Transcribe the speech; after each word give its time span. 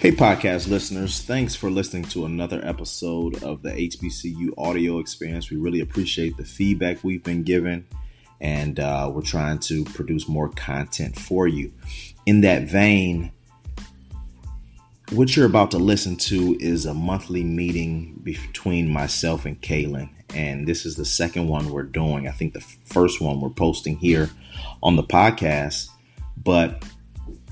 Hey, 0.00 0.12
podcast 0.12 0.68
listeners, 0.68 1.22
thanks 1.22 1.56
for 1.56 1.72
listening 1.72 2.04
to 2.04 2.24
another 2.24 2.64
episode 2.64 3.42
of 3.42 3.62
the 3.62 3.70
HBCU 3.70 4.50
audio 4.56 5.00
experience. 5.00 5.50
We 5.50 5.56
really 5.56 5.80
appreciate 5.80 6.36
the 6.36 6.44
feedback 6.44 7.02
we've 7.02 7.24
been 7.24 7.42
given, 7.42 7.84
and 8.40 8.78
uh, 8.78 9.10
we're 9.12 9.22
trying 9.22 9.58
to 9.58 9.82
produce 9.82 10.28
more 10.28 10.50
content 10.50 11.18
for 11.18 11.48
you. 11.48 11.72
In 12.26 12.42
that 12.42 12.68
vein, 12.68 13.32
what 15.10 15.34
you're 15.34 15.46
about 15.46 15.72
to 15.72 15.78
listen 15.78 16.14
to 16.14 16.56
is 16.60 16.86
a 16.86 16.94
monthly 16.94 17.42
meeting 17.42 18.20
between 18.22 18.88
myself 18.92 19.46
and 19.46 19.60
Kalen, 19.60 20.10
and 20.32 20.68
this 20.68 20.86
is 20.86 20.94
the 20.94 21.04
second 21.04 21.48
one 21.48 21.70
we're 21.70 21.82
doing. 21.82 22.28
I 22.28 22.30
think 22.30 22.52
the 22.52 22.60
first 22.60 23.20
one 23.20 23.40
we're 23.40 23.50
posting 23.50 23.96
here 23.96 24.30
on 24.80 24.94
the 24.94 25.02
podcast, 25.02 25.88
but 26.36 26.84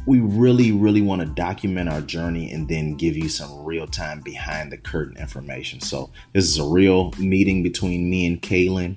we 0.07 0.21
really, 0.21 0.71
really 0.71 1.03
want 1.03 1.21
to 1.21 1.27
document 1.27 1.89
our 1.89 2.01
journey 2.01 2.53
and 2.53 2.69
then 2.69 2.95
give 2.95 3.17
you 3.17 3.29
some 3.29 3.65
real 3.65 3.89
time 3.89 4.21
behind 4.21 4.71
the 4.71 4.77
curtain 4.77 5.17
information. 5.17 5.81
So, 5.81 6.11
this 6.33 6.45
is 6.45 6.59
a 6.59 6.65
real 6.65 7.13
meeting 7.19 7.63
between 7.65 8.09
me 8.09 8.27
and 8.27 8.41
Kalen, 8.41 8.97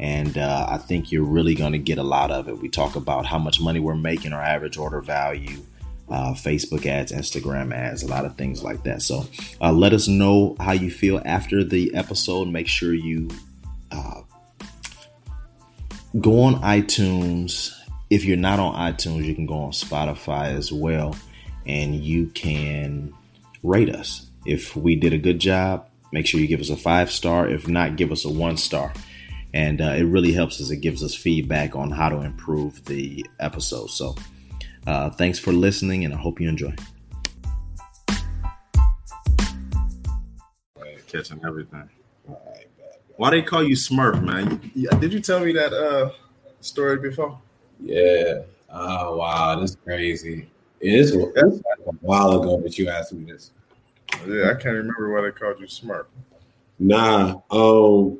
and 0.00 0.36
uh, 0.36 0.66
I 0.68 0.78
think 0.78 1.12
you're 1.12 1.24
really 1.24 1.54
going 1.54 1.72
to 1.72 1.78
get 1.78 1.98
a 1.98 2.02
lot 2.02 2.32
of 2.32 2.48
it. 2.48 2.58
We 2.58 2.68
talk 2.68 2.96
about 2.96 3.24
how 3.24 3.38
much 3.38 3.60
money 3.60 3.78
we're 3.78 3.94
making, 3.94 4.32
our 4.32 4.42
average 4.42 4.76
order 4.76 5.00
value, 5.00 5.62
uh, 6.10 6.32
Facebook 6.32 6.86
ads, 6.86 7.12
Instagram 7.12 7.72
ads, 7.72 8.02
a 8.02 8.08
lot 8.08 8.24
of 8.24 8.36
things 8.36 8.64
like 8.64 8.82
that. 8.82 9.00
So, 9.00 9.26
uh, 9.60 9.72
let 9.72 9.92
us 9.92 10.08
know 10.08 10.56
how 10.58 10.72
you 10.72 10.90
feel 10.90 11.22
after 11.24 11.62
the 11.62 11.94
episode. 11.94 12.48
Make 12.48 12.66
sure 12.66 12.92
you 12.92 13.28
uh, 13.92 14.22
go 16.20 16.40
on 16.40 16.56
iTunes 16.62 17.77
if 18.10 18.24
you're 18.24 18.36
not 18.36 18.58
on 18.58 18.74
iTunes, 18.74 19.24
you 19.24 19.34
can 19.34 19.46
go 19.46 19.58
on 19.58 19.72
Spotify 19.72 20.54
as 20.54 20.72
well 20.72 21.14
and 21.66 21.94
you 21.94 22.26
can 22.28 23.12
rate 23.62 23.94
us. 23.94 24.26
If 24.46 24.74
we 24.74 24.96
did 24.96 25.12
a 25.12 25.18
good 25.18 25.38
job, 25.38 25.88
make 26.12 26.26
sure 26.26 26.40
you 26.40 26.46
give 26.46 26.60
us 26.60 26.70
a 26.70 26.76
five 26.76 27.10
star. 27.10 27.48
If 27.48 27.68
not, 27.68 27.96
give 27.96 28.10
us 28.10 28.24
a 28.24 28.30
one 28.30 28.56
star. 28.56 28.92
And 29.52 29.80
uh, 29.80 29.94
it 29.96 30.04
really 30.04 30.32
helps 30.32 30.60
us. 30.60 30.70
It 30.70 30.78
gives 30.78 31.02
us 31.02 31.14
feedback 31.14 31.74
on 31.74 31.90
how 31.90 32.08
to 32.08 32.22
improve 32.22 32.84
the 32.84 33.26
episode. 33.40 33.90
So 33.90 34.14
uh, 34.86 35.10
thanks 35.10 35.38
for 35.38 35.52
listening, 35.52 36.04
and 36.04 36.14
I 36.14 36.18
hope 36.18 36.40
you 36.40 36.48
enjoy. 36.48 36.74
Catching 41.06 41.40
everything. 41.46 41.88
Why 43.16 43.30
they 43.30 43.40
call 43.40 43.62
you 43.62 43.74
Smurf, 43.74 44.22
man? 44.22 44.70
Did 45.00 45.14
you 45.14 45.20
tell 45.20 45.40
me 45.40 45.52
that 45.52 45.72
uh, 45.72 46.10
story 46.60 46.98
before? 46.98 47.38
Yeah. 47.80 48.40
Oh 48.70 49.16
wow, 49.16 49.58
that's 49.58 49.76
crazy. 49.76 50.48
It 50.80 50.94
is 50.94 51.14
a 51.14 51.22
while 52.00 52.40
ago 52.40 52.60
that 52.60 52.78
you 52.78 52.88
asked 52.88 53.12
me 53.12 53.30
this. 53.30 53.52
Yeah, 54.26 54.50
I 54.50 54.54
can't 54.54 54.76
remember 54.76 55.12
why 55.12 55.22
they 55.22 55.30
called 55.30 55.60
you 55.60 55.66
smart. 55.66 56.08
Nah, 56.78 57.40
um, 57.50 58.18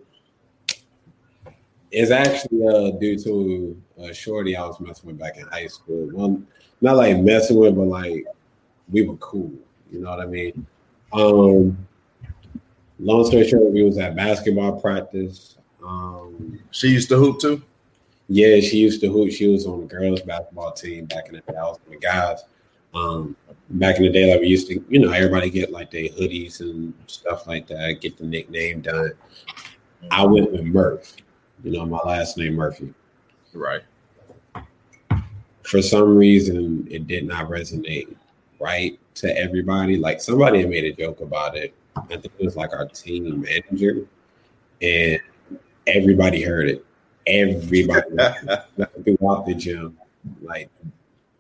it's 1.91 2.11
actually 2.11 2.67
uh, 2.67 2.91
due 2.99 3.19
to 3.19 3.83
a 3.99 4.13
shorty 4.13 4.57
I 4.57 4.67
was 4.67 4.81
messing 4.81 5.07
with 5.07 5.19
back 5.19 5.37
in 5.37 5.47
high 5.47 5.67
school. 5.67 6.11
Well, 6.13 6.43
not 6.81 6.97
like 6.97 7.19
messing 7.19 7.59
with, 7.59 7.77
but 7.77 7.85
like 7.87 8.25
we 8.91 9.03
were 9.07 9.17
cool. 9.17 9.53
You 9.91 10.01
know 10.01 10.11
what 10.11 10.21
I 10.21 10.27
mean? 10.27 10.67
Um, 11.13 11.87
long 12.99 13.25
story 13.25 13.49
short, 13.49 13.73
we 13.73 13.83
was 13.83 13.99
at 13.99 14.17
basketball 14.17 14.81
practice. 14.81 15.57
Um, 15.85 16.59
she 16.71 16.89
used 16.89 17.09
to 17.11 17.17
hoop 17.17 17.41
too. 17.41 17.63
Yeah, 18.29 18.61
she 18.61 18.77
used 18.77 19.01
to 19.01 19.11
hoop. 19.11 19.33
She 19.33 19.49
was 19.49 19.67
on 19.67 19.81
the 19.81 19.87
girls 19.87 20.21
basketball 20.21 20.73
team 20.73 21.07
back 21.07 21.29
in 21.29 21.35
the 21.35 21.41
day. 21.41 21.57
I 21.57 21.63
was 21.63 21.79
on 21.87 21.93
the 21.93 21.99
guys. 21.99 22.41
Um, 22.95 23.37
back 23.71 23.97
in 23.97 24.03
the 24.03 24.11
day, 24.11 24.31
like 24.31 24.41
we 24.41 24.49
used 24.49 24.69
to, 24.69 24.85
you 24.89 24.99
know, 24.99 25.11
everybody 25.13 25.51
get 25.51 25.73
like 25.73 25.91
their 25.91 26.09
hoodies 26.09 26.61
and 26.61 26.93
stuff 27.07 27.47
like 27.47 27.67
that, 27.69 28.01
get 28.01 28.19
the 28.19 28.25
nickname 28.25 28.83
done. 28.83 29.13
I 30.11 30.25
went 30.25 30.53
with 30.53 30.63
Murph. 30.63 31.15
You 31.65 31.73
know, 31.73 31.87
my 31.87 31.99
last 31.99 32.37
name 32.37 32.55
Murphy. 32.55 32.93
Right. 33.53 33.83
For 35.63 35.83
some 35.83 36.17
reason, 36.17 36.87
it 36.91 37.07
did 37.07 37.27
not 37.27 37.49
resonate 37.49 38.15
right 38.61 38.99
to 39.17 39.37
everybody. 39.37 39.97
Like 39.97 40.21
somebody 40.21 40.65
made 40.67 40.85
a 40.85 40.93
joke 40.93 41.21
about 41.21 41.57
it. 41.57 41.75
I 41.97 42.17
think 42.17 42.27
it 42.27 42.45
was 42.45 42.57
like 42.57 42.73
our 42.73 42.87
team 42.87 43.41
manager, 43.41 44.07
and 44.81 45.21
everybody 45.87 46.43
heard 46.43 46.69
it 46.69 46.85
everybody 47.29 48.09
throughout 49.05 49.47
the 49.47 49.55
gym. 49.57 49.97
Like, 50.43 50.69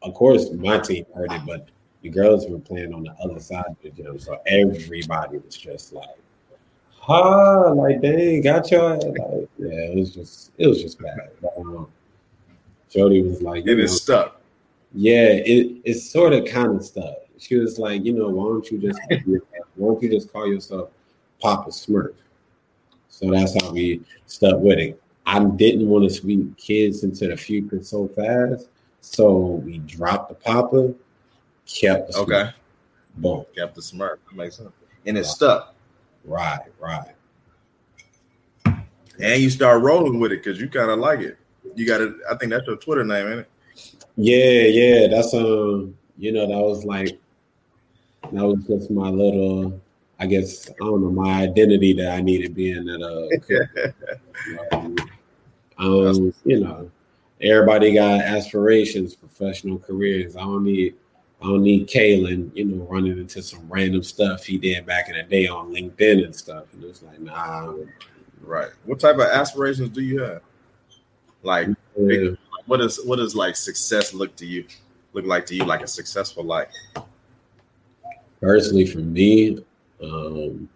of 0.03 0.15
course, 0.15 0.51
my 0.53 0.79
team 0.79 1.05
heard 1.15 1.33
it, 1.33 1.43
but 1.47 1.69
the 2.03 2.09
girls 2.09 2.49
were 2.49 2.59
playing 2.59 2.95
on 2.95 3.03
the 3.03 3.15
other 3.23 3.41
side 3.41 3.65
of 3.67 3.77
the 3.83 3.91
gym, 3.91 4.19
so 4.19 4.41
everybody 4.47 5.39
was 5.39 5.57
just 5.57 5.93
like, 5.93 6.19
"Ha!" 7.01 7.71
Like, 7.73 8.01
dang, 8.01 8.43
got 8.43 8.71
your 8.71 8.97
like, 8.97 9.49
yeah. 9.59 9.69
It 9.69 9.97
was 9.97 10.15
just, 10.15 10.53
it 10.59 10.69
was 10.69 10.81
just 10.81 11.01
bad. 11.01 11.31
But, 11.43 11.55
um, 11.59 11.89
Jody 12.91 13.23
was 13.23 13.43
like, 13.43 13.67
"It 13.67 13.81
is 13.81 14.01
stuck." 14.01 14.41
Yeah, 14.95 15.27
it 15.33 15.81
it's 15.85 16.11
sort 16.11 16.33
of 16.33 16.47
kind 16.47 16.77
of 16.77 16.85
stuck. 16.85 17.17
She 17.39 17.57
was 17.57 17.79
like, 17.79 18.05
you 18.05 18.13
know, 18.15 18.29
why 18.29 18.45
don't 18.45 18.71
you 18.71 18.79
just 18.79 19.01
why 19.09 19.89
don't 19.89 20.03
you 20.03 20.11
just 20.11 20.33
call 20.33 20.47
yourself 20.47 20.91
Papa 21.41 21.71
Smurf? 21.71 22.15
So 23.09 23.31
that's 23.31 23.61
how 23.61 23.73
we 23.73 24.03
stuck 24.27 24.61
with 24.61 24.79
it. 24.79 25.03
I 25.29 25.45
didn't 25.45 25.87
want 25.87 26.09
to 26.09 26.11
sweep 26.11 26.57
kids 26.57 27.05
into 27.05 27.29
the 27.29 27.37
future 27.37 27.83
so 27.83 28.09
fast. 28.09 28.69
So 29.03 29.61
we 29.63 29.77
dropped 29.81 30.31
the 30.31 30.35
Papa, 30.37 30.95
kept 31.67 32.13
the 32.13 32.19
okay, 32.21 32.51
boom, 33.19 33.45
kept 33.55 33.75
the 33.75 33.83
Smurf. 33.83 34.17
That 34.27 34.35
makes 34.35 34.57
sense, 34.57 34.71
and 35.05 35.19
it 35.19 35.21
right. 35.21 35.27
stuck. 35.27 35.75
Right, 36.25 36.63
right. 36.81 37.13
And 38.65 39.43
you 39.43 39.51
start 39.51 39.83
rolling 39.83 40.19
with 40.19 40.33
it 40.33 40.43
because 40.43 40.59
you 40.59 40.71
kind 40.71 40.91
of 40.91 40.99
like 40.99 41.21
it. 41.21 41.37
You 41.75 41.87
got 41.87 42.01
it. 42.01 42.15
I 42.31 42.35
think 42.37 42.51
that's 42.51 42.67
your 42.67 42.77
Twitter 42.77 43.05
name, 43.05 43.29
ain't 43.29 43.41
it? 43.41 43.51
Yeah, 44.17 44.63
yeah. 44.63 45.09
That's 45.09 45.35
um. 45.35 45.95
You 46.17 46.33
know, 46.33 46.47
that 46.47 46.59
was 46.59 46.87
like 46.87 47.21
that 48.33 48.45
was 48.45 48.65
just 48.65 48.91
my 48.91 49.11
little 49.11 49.79
I 50.19 50.27
guess 50.27 50.69
I 50.69 50.73
don't 50.81 51.03
know 51.03 51.11
my 51.11 51.43
identity 51.43 51.93
that 51.95 52.13
I 52.13 52.21
needed 52.21 52.55
being 52.55 52.85
that 52.87 53.03
uh 53.03 53.29
Um, 55.79 56.35
you 56.45 56.61
know, 56.61 56.91
everybody 57.41 57.95
got 57.95 58.21
aspirations, 58.21 59.15
professional 59.15 59.79
careers. 59.79 60.37
I 60.37 60.41
don't 60.41 60.65
need 60.65 60.95
I 61.41 61.45
don't 61.45 61.63
need 61.63 61.89
Kalen, 61.89 62.51
you 62.55 62.65
know, 62.65 62.85
running 62.85 63.13
into 63.13 63.43
some 63.43 63.65
random 63.69 64.03
stuff 64.03 64.45
he 64.45 64.59
did 64.59 64.85
back 64.85 65.09
in 65.09 65.17
the 65.17 65.23
day 65.23 65.47
on 65.47 65.73
LinkedIn 65.73 66.25
and 66.25 66.35
stuff. 66.35 66.65
And 66.73 66.83
it's 66.83 67.03
like, 67.03 67.21
nah. 67.21 67.75
Right. 68.41 68.71
What 68.85 68.99
type 68.99 69.17
of 69.17 69.23
aspirations 69.23 69.91
do 69.91 70.03
you 70.03 70.21
have? 70.23 70.43
Like, 71.43 71.69
yeah. 71.97 72.31
what 72.67 72.81
is 72.81 73.05
what 73.05 73.17
does 73.17 73.37
like 73.37 73.57
success 73.57 74.13
look 74.13 74.35
to 74.37 74.47
you? 74.47 74.67
Look 75.13 75.27
like 75.27 75.47
to 75.47 75.55
you 75.55 75.65
like 75.65 75.83
a 75.83 75.87
successful 75.87 76.45
life? 76.45 76.69
Personally, 78.41 78.87
for 78.87 78.99
me, 78.99 79.65
um, 80.03 80.69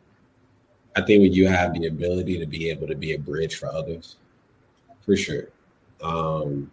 I 0.97 1.03
think 1.03 1.23
when 1.23 1.33
you 1.33 1.49
have 1.49 1.75
the 1.75 1.87
ability 1.87 2.39
to 2.39 2.47
be 2.47 2.71
able 2.71 2.87
to 2.87 2.95
be 2.95 3.15
a 3.15 3.19
bridge 3.19 3.57
for 3.57 3.67
others, 3.67 4.17
for 5.05 5.17
sure. 5.17 5.49
Um, 6.03 6.71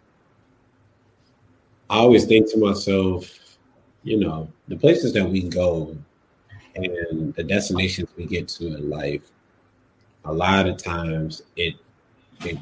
I 1.88 1.98
always 1.98 2.24
think 2.26 2.50
to 2.52 2.58
myself, 2.58 3.58
you 4.04 4.18
know, 4.18 4.50
the 4.68 4.76
places 4.76 5.12
that 5.14 5.28
we 5.28 5.42
go 5.42 5.96
and 6.76 7.34
the 7.34 7.42
destinations 7.42 8.08
we 8.16 8.26
get 8.26 8.48
to 8.48 8.68
in 8.68 8.88
life, 8.88 9.22
a 10.24 10.32
lot 10.32 10.68
of 10.68 10.76
times 10.76 11.42
it 11.56 11.74
it 12.44 12.58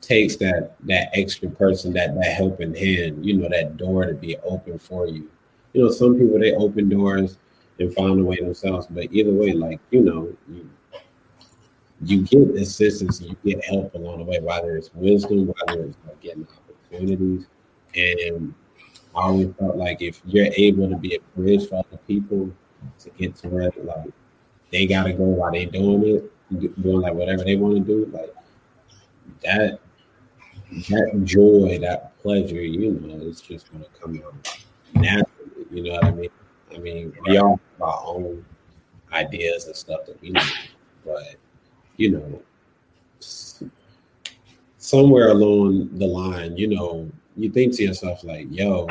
takes 0.00 0.36
that 0.36 0.76
that 0.86 1.08
extra 1.14 1.48
person, 1.48 1.92
that 1.94 2.14
that 2.14 2.32
helping 2.32 2.74
hand, 2.74 3.24
you 3.24 3.34
know, 3.34 3.48
that 3.48 3.76
door 3.76 4.06
to 4.06 4.14
be 4.14 4.36
open 4.38 4.78
for 4.78 5.06
you. 5.06 5.30
You 5.72 5.84
know, 5.84 5.90
some 5.90 6.18
people 6.18 6.38
they 6.38 6.54
open 6.54 6.88
doors 6.88 7.38
and 7.78 7.94
find 7.94 8.20
a 8.20 8.24
way 8.24 8.36
themselves, 8.36 8.86
but 8.88 9.12
either 9.12 9.32
way, 9.32 9.52
like 9.52 9.80
you 9.90 10.02
know, 10.02 10.32
you, 10.48 10.68
you 12.02 12.22
get 12.22 12.50
assistance 12.56 13.20
and 13.20 13.30
you 13.30 13.36
get 13.44 13.64
help 13.64 13.94
along 13.94 14.18
the 14.18 14.24
way, 14.24 14.38
whether 14.40 14.76
it's 14.76 14.90
wisdom, 14.94 15.46
whether 15.46 15.84
it's 15.84 15.96
like 16.06 16.20
getting 16.20 16.46
opportunities. 16.90 17.46
And 17.94 18.54
I 19.14 19.22
always 19.22 19.54
felt 19.58 19.76
like 19.76 20.02
if 20.02 20.20
you're 20.26 20.48
able 20.56 20.90
to 20.90 20.96
be 20.96 21.14
a 21.16 21.20
bridge 21.38 21.68
for 21.68 21.76
other 21.76 21.98
people 22.06 22.50
to 22.98 23.10
get 23.10 23.34
to 23.36 23.48
where 23.48 23.70
like 23.82 24.12
they 24.70 24.86
gotta 24.86 25.12
go 25.12 25.24
while 25.24 25.52
they're 25.52 25.66
doing 25.66 26.06
it, 26.06 26.82
doing 26.82 27.00
like 27.00 27.14
whatever 27.14 27.44
they 27.44 27.56
want 27.56 27.76
to 27.76 27.80
do, 27.80 28.10
like 28.12 28.34
that 29.42 29.80
that 30.88 31.20
joy, 31.24 31.78
that 31.80 32.18
pleasure, 32.18 32.60
you 32.60 32.92
know, 32.92 33.26
it's 33.26 33.40
just 33.40 33.72
gonna 33.72 33.86
come 33.98 34.22
out 34.26 34.64
naturally. 34.94 35.66
You 35.70 35.82
know 35.84 35.94
what 35.94 36.04
I 36.04 36.10
mean? 36.12 36.30
I 36.74 36.78
mean, 36.78 37.12
we 37.26 37.38
all 37.38 37.58
have 37.72 37.82
our 37.82 38.02
own 38.04 38.44
ideas 39.12 39.66
and 39.66 39.74
stuff 39.74 40.04
that 40.06 40.20
we 40.20 40.30
need, 40.30 40.42
but 41.04 41.36
you 41.96 42.10
know, 42.10 42.42
somewhere 44.78 45.30
along 45.30 45.96
the 45.98 46.06
line, 46.06 46.56
you 46.56 46.68
know, 46.68 47.10
you 47.36 47.50
think 47.50 47.74
to 47.76 47.82
yourself 47.82 48.24
like, 48.24 48.46
"Yo, 48.50 48.86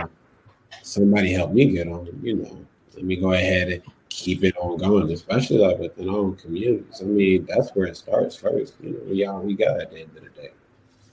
somebody 0.84 1.32
help 1.32 1.52
me 1.52 1.72
get 1.72 1.88
on," 1.88 2.08
you 2.22 2.36
know, 2.36 2.66
let 2.96 3.04
me 3.04 3.16
go 3.16 3.34
ahead 3.34 3.70
and 3.70 3.82
keep 4.10 4.44
it 4.44 4.56
on 4.58 4.78
going, 4.78 5.12
especially 5.12 5.58
like 5.58 5.78
within 5.80 6.10
our 6.10 6.18
own 6.18 6.36
communities. 6.36 7.02
I 7.02 7.06
mean, 7.06 7.46
that's 7.46 7.72
where 7.72 7.88
it 7.88 7.98
starts 7.98 8.36
first. 8.36 8.76
You 8.82 8.92
know, 8.92 9.00
we 9.08 9.26
all 9.26 9.42
we 9.42 9.56
got 9.56 9.82
at 9.82 9.92
the 9.92 10.02
end 10.02 10.12
of 10.16 10.24
the 10.24 10.30
day. 10.42 10.52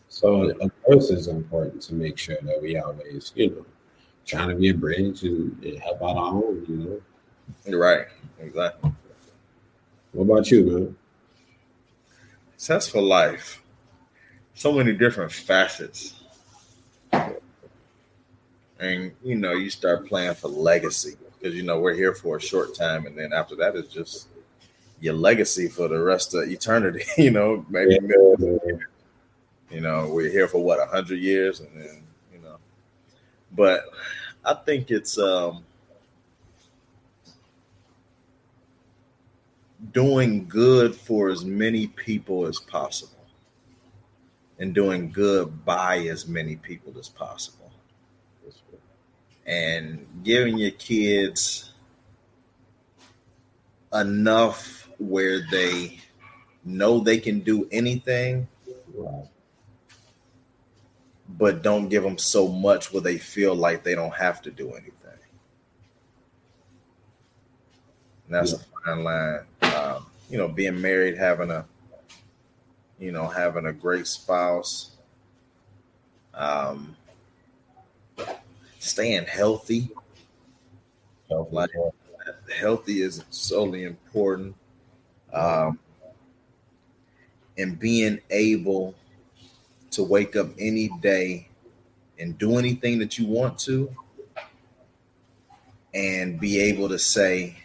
So 0.08 0.50
of 0.50 0.82
course 0.82 1.10
it's 1.10 1.26
important 1.26 1.82
to 1.82 1.94
make 1.94 2.18
sure 2.18 2.36
that 2.42 2.60
we 2.60 2.76
always, 2.76 3.32
you 3.34 3.50
know, 3.50 3.66
trying 4.26 4.50
to 4.50 4.54
be 4.54 4.68
a 4.68 4.74
bridge 4.74 5.22
and, 5.22 5.60
and 5.64 5.78
help 5.78 6.02
out 6.02 6.16
our 6.16 6.34
own, 6.34 6.64
you 6.68 6.76
know. 7.66 7.78
Right. 7.78 8.06
Exactly. 8.38 8.92
What 10.12 10.24
about 10.24 10.50
you, 10.50 10.64
man? 10.64 10.96
Successful 12.62 13.03
life. 13.03 13.61
So 14.55 14.70
many 14.73 14.93
different 14.93 15.32
facets. 15.32 16.14
And 18.79 19.11
you 19.25 19.35
know, 19.35 19.55
you 19.55 19.69
start 19.69 20.06
playing 20.06 20.35
for 20.35 20.47
legacy 20.47 21.17
because 21.41 21.56
you 21.56 21.64
know 21.64 21.81
we're 21.81 21.97
here 21.97 22.14
for 22.14 22.37
a 22.37 22.41
short 22.41 22.76
time, 22.76 23.05
and 23.06 23.19
then 23.19 23.32
after 23.32 23.56
that 23.56 23.75
is 23.75 23.88
just 23.88 24.29
your 25.00 25.14
legacy 25.14 25.67
for 25.67 25.88
the 25.88 25.99
rest 25.99 26.37
of 26.37 26.49
eternity. 26.49 27.03
You 27.19 27.32
know, 27.32 27.67
maybe 27.69 27.99
Yeah. 28.00 28.76
you 29.69 29.81
know 29.81 30.09
we're 30.14 30.31
here 30.31 30.47
for 30.47 30.62
what 30.62 30.79
a 30.79 30.87
hundred 30.87 31.19
years, 31.19 31.59
and 31.59 31.70
then 31.75 32.05
you 32.32 32.38
know, 32.38 32.59
but 33.50 33.87
I 34.44 34.55
think 34.55 34.93
it's 34.93 35.19
um 35.19 35.64
doing 39.90 40.46
good 40.46 40.94
for 40.94 41.31
as 41.31 41.44
many 41.44 41.88
people 41.88 42.46
as 42.46 42.61
possible 42.61 43.26
and 44.58 44.75
doing 44.75 45.11
good 45.11 45.64
by 45.64 45.99
as 45.99 46.29
many 46.29 46.56
people 46.56 46.96
as 46.99 47.08
possible. 47.08 47.73
And 49.44 50.06
giving 50.23 50.56
your 50.56 50.70
kids 50.70 51.73
enough 53.93 54.88
where 54.99 55.40
they 55.50 55.99
know 56.64 57.00
they 57.00 57.19
can 57.19 57.40
do 57.40 57.69
anything 57.73 58.46
but 61.38 61.62
don't 61.62 61.88
give 61.88 62.05
them 62.05 62.19
so 62.19 62.46
much 62.46 62.93
where 62.93 63.02
they 63.02 63.19
feel 63.19 63.55
like 63.55 63.82
they 63.82 63.96
don't 63.96 64.14
have 64.14 64.43
to 64.43 64.50
do 64.50 64.70
anything. 64.70 64.93
And 68.26 68.37
that's 68.37 68.52
a 68.52 68.58
fine 68.85 69.02
line 69.02 69.40
um, 69.74 70.06
you 70.30 70.38
know 70.38 70.48
being 70.48 70.80
married 70.80 71.16
having 71.16 71.50
a 71.50 71.64
you 72.98 73.12
know 73.12 73.26
having 73.26 73.66
a 73.66 73.72
great 73.72 74.06
spouse 74.06 74.92
um, 76.34 76.96
staying 78.78 79.24
healthy. 79.26 79.90
Health 81.28 81.52
Like- 81.52 81.70
healthy 82.54 83.02
is 83.02 83.24
solely 83.30 83.84
important. 83.84 84.54
Um, 85.32 85.78
and 87.58 87.78
being 87.78 88.20
able 88.30 88.94
to 89.90 90.02
wake 90.02 90.36
up 90.36 90.48
any 90.58 90.88
day 91.00 91.48
and 92.18 92.36
do 92.38 92.58
anything 92.58 92.98
that 92.98 93.18
you 93.18 93.26
want 93.26 93.58
to 93.60 93.94
and 95.94 96.40
be 96.40 96.58
able 96.60 96.88
to 96.88 96.98
say 96.98 97.62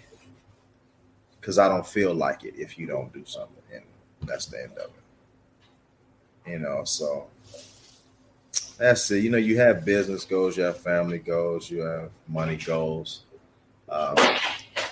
because 1.47 1.57
i 1.57 1.69
don't 1.69 1.87
feel 1.87 2.13
like 2.13 2.43
it 2.43 2.53
if 2.57 2.77
you 2.77 2.85
don't 2.85 3.13
do 3.13 3.23
something 3.25 3.63
and 3.73 3.83
that's 4.23 4.47
the 4.47 4.61
end 4.61 4.73
of 4.73 4.89
it 4.89 6.51
you 6.51 6.59
know 6.59 6.83
so 6.83 7.27
that's 8.77 9.09
it 9.11 9.23
you 9.23 9.29
know 9.29 9.37
you 9.37 9.57
have 9.57 9.85
business 9.85 10.25
goals 10.25 10.57
you 10.57 10.63
have 10.63 10.77
family 10.77 11.19
goals 11.19 11.71
you 11.71 11.79
have 11.79 12.11
money 12.27 12.57
goals 12.57 13.21
um, 13.89 14.15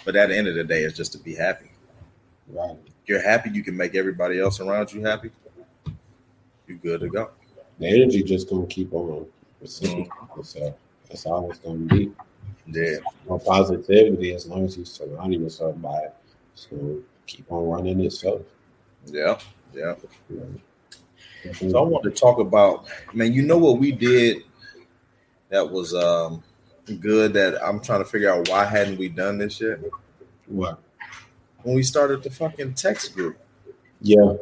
but 0.06 0.16
at 0.16 0.30
the 0.30 0.38
end 0.38 0.48
of 0.48 0.56
the 0.56 0.63
day, 0.63 0.84
it's 0.84 0.96
just 0.96 1.12
to 1.13 1.18
be 1.18 1.36
happy. 1.36 1.72
Right. 2.48 2.78
You're 3.06 3.22
happy, 3.22 3.50
you 3.50 3.63
can 3.63 3.75
make 3.75 3.96
everybody 3.96 4.40
else 4.40 4.60
around 4.60 4.94
you 4.94 5.04
happy. 5.04 5.31
You're 6.68 6.78
good 6.78 7.02
to 7.02 7.10
go. 7.10 7.31
The 7.80 7.88
energy 7.88 8.24
just 8.24 8.50
gonna 8.50 8.66
keep 8.68 8.94
on 8.94 9.25
reciprocating 9.62 10.10
itself. 10.38 10.75
That's 11.10 11.25
all 11.25 11.50
it's 11.50 11.60
gonna 11.60 11.78
be. 11.80 12.12
Yeah, 12.68 12.98
More 13.28 13.40
positivity 13.40 14.34
as 14.34 14.48
long 14.48 14.66
as 14.66 14.78
you 14.78 14.86
surround 14.86 15.34
yourself 15.34 15.80
by 15.81 15.98
it. 15.98 16.16
So 16.56 17.00
keep 17.28 17.46
on 17.52 17.68
running 17.68 18.00
itself. 18.02 18.42
yeah, 19.06 19.38
yeah. 19.74 19.96
Know. 20.30 20.48
So 21.54 21.78
I 21.78 21.81
want 21.88 22.04
to 22.06 22.12
talk 22.12 22.40
about, 22.40 22.88
man. 23.13 23.34
You 23.34 23.44
know 23.44 23.57
what 23.57 23.78
we 23.78 23.92
did 23.92 24.44
that 25.50 25.69
was 25.69 25.94
um 25.94 26.44
good. 27.00 27.34
That 27.34 27.63
I'm 27.63 27.80
trying 27.80 28.04
to 28.04 28.10
figure 28.10 28.31
out 28.31 28.50
why 28.50 28.66
hadn't 28.66 28.98
we 28.98 29.10
done 29.10 29.38
this 29.38 29.62
yet? 29.62 29.80
what? 30.48 30.80
When 31.63 31.75
we 31.75 31.84
started 31.84 32.24
the 32.24 32.30
fucking 32.30 32.75
text 32.75 33.13
group, 33.16 33.38
Yeah, 34.02 34.34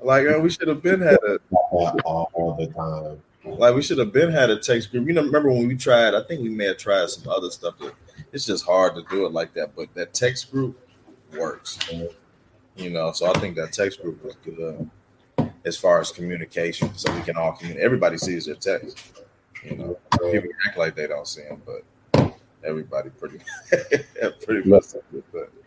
like 0.00 0.26
man, 0.26 0.42
we 0.42 0.50
should 0.50 0.68
have 0.68 0.82
been 0.82 1.00
had 1.00 1.18
a 1.26 1.38
all, 1.70 2.30
all 2.32 2.54
the 2.54 2.66
time. 2.66 3.22
like 3.58 3.74
we 3.74 3.82
should 3.82 3.98
have 3.98 4.12
been 4.12 4.30
had 4.30 4.50
a 4.50 4.58
text 4.58 4.90
group. 4.90 5.06
You 5.06 5.14
know, 5.14 5.22
remember 5.22 5.50
when 5.50 5.66
we 5.68 5.76
tried? 5.76 6.14
I 6.14 6.22
think 6.22 6.42
we 6.42 6.48
may 6.48 6.66
have 6.66 6.78
tried 6.78 7.08
some 7.10 7.30
other 7.32 7.50
stuff. 7.50 7.78
That 7.78 7.94
it's 8.32 8.46
just 8.46 8.64
hard 8.64 8.94
to 8.96 9.04
do 9.10 9.26
it 9.26 9.32
like 9.32 9.54
that. 9.54 9.74
But 9.76 9.92
that 9.94 10.12
text 10.14 10.50
group 10.50 10.78
works. 11.36 11.78
You 12.76 12.90
know, 12.90 13.12
so 13.12 13.26
I 13.26 13.38
think 13.38 13.56
that 13.56 13.72
text 13.72 14.02
group 14.02 14.22
was 14.24 14.34
good 14.44 14.90
as 15.64 15.76
far 15.76 16.00
as 16.00 16.10
communication, 16.10 16.90
so 16.96 17.14
we 17.14 17.22
can 17.22 17.36
all 17.36 17.52
communicate. 17.52 17.84
Everybody 17.84 18.18
sees 18.18 18.46
their 18.46 18.56
text. 18.56 19.22
You 19.62 19.76
know, 19.76 19.98
people 20.30 20.50
act 20.66 20.76
like 20.76 20.94
they 20.94 21.06
don't 21.06 21.26
see 21.26 21.42
them, 21.42 21.62
but 21.64 21.84
everybody 22.64 23.10
pretty 23.10 23.38
pretty 24.44 24.68
much. 24.68 24.84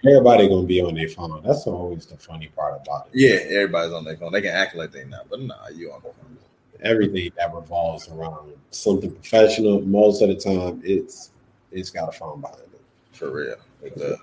Everybody 0.06 0.48
gonna 0.48 0.68
be 0.68 0.82
on 0.82 0.96
their 0.96 1.10
phone. 1.10 1.42
That's 1.44 1.66
always 1.66 2.06
the 2.06 2.18
funny 2.18 2.48
part 2.56 2.82
about 2.84 3.08
it. 3.08 3.20
yeah, 3.20 3.56
everybody's 3.56 3.94
on 3.94 4.04
their 4.04 4.18
phone. 4.18 4.32
They 4.32 4.42
can 4.42 4.54
act 4.54 4.76
like 4.76 4.92
they 4.92 5.06
not, 5.06 5.30
but 5.30 5.42
nah, 5.42 5.70
you 5.74 5.92
on 5.92 6.02
the 6.02 6.10
phone. 6.10 6.38
Everything 6.84 7.32
that 7.38 7.54
revolves 7.56 8.08
around 8.10 8.54
something 8.70 9.12
professional, 9.12 9.82
most 9.82 10.22
of 10.22 10.30
the 10.30 10.36
time, 10.36 10.82
it's 10.84 11.32
it's 11.72 11.90
got 11.90 12.10
a 12.10 12.12
phone 12.12 12.42
behind 12.42 12.60
it. 12.60 12.82
For 13.14 13.32
real, 13.32 13.56
it 13.82 13.98
does. 13.98 14.20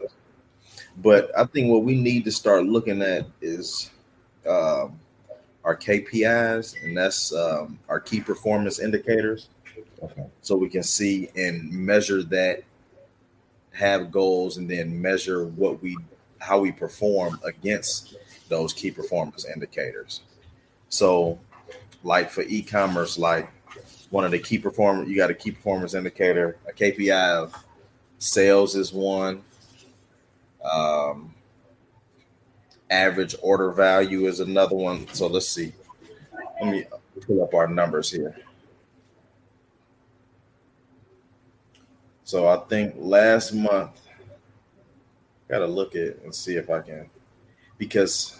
But 0.98 1.36
I 1.36 1.44
think 1.44 1.70
what 1.70 1.82
we 1.82 1.96
need 1.96 2.24
to 2.24 2.32
start 2.32 2.64
looking 2.64 3.02
at 3.02 3.26
is 3.40 3.90
um, 4.46 4.98
our 5.64 5.76
KPIs, 5.76 6.82
and 6.84 6.96
that's 6.96 7.34
um, 7.34 7.78
our 7.88 8.00
key 8.00 8.20
performance 8.20 8.78
indicators. 8.78 9.48
Okay. 10.02 10.26
so 10.42 10.56
we 10.56 10.68
can 10.68 10.82
see 10.82 11.30
and 11.36 11.70
measure 11.72 12.22
that 12.24 12.62
have 13.72 14.10
goals 14.10 14.56
and 14.58 14.70
then 14.70 15.00
measure 15.00 15.46
what 15.46 15.82
we 15.82 15.96
how 16.38 16.58
we 16.58 16.70
perform 16.70 17.40
against 17.44 18.16
those 18.48 18.72
key 18.72 18.90
performance 18.90 19.46
indicators 19.46 20.20
so 20.88 21.38
like 22.02 22.30
for 22.30 22.42
e-commerce 22.42 23.18
like 23.18 23.50
one 24.10 24.24
of 24.24 24.30
the 24.30 24.38
key 24.38 24.58
performance 24.58 25.08
you 25.08 25.16
got 25.16 25.30
a 25.30 25.34
key 25.34 25.50
performance 25.50 25.94
indicator 25.94 26.56
a 26.68 26.72
kpi 26.72 27.10
of 27.10 27.54
sales 28.18 28.76
is 28.76 28.92
one 28.92 29.42
um, 30.70 31.34
average 32.90 33.34
order 33.42 33.70
value 33.72 34.26
is 34.26 34.40
another 34.40 34.76
one. 34.76 35.06
So 35.12 35.26
let's 35.26 35.48
see. 35.48 35.72
Let 36.60 36.70
me 36.70 36.84
pull 37.26 37.42
up 37.42 37.54
our 37.54 37.68
numbers 37.68 38.10
here. 38.10 38.36
So 42.24 42.48
I 42.48 42.56
think 42.68 42.94
last 42.96 43.52
month, 43.52 44.00
gotta 45.48 45.66
look 45.66 45.94
at 45.94 46.22
and 46.24 46.34
see 46.34 46.56
if 46.56 46.70
I 46.70 46.80
can, 46.80 47.10
because 47.76 48.38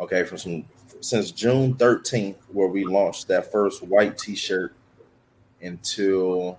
okay, 0.00 0.24
from 0.24 0.38
some 0.38 0.64
since 1.00 1.30
June 1.30 1.74
thirteenth, 1.74 2.38
where 2.52 2.68
we 2.68 2.84
launched 2.84 3.28
that 3.28 3.52
first 3.52 3.82
white 3.82 4.16
T-shirt, 4.16 4.74
until 5.60 6.58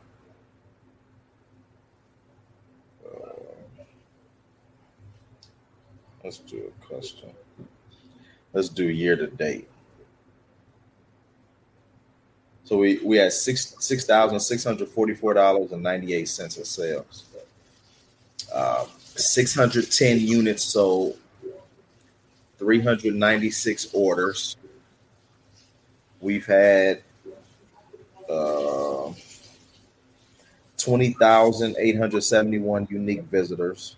let's 6.25 6.39
do 6.39 6.72
a 6.72 6.94
custom. 6.94 7.29
Let's 8.51 8.70
do 8.70 8.89
year 8.89 9.15
to 9.15 9.27
date. 9.27 9.70
So 12.63 12.77
we 12.77 13.00
we 13.03 13.17
had 13.17 13.32
six 13.32 13.75
six 13.79 14.05
thousand 14.05 14.39
six 14.39 14.63
hundred 14.63 14.89
forty 14.89 15.13
four 15.13 15.36
dollars 15.36 15.72
and 15.72 15.84
ninety 15.84 16.15
eight 16.15 16.27
cents 16.27 16.58
of 16.58 16.65
sales. 16.65 17.25
Um, 18.51 18.88
six 18.98 19.53
hundred 19.53 19.91
ten 19.91 20.20
units 20.20 20.63
sold. 20.63 21.17
Three 22.58 22.82
hundred 22.82 23.13
ninety 23.13 23.51
six 23.51 23.88
orders. 23.94 24.58
We've 26.22 26.46
had 26.46 27.03
uh, 28.27 29.12
twenty 30.75 31.13
thousand 31.13 31.75
eight 31.77 32.00
hundred 32.00 32.24
seventy 32.24 32.58
one 32.58 32.88
unique 32.89 33.24
visitors. 33.24 33.98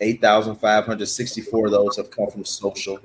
Eight 0.00 0.20
thousand 0.20 0.56
five 0.56 0.86
hundred 0.86 1.06
sixty 1.06 1.40
four 1.40 1.66
of 1.66 1.72
those 1.72 1.96
have 1.96 2.10
come 2.10 2.28
from 2.30 2.44
social. 2.44 2.98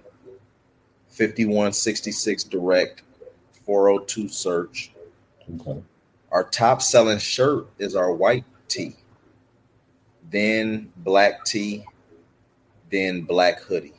Fifty 1.09 1.45
one 1.45 1.73
sixty 1.73 2.11
six 2.11 2.43
direct. 2.43 3.03
402 3.65 4.27
search, 4.27 4.91
Okay. 5.55 5.81
Our 6.31 6.43
top 6.45 6.81
selling 6.81 7.19
shirt 7.19 7.67
is 7.77 7.95
our 7.95 8.11
white 8.11 8.45
tee, 8.67 8.95
then 10.31 10.91
black 10.97 11.45
tee, 11.45 11.85
then 12.89 13.21
black 13.21 13.61
hoodie. 13.61 13.93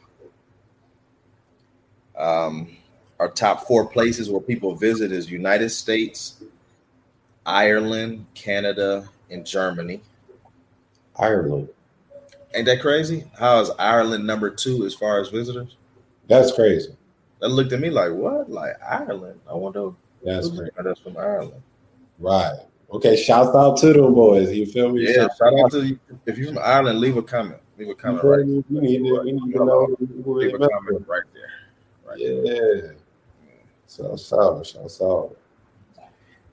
Um, 2.19 2.77
our 3.21 3.29
top 3.29 3.67
four 3.67 3.87
places 3.87 4.31
where 4.31 4.41
people 4.41 4.75
visit 4.75 5.13
is 5.13 5.31
United 5.31 5.71
States, 5.71 6.43
Ireland, 7.47 8.27
Canada, 8.35 9.09
and 9.31 9.47
Germany. 9.47 10.01
Ireland. 11.17 11.69
Ain't 12.55 12.67
that 12.67 12.81
crazy? 12.81 13.25
How 13.39 13.61
is 13.61 13.71
Ireland 13.79 14.27
number 14.27 14.49
two 14.51 14.87
as 14.87 14.95
far 14.95 15.21
as 15.21 15.29
visitors? 15.29 15.77
That's 16.29 16.53
crazy. 16.53 16.97
That 17.41 17.49
looked 17.49 17.73
at 17.73 17.81
me 17.81 17.91
like, 17.91 18.13
what? 18.13 18.51
Like 18.51 18.73
Ireland? 18.83 19.41
I 19.51 19.55
wonder 19.55 19.91
That's 20.25 20.49
crazy. 20.49 20.71
that's 20.83 21.01
from 21.01 21.17
Ireland. 21.17 21.63
Right. 22.19 22.57
Okay. 22.93 23.17
Shouts 23.17 23.55
out 23.57 23.77
to 23.79 23.93
them 23.93 24.15
boys. 24.15 24.53
You 24.53 24.67
feel 24.67 24.91
me? 24.93 25.03
Yeah, 25.07 25.27
shout 25.37 25.53
out 25.59 25.73
to 25.73 25.85
you. 25.85 25.99
If 26.27 26.39
you're 26.39 26.49
from 26.49 26.63
Ireland, 26.63 27.01
leave 27.01 27.17
a 27.17 27.23
comment. 27.23 27.61
Leave 27.77 27.89
a 27.89 27.95
comment 27.95 28.23
right. 28.25 28.47
We 28.47 28.63
need 28.81 28.99
to, 29.05 29.21
we 29.25 29.33
need 29.33 29.53
to 29.53 29.65
know 29.65 29.97
Leave 29.99 30.55
a 30.55 30.59
comment 30.69 31.05
right 31.09 31.23
there. 31.35 31.51
Right 32.07 32.19
there. 32.19 32.77
Yeah. 32.87 32.93
Shouts 33.89 34.33
out. 34.33 34.65
Shouts 34.67 35.03
out. 35.03 35.37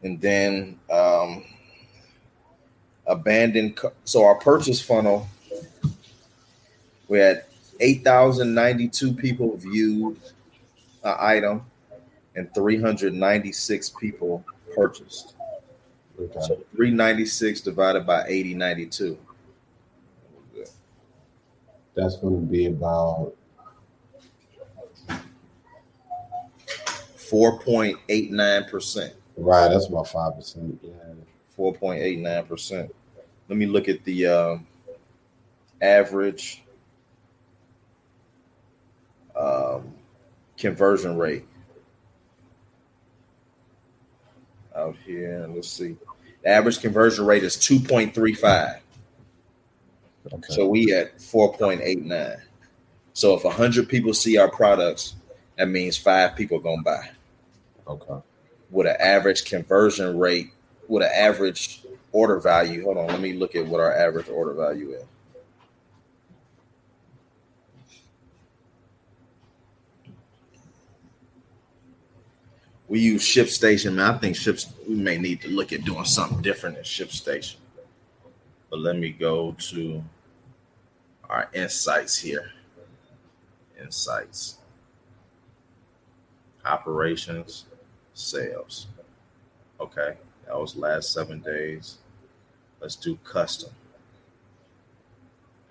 and 0.04 0.20
then 0.20 0.80
um, 0.92 1.44
abandoned. 3.06 3.80
So 4.04 4.26
our 4.26 4.36
purchase 4.36 4.82
funnel, 4.82 5.28
we 7.12 7.20
had 7.20 7.44
eight 7.82 8.06
thousand 8.06 8.54
ninety-two 8.54 9.12
people 9.14 9.58
viewed 9.58 10.18
an 11.04 11.16
item, 11.20 11.66
and 12.38 12.52
three 12.56 12.80
hundred 12.82 13.14
ninety-six 13.14 13.90
people 13.90 14.46
purchased. 14.74 15.36
Okay. 16.18 16.40
So 16.40 16.64
three 16.74 16.90
ninety-six 16.90 17.60
divided 17.60 18.08
by 18.08 18.24
eighty 18.28 18.54
ninety-two. 18.54 19.18
That's 21.96 22.16
going 22.16 22.40
to 22.40 22.50
be 22.50 22.68
about 22.68 23.34
Four 27.16 27.60
point 27.60 27.98
eight 28.08 28.32
nine 28.32 28.66
percent. 28.66 29.14
right. 29.36 29.68
That's 29.68 29.88
about 29.88 30.08
five 30.08 30.36
percent. 30.36 30.80
Yeah. 30.82 30.92
Four 31.50 31.74
point 31.74 32.02
eight 32.02 32.20
nine 32.20 32.46
percent. 32.46 32.94
Let 33.50 33.58
me 33.58 33.66
look 33.66 33.90
at 33.90 34.02
the 34.06 34.28
um, 34.28 34.68
average 35.82 36.64
um, 39.36 39.94
conversion 40.58 41.18
rate 41.18 41.46
out 44.76 44.96
here. 45.06 45.48
Let's 45.50 45.70
see. 45.70 45.98
The 46.44 46.50
average 46.50 46.80
conversion 46.80 47.26
rate 47.26 47.44
is 47.44 47.56
two 47.56 47.80
point 47.80 48.14
three 48.16 48.34
five. 48.34 48.82
Okay. 50.32 50.54
So 50.54 50.68
we 50.68 50.94
at 50.94 51.22
four 51.22 51.54
point 51.54 51.82
eight 51.84 52.04
nine. 52.04 52.38
So 53.14 53.36
if 53.36 53.44
hundred 53.44 53.90
people 53.90 54.14
see 54.14 54.38
our 54.38 54.50
products, 54.50 55.16
that 55.58 55.68
means 55.68 55.98
five 55.98 56.36
people 56.36 56.60
gonna 56.60 56.82
buy. 56.82 57.10
okay. 57.88 58.22
with 58.70 58.88
an 58.88 58.96
average 59.00 59.46
conversion 59.46 60.18
rate, 60.18 60.52
with 60.88 61.04
an 61.04 61.12
average 61.14 61.82
order 62.12 62.40
value. 62.40 62.84
Hold 62.84 62.98
on, 62.98 63.08
let 63.08 63.20
me 63.22 63.34
look 63.34 63.56
at 63.56 63.66
what 63.66 63.82
our 63.82 63.94
average 63.94 64.30
order 64.30 64.54
value 64.54 64.92
is. 64.92 65.04
We 72.92 73.00
use 73.00 73.24
ShipStation, 73.24 73.94
man. 73.94 74.16
I 74.16 74.18
think 74.18 74.36
Ships 74.36 74.74
we 74.86 74.96
may 74.96 75.18
need 75.18 75.40
to 75.44 75.48
look 75.48 75.72
at 75.72 75.86
doing 75.86 76.04
something 76.04 76.42
different 76.42 76.78
in 76.78 76.84
ShipStation. 76.84 77.56
But 78.70 78.80
let 78.80 78.98
me 78.98 79.12
go 79.12 79.56
to 79.70 80.04
our 81.30 81.50
insights 81.54 82.18
here. 82.18 82.52
Insights. 83.82 84.58
Operations 86.66 87.64
sales. 88.14 88.88
Okay, 89.80 90.18
that 90.46 90.60
was 90.60 90.76
last 90.76 91.14
seven 91.14 91.40
days. 91.40 92.00
Let's 92.82 92.98
do 92.98 93.18
custom. 93.24 93.72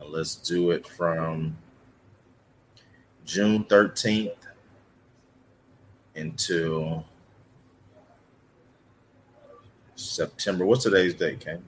And 0.01 0.09
let's 0.09 0.37
do 0.37 0.71
it 0.71 0.89
from 0.89 1.59
June 3.27 3.65
13th 3.65 4.33
until 6.15 7.05
September. 10.01 10.65
What's 10.67 10.85
today's 10.85 11.15
date, 11.15 11.41
Ken? 11.41 11.63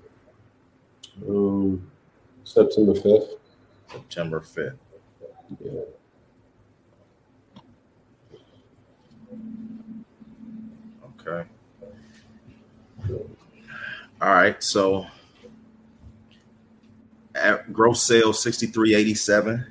Um, 1.28 1.90
September 2.44 2.94
fifth. 2.94 3.34
September 3.90 4.40
5th. 4.40 4.76
Yeah. 5.60 5.80
Okay. 11.20 11.48
All 14.20 14.28
right. 14.32 14.62
So 14.62 15.06
at 17.34 17.72
gross 17.72 18.02
sales 18.02 18.42
6387. 18.42 19.66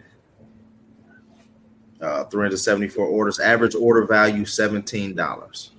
Uh, 1.99 2.23
374 2.25 3.05
orders. 3.05 3.39
Average 3.39 3.75
order 3.75 4.05
value 4.05 4.43
$17. 4.43 5.69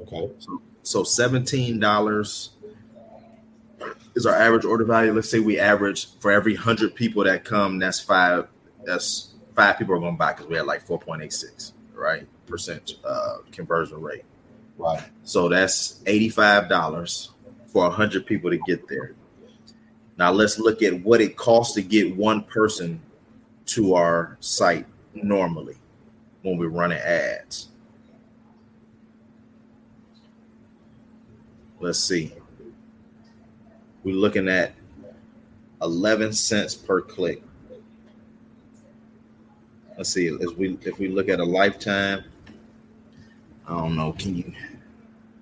Okay. 0.00 0.30
So 0.38 0.62
$17 0.96 2.48
is 4.14 4.26
our 4.26 4.34
average 4.34 4.64
order 4.64 4.84
value. 4.84 5.12
Let's 5.12 5.30
say 5.30 5.40
we 5.40 5.58
average 5.58 6.14
for 6.18 6.30
every 6.30 6.54
100 6.54 6.94
people 6.94 7.24
that 7.24 7.44
come, 7.44 7.78
that's 7.78 8.00
five. 8.00 8.48
That's 8.84 9.34
five 9.54 9.78
people 9.78 9.94
are 9.94 9.98
going 9.98 10.14
to 10.14 10.18
buy 10.18 10.32
because 10.32 10.46
we 10.46 10.56
had 10.56 10.66
like 10.66 10.86
4.86, 10.86 11.72
right? 11.94 12.26
Percent 12.46 12.94
uh, 13.04 13.38
conversion 13.52 14.00
rate. 14.00 14.24
Right. 14.78 15.02
So 15.24 15.48
that's 15.48 16.00
$85 16.04 17.30
for 17.66 17.82
100 17.88 18.24
people 18.24 18.50
to 18.50 18.58
get 18.58 18.88
there. 18.88 19.14
Now 20.16 20.32
let's 20.32 20.58
look 20.58 20.82
at 20.82 21.02
what 21.02 21.20
it 21.20 21.36
costs 21.36 21.74
to 21.74 21.82
get 21.82 22.16
one 22.16 22.42
person 22.44 23.00
to 23.66 23.94
our 23.94 24.36
site 24.40 24.86
normally 25.14 25.76
when 26.42 26.56
we're 26.56 26.68
running 26.68 26.98
ads. 26.98 27.68
Let's 31.80 31.98
see. 31.98 32.32
We're 34.02 34.16
looking 34.16 34.48
at 34.48 34.74
11 35.82 36.32
cents 36.32 36.74
per 36.74 37.00
click. 37.00 37.42
Let's 39.96 40.10
see 40.10 40.28
if 40.28 40.56
we 40.56 40.78
if 40.82 40.98
we 40.98 41.08
look 41.08 41.28
at 41.28 41.40
a 41.40 41.44
lifetime. 41.44 42.24
I 43.66 43.76
don't 43.76 43.96
know. 43.96 44.12
Can 44.12 44.36
you? 44.36 44.52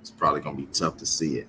It's 0.00 0.10
probably 0.10 0.40
gonna 0.40 0.56
be 0.56 0.66
tough 0.66 0.96
to 0.98 1.06
see 1.06 1.36
it. 1.38 1.48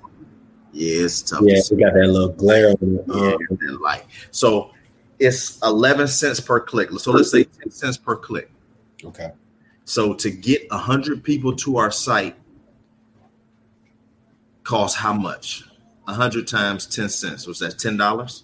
Yeah, 0.73 1.05
it's 1.05 1.21
tough. 1.21 1.41
Yeah, 1.43 1.61
to 1.61 1.75
we 1.75 1.81
got 1.83 1.93
that 1.93 2.07
little 2.07 2.29
glare 2.29 2.69
on. 2.71 2.77
Yeah, 3.07 3.31
Um, 3.31 3.37
that 3.49 3.79
light. 3.81 4.05
So 4.31 4.71
it's 5.19 5.59
11 5.63 6.07
cents 6.09 6.39
per 6.41 6.59
click. 6.59 6.91
So 6.99 7.11
let's 7.11 7.31
say 7.31 7.45
10 7.45 7.71
cents 7.71 7.97
per 7.97 8.15
click. 8.15 8.51
okay. 9.05 9.31
So 9.85 10.13
to 10.13 10.29
get 10.29 10.69
100 10.69 11.23
people 11.23 11.55
to 11.55 11.77
our 11.77 11.91
site 11.91 12.35
costs 14.67 14.99
how 14.99 15.13
much? 15.13 15.63
A 16.07 16.11
100 16.11 16.45
times 16.45 16.85
10 16.85 17.07
cents. 17.07 17.47
Was 17.47 17.59
that 17.59 17.73
$10? 17.73 18.43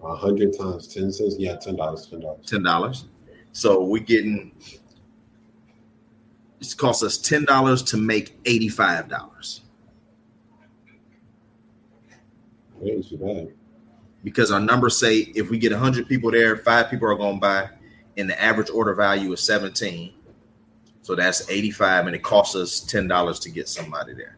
A 0.00 0.14
hundred 0.16 0.56
times 0.56 0.86
ten 0.86 1.10
cents. 1.10 1.34
Yeah, 1.38 1.56
ten 1.56 1.74
dollars. 1.74 2.06
Ten 2.06 2.20
dollars. 2.62 3.04
$10. 3.04 3.04
So 3.52 3.82
we're 3.82 4.02
getting 4.02 4.52
it 6.60 6.74
costs 6.76 7.02
us 7.02 7.18
$10 7.18 7.86
to 7.88 7.96
make 7.96 8.42
$85 8.44 9.60
Ain't 12.84 13.08
too 13.08 13.16
bad. 13.16 13.52
because 14.22 14.50
our 14.52 14.60
numbers 14.60 14.96
say 14.98 15.18
if 15.34 15.50
we 15.50 15.58
get 15.58 15.72
100 15.72 16.08
people 16.08 16.30
there, 16.30 16.56
five 16.58 16.90
people 16.90 17.08
are 17.08 17.16
going 17.16 17.36
to 17.36 17.40
buy, 17.40 17.68
and 18.16 18.30
the 18.30 18.40
average 18.40 18.70
order 18.70 18.94
value 18.94 19.32
is 19.32 19.40
17. 19.40 20.12
So 21.02 21.14
that's 21.16 21.48
85, 21.50 22.06
and 22.06 22.14
it 22.16 22.22
costs 22.22 22.54
us 22.54 22.80
$10 22.80 23.40
to 23.42 23.50
get 23.50 23.68
somebody 23.68 24.14
there. 24.14 24.36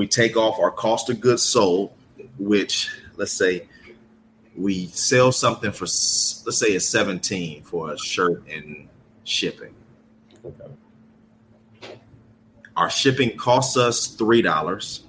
We 0.00 0.06
take 0.06 0.34
off 0.34 0.58
our 0.58 0.70
cost 0.70 1.10
of 1.10 1.20
goods 1.20 1.42
sold, 1.42 1.92
which 2.38 2.90
let's 3.16 3.34
say 3.34 3.68
we 4.56 4.86
sell 4.86 5.30
something 5.30 5.72
for, 5.72 5.82
let's 5.84 6.56
say 6.56 6.68
it's 6.68 6.88
17 6.88 7.64
for 7.64 7.92
a 7.92 7.98
shirt 7.98 8.42
and 8.48 8.88
shipping. 9.24 9.74
Okay. 10.42 10.72
Our 12.78 12.88
shipping 12.88 13.36
costs 13.36 13.76
us 13.76 14.16
$3. 14.16 15.00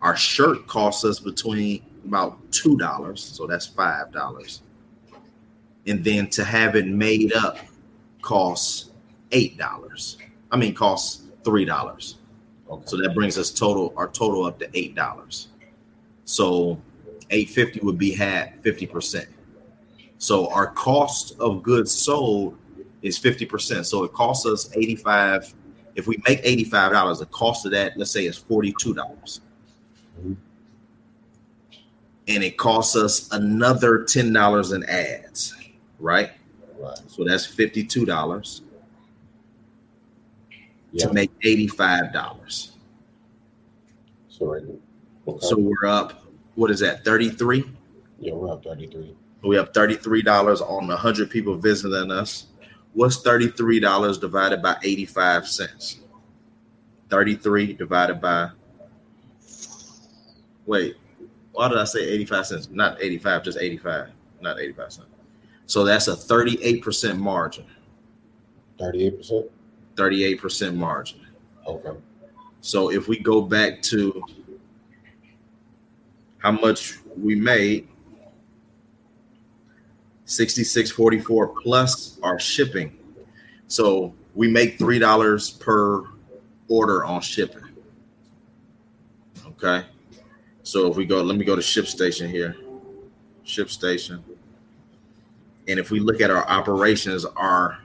Our 0.00 0.14
shirt 0.14 0.68
costs 0.68 1.04
us 1.04 1.18
between 1.18 1.82
about 2.06 2.52
$2, 2.52 3.18
so 3.18 3.48
that's 3.48 3.66
$5. 3.66 4.60
And 5.88 6.04
then 6.04 6.30
to 6.30 6.44
have 6.44 6.76
it 6.76 6.86
made 6.86 7.32
up 7.32 7.58
costs 8.22 8.90
$8. 9.32 10.16
I 10.52 10.56
mean, 10.56 10.72
costs 10.72 11.24
three 11.42 11.64
dollars. 11.64 12.19
Okay. 12.70 12.82
So 12.86 12.96
that 12.98 13.14
brings 13.14 13.36
us 13.36 13.50
total 13.50 13.92
our 13.96 14.08
total 14.08 14.44
up 14.44 14.58
to 14.60 14.70
eight 14.74 14.94
dollars. 14.94 15.48
So 16.24 16.80
eight 17.30 17.50
fifty 17.50 17.80
would 17.80 17.98
be 17.98 18.12
had 18.12 18.60
fifty 18.62 18.86
percent. 18.86 19.28
So 20.18 20.48
our 20.52 20.68
cost 20.68 21.38
of 21.40 21.62
goods 21.62 21.90
sold 21.92 22.56
is 23.02 23.18
fifty 23.18 23.44
percent. 23.44 23.86
So 23.86 24.04
it 24.04 24.12
costs 24.12 24.46
us 24.46 24.70
eighty 24.76 24.94
five. 24.94 25.52
If 25.96 26.06
we 26.06 26.22
make 26.28 26.40
eighty 26.44 26.64
five 26.64 26.92
dollars, 26.92 27.18
the 27.18 27.26
cost 27.26 27.66
of 27.66 27.72
that, 27.72 27.96
let's 27.96 28.12
say, 28.12 28.26
is 28.26 28.36
forty 28.36 28.72
two 28.78 28.94
dollars, 28.94 29.40
Mhm. 30.22 30.36
and 32.28 32.44
it 32.44 32.56
costs 32.56 32.94
us 32.94 33.28
another 33.32 34.04
ten 34.04 34.32
dollars 34.32 34.70
in 34.70 34.84
ads, 34.84 35.54
right? 35.98 36.30
Right. 36.78 36.98
So 37.08 37.24
that's 37.24 37.44
fifty 37.44 37.82
two 37.84 38.06
dollars 38.06 38.62
Yeah. 40.92 41.06
to 41.06 41.12
make 41.12 41.30
eighty 41.44 41.66
five 41.68 42.12
dollars. 42.12 42.72
So. 44.28 44.54
Okay. 44.54 45.46
So 45.46 45.56
we're 45.58 45.86
up. 45.86 46.24
What 46.54 46.70
is 46.70 46.80
that? 46.80 47.04
Thirty 47.04 47.30
three. 47.30 47.64
yeah, 48.18 48.32
we're 48.32 48.52
up 48.52 48.64
33. 48.64 49.14
We 49.42 49.56
have 49.56 49.72
thirty-three 49.72 50.22
dollars 50.22 50.60
on 50.60 50.86
the 50.86 50.96
hundred 50.96 51.30
people 51.30 51.56
visiting 51.56 52.10
us. 52.10 52.46
What's 52.92 53.18
thirty-three 53.22 53.80
dollars 53.80 54.18
divided 54.18 54.60
by 54.62 54.76
eighty-five 54.82 55.46
cents? 55.46 56.00
Thirty-three 57.08 57.74
divided 57.74 58.20
by. 58.20 58.50
Wait, 60.66 60.96
why 61.52 61.68
did 61.68 61.78
I 61.78 61.84
say 61.84 62.00
eighty-five 62.00 62.46
cents? 62.46 62.68
Not 62.70 63.00
eighty-five, 63.00 63.42
just 63.44 63.58
eighty-five, 63.58 64.08
not 64.40 64.58
eighty-five 64.60 64.92
cents. 64.92 65.08
So 65.66 65.84
that's 65.84 66.08
a 66.08 66.16
thirty-eight 66.16 66.82
percent 66.82 67.18
margin. 67.18 67.64
38%. 68.78 69.48
Thirty-eight 70.00 70.40
percent 70.40 70.78
margin. 70.78 71.20
Okay. 71.66 71.90
So 72.62 72.90
if 72.90 73.06
we 73.06 73.18
go 73.18 73.42
back 73.42 73.82
to 73.82 74.24
how 76.38 76.52
much 76.52 76.96
we 77.18 77.34
made, 77.34 77.86
sixty-six 80.24 80.90
forty-four 80.90 81.48
plus 81.62 82.18
our 82.22 82.40
shipping. 82.40 82.96
So 83.66 84.14
we 84.34 84.48
make 84.48 84.78
three 84.78 84.98
dollars 84.98 85.50
per 85.50 86.04
order 86.68 87.04
on 87.04 87.20
shipping. 87.20 87.68
Okay. 89.48 89.84
So 90.62 90.90
if 90.90 90.96
we 90.96 91.04
go, 91.04 91.20
let 91.20 91.36
me 91.36 91.44
go 91.44 91.56
to 91.56 91.60
ShipStation 91.60 92.30
here. 92.30 92.56
ShipStation. 93.44 94.22
And 95.68 95.78
if 95.78 95.90
we 95.90 96.00
look 96.00 96.22
at 96.22 96.30
our 96.30 96.48
operations, 96.48 97.26
our 97.26 97.80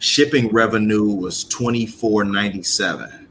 shipping 0.00 0.48
revenue 0.48 1.04
was 1.04 1.44
twenty-four 1.44 2.24
ninety-seven 2.24 3.28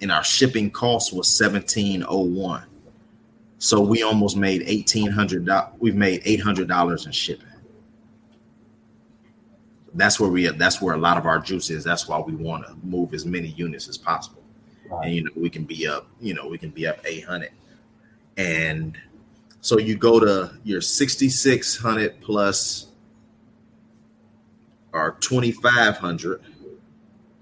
and 0.00 0.10
our 0.10 0.24
shipping 0.24 0.70
cost 0.70 1.14
was 1.14 1.28
seventeen 1.28 2.04
oh 2.08 2.22
one. 2.22 2.64
So 3.58 3.80
we 3.80 4.02
almost 4.02 4.36
made 4.36 4.62
eighteen 4.66 5.10
hundred. 5.10 5.48
We've 5.78 5.94
made 5.94 6.22
eight 6.24 6.40
hundred 6.40 6.68
dollars 6.68 7.06
in 7.06 7.12
shipping. 7.12 7.46
That's 9.94 10.18
where 10.18 10.28
we. 10.28 10.48
That's 10.48 10.82
where 10.82 10.94
a 10.94 10.98
lot 10.98 11.16
of 11.18 11.24
our 11.24 11.38
juice 11.38 11.70
is. 11.70 11.84
That's 11.84 12.08
why 12.08 12.18
we 12.18 12.34
want 12.34 12.66
to 12.66 12.74
move 12.82 13.14
as 13.14 13.24
many 13.24 13.48
units 13.48 13.88
as 13.88 13.96
possible. 13.96 14.42
Right. 14.90 15.06
And 15.06 15.14
you 15.14 15.24
know 15.24 15.30
we 15.36 15.48
can 15.48 15.64
be 15.64 15.86
up. 15.86 16.08
You 16.20 16.34
know 16.34 16.48
we 16.48 16.58
can 16.58 16.70
be 16.70 16.86
up 16.86 16.98
eight 17.04 17.24
hundred. 17.24 17.52
And 18.36 18.98
so 19.60 19.78
you 19.78 19.96
go 19.96 20.18
to 20.18 20.52
your 20.64 20.80
sixty 20.80 21.28
six 21.28 21.76
hundred 21.76 22.20
plus 22.20 22.88
five 25.62 25.96
hundred. 25.98 26.40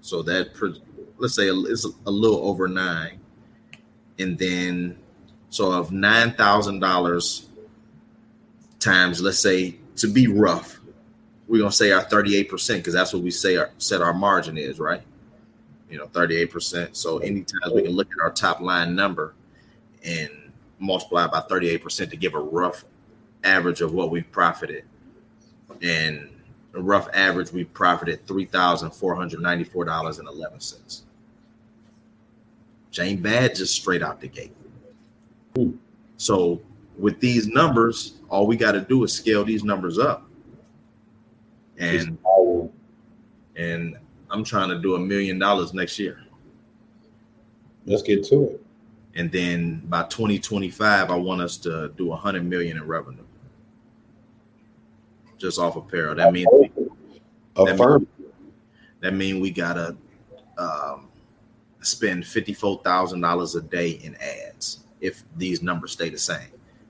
So 0.01 0.21
that 0.23 0.49
let's 1.17 1.35
say 1.35 1.47
it's 1.47 1.85
a 2.05 2.11
little 2.11 2.45
over 2.47 2.67
nine, 2.67 3.19
and 4.19 4.37
then 4.37 4.97
so 5.49 5.71
of 5.71 5.91
nine 5.91 6.33
thousand 6.33 6.79
dollars 6.79 7.47
times, 8.79 9.21
let's 9.21 9.39
say 9.39 9.77
to 9.95 10.07
be 10.11 10.27
rough, 10.27 10.79
we're 11.47 11.59
gonna 11.59 11.71
say 11.71 11.91
our 11.91 12.01
thirty 12.01 12.35
eight 12.35 12.49
percent 12.49 12.79
because 12.79 12.93
that's 12.93 13.13
what 13.13 13.23
we 13.23 13.31
say 13.31 13.55
our 13.55 13.71
set 13.77 14.01
our 14.01 14.13
margin 14.13 14.57
is, 14.57 14.79
right? 14.79 15.03
You 15.89 15.99
know, 15.99 16.07
thirty 16.07 16.35
eight 16.35 16.51
percent. 16.51 16.97
So 16.97 17.19
anytime 17.19 17.73
we 17.73 17.83
can 17.83 17.91
look 17.91 18.11
at 18.11 18.21
our 18.21 18.31
top 18.31 18.59
line 18.59 18.95
number 18.95 19.35
and 20.03 20.29
multiply 20.79 21.27
by 21.27 21.39
thirty 21.41 21.69
eight 21.69 21.83
percent 21.83 22.09
to 22.11 22.17
give 22.17 22.33
a 22.33 22.39
rough 22.39 22.83
average 23.45 23.81
of 23.81 23.93
what 23.93 24.09
we've 24.09 24.29
profited, 24.31 24.83
and 25.81 26.29
a 26.73 26.81
rough 26.81 27.07
average 27.13 27.51
we 27.51 27.63
profited 27.63 28.25
three 28.25 28.45
thousand 28.45 28.91
four 28.91 29.15
hundred 29.15 29.41
ninety 29.41 29.63
four 29.63 29.85
dollars 29.85 30.19
and 30.19 30.27
eleven 30.27 30.59
cents. 30.59 31.03
Jane 32.91 33.21
bad 33.21 33.55
just 33.55 33.75
straight 33.75 34.03
out 34.03 34.21
the 34.21 34.27
gate. 34.27 34.55
Hmm. 35.55 35.71
So 36.17 36.61
with 36.97 37.19
these 37.19 37.47
numbers, 37.47 38.19
all 38.29 38.47
we 38.47 38.55
got 38.55 38.73
to 38.73 38.81
do 38.81 39.03
is 39.03 39.13
scale 39.13 39.43
these 39.43 39.63
numbers 39.63 39.97
up. 39.97 40.27
And 41.77 42.17
and 43.55 43.97
I'm 44.29 44.43
trying 44.43 44.69
to 44.69 44.79
do 44.79 44.95
a 44.95 44.99
million 44.99 45.37
dollars 45.37 45.73
next 45.73 45.99
year. 45.99 46.23
let's 47.85 48.01
get 48.01 48.23
to 48.25 48.45
it. 48.45 48.65
And 49.15 49.31
then 49.31 49.83
by 49.85 50.03
2025, 50.03 51.11
I 51.11 51.15
want 51.15 51.41
us 51.41 51.57
to 51.57 51.89
do 51.97 52.11
a 52.13 52.15
hundred 52.15 52.45
million 52.45 52.77
in 52.77 52.87
revenue. 52.87 53.22
Just 55.43 55.59
off 55.59 55.75
apparel. 55.75 56.15
That 56.15 56.31
means 56.31 56.47
Affirm. 57.57 58.07
that 59.01 59.13
mean 59.13 59.41
we 59.41 59.51
gotta 59.51 59.97
um, 60.57 61.09
spend 61.81 62.25
fifty 62.25 62.53
four 62.53 62.79
thousand 62.81 63.19
dollars 63.19 63.53
a 63.55 63.61
day 63.61 63.89
in 63.89 64.15
ads 64.15 64.85
if 65.01 65.21
these 65.35 65.61
numbers 65.61 65.91
stay 65.91 66.07
the 66.07 66.17
same. 66.17 66.47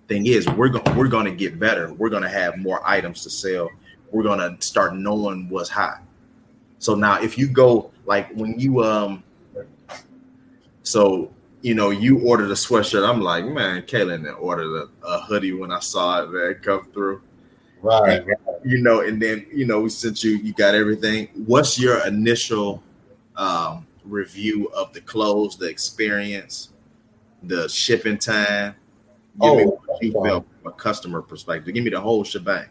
Thing 0.07 0.27
is, 0.27 0.47
we're 0.49 0.69
gonna 0.69 0.95
we're 0.95 1.07
going 1.07 1.25
to 1.25 1.31
get 1.31 1.57
better. 1.57 1.93
We're 1.93 2.11
going 2.11 2.21
to 2.21 2.29
have 2.29 2.59
more 2.59 2.79
items 2.87 3.23
to 3.23 3.31
sell. 3.31 3.71
We're 4.11 4.21
going 4.21 4.37
to 4.37 4.55
start 4.63 4.95
knowing 4.95 5.49
what's 5.49 5.69
hot. 5.69 6.03
So 6.77 6.93
now, 6.93 7.19
if 7.19 7.39
you 7.39 7.47
go 7.47 7.89
like 8.05 8.31
when 8.33 8.59
you 8.59 8.83
um, 8.83 9.23
so 10.83 11.33
you 11.63 11.73
know 11.73 11.89
you 11.89 12.19
ordered 12.19 12.51
a 12.51 12.53
sweatshirt, 12.53 13.03
I'm 13.03 13.19
like, 13.19 13.45
man, 13.45 13.81
Kalen 13.81 14.31
ordered 14.39 14.89
a, 15.01 15.07
a 15.07 15.21
hoodie 15.21 15.53
when 15.53 15.71
I 15.71 15.79
saw 15.79 16.21
it 16.21 16.27
man 16.27 16.53
come 16.61 16.85
through 16.93 17.23
Right. 17.83 18.23
you 18.63 18.81
know, 18.81 19.01
and 19.01 19.21
then 19.21 19.45
you 19.53 19.65
know, 19.65 19.81
we 19.81 19.89
sent 19.89 20.23
you, 20.23 20.31
you 20.37 20.53
got 20.53 20.73
everything. 20.73 21.27
What's 21.45 21.77
your 21.77 22.05
initial 22.07 22.81
um, 23.35 23.85
review 24.05 24.69
of 24.73 24.93
the 24.93 25.01
clothes, 25.01 25.57
the 25.57 25.67
experience, 25.67 26.69
the 27.43 27.67
shipping 27.67 28.17
time? 28.17 28.75
Give 29.41 29.57
me 29.57 29.63
Oh, 29.63 29.81
what 29.85 30.01
you 30.01 30.11
felt 30.13 30.45
from 30.61 30.71
a 30.71 30.75
customer 30.75 31.21
perspective. 31.21 31.73
Give 31.73 31.83
me 31.83 31.89
the 31.89 31.99
whole 31.99 32.23
shebang. 32.23 32.67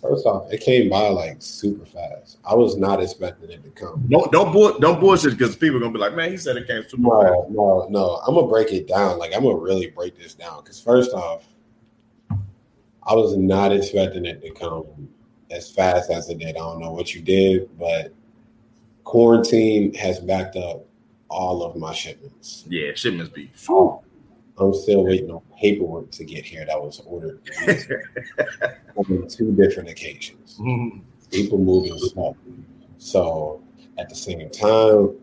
First 0.00 0.24
off, 0.24 0.50
it 0.50 0.62
came 0.62 0.88
by 0.88 1.08
like 1.08 1.42
super 1.42 1.84
fast. 1.84 2.38
I 2.42 2.54
was 2.54 2.78
not 2.78 3.02
expecting 3.02 3.50
it 3.50 3.62
to 3.62 3.70
come. 3.70 4.06
Don't 4.08 4.32
don't 4.32 4.52
bull, 4.52 4.78
don't 4.78 4.98
bullshit 4.98 5.36
because 5.36 5.54
people 5.54 5.76
are 5.76 5.80
gonna 5.80 5.92
be 5.92 5.98
like, 5.98 6.14
man, 6.14 6.30
he 6.30 6.38
said 6.38 6.56
it 6.56 6.66
came 6.66 6.82
super 6.88 7.02
fast. 7.10 7.50
No, 7.50 7.50
no, 7.50 7.86
no. 7.90 8.20
I'm 8.26 8.34
gonna 8.34 8.46
break 8.46 8.72
it 8.72 8.88
down. 8.88 9.18
Like 9.18 9.34
I'm 9.36 9.42
gonna 9.42 9.56
really 9.56 9.88
break 9.88 10.16
this 10.16 10.32
down. 10.32 10.62
Because 10.62 10.80
first 10.80 11.12
off, 11.12 11.44
I 13.10 13.14
was 13.14 13.36
not 13.36 13.72
expecting 13.72 14.24
it 14.24 14.40
to 14.42 14.50
come 14.52 14.86
as 15.50 15.68
fast 15.68 16.10
as 16.12 16.28
it 16.30 16.38
did. 16.38 16.50
I 16.50 16.60
don't 16.60 16.78
know 16.78 16.92
what 16.92 17.12
you 17.12 17.20
did, 17.20 17.68
but 17.76 18.14
quarantine 19.02 19.92
has 19.94 20.20
backed 20.20 20.54
up 20.54 20.86
all 21.28 21.64
of 21.64 21.74
my 21.74 21.92
shipments. 21.92 22.64
Yeah, 22.68 22.92
shipments 22.94 23.32
be. 23.32 23.50
Full. 23.52 24.04
I'm 24.58 24.72
still 24.74 25.04
waiting 25.04 25.28
on 25.32 25.40
paperwork 25.58 26.12
to 26.12 26.24
get 26.24 26.44
here 26.44 26.64
that 26.64 26.80
was 26.80 27.00
ordered 27.04 27.40
on 28.96 29.26
two 29.26 29.52
different 29.56 29.88
occasions. 29.88 30.56
Mhm. 30.60 31.00
people 31.32 31.58
moving 31.58 31.98
slow. 31.98 32.36
So 32.98 33.60
at 33.98 34.08
the 34.08 34.14
same 34.14 34.48
time, 34.50 35.16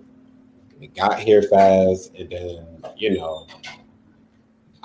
it 0.81 0.93
got 0.93 1.19
here 1.19 1.41
fast, 1.43 2.13
and 2.15 2.29
then 2.29 2.65
you 2.97 3.17
know, 3.17 3.47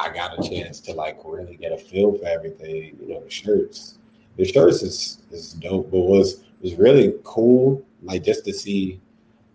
I 0.03 0.13
got 0.13 0.37
a 0.39 0.49
chance 0.49 0.81
to 0.81 0.93
like 0.93 1.19
really 1.25 1.57
get 1.57 1.71
a 1.73 1.79
feel 1.79 2.19
for 2.19 2.27
everything. 2.27 2.97
You 3.01 3.09
know, 3.15 3.21
the 3.23 3.31
shirts, 3.31 3.99
the 4.37 4.45
shirts 4.45 4.83
is 4.83 5.19
is 5.31 5.53
dope, 5.55 5.91
but 5.91 6.01
was 6.01 6.43
was 6.61 6.75
really 6.75 7.15
cool, 7.23 7.85
like 8.03 8.25
just 8.25 8.45
to 8.47 8.53
see 8.53 9.01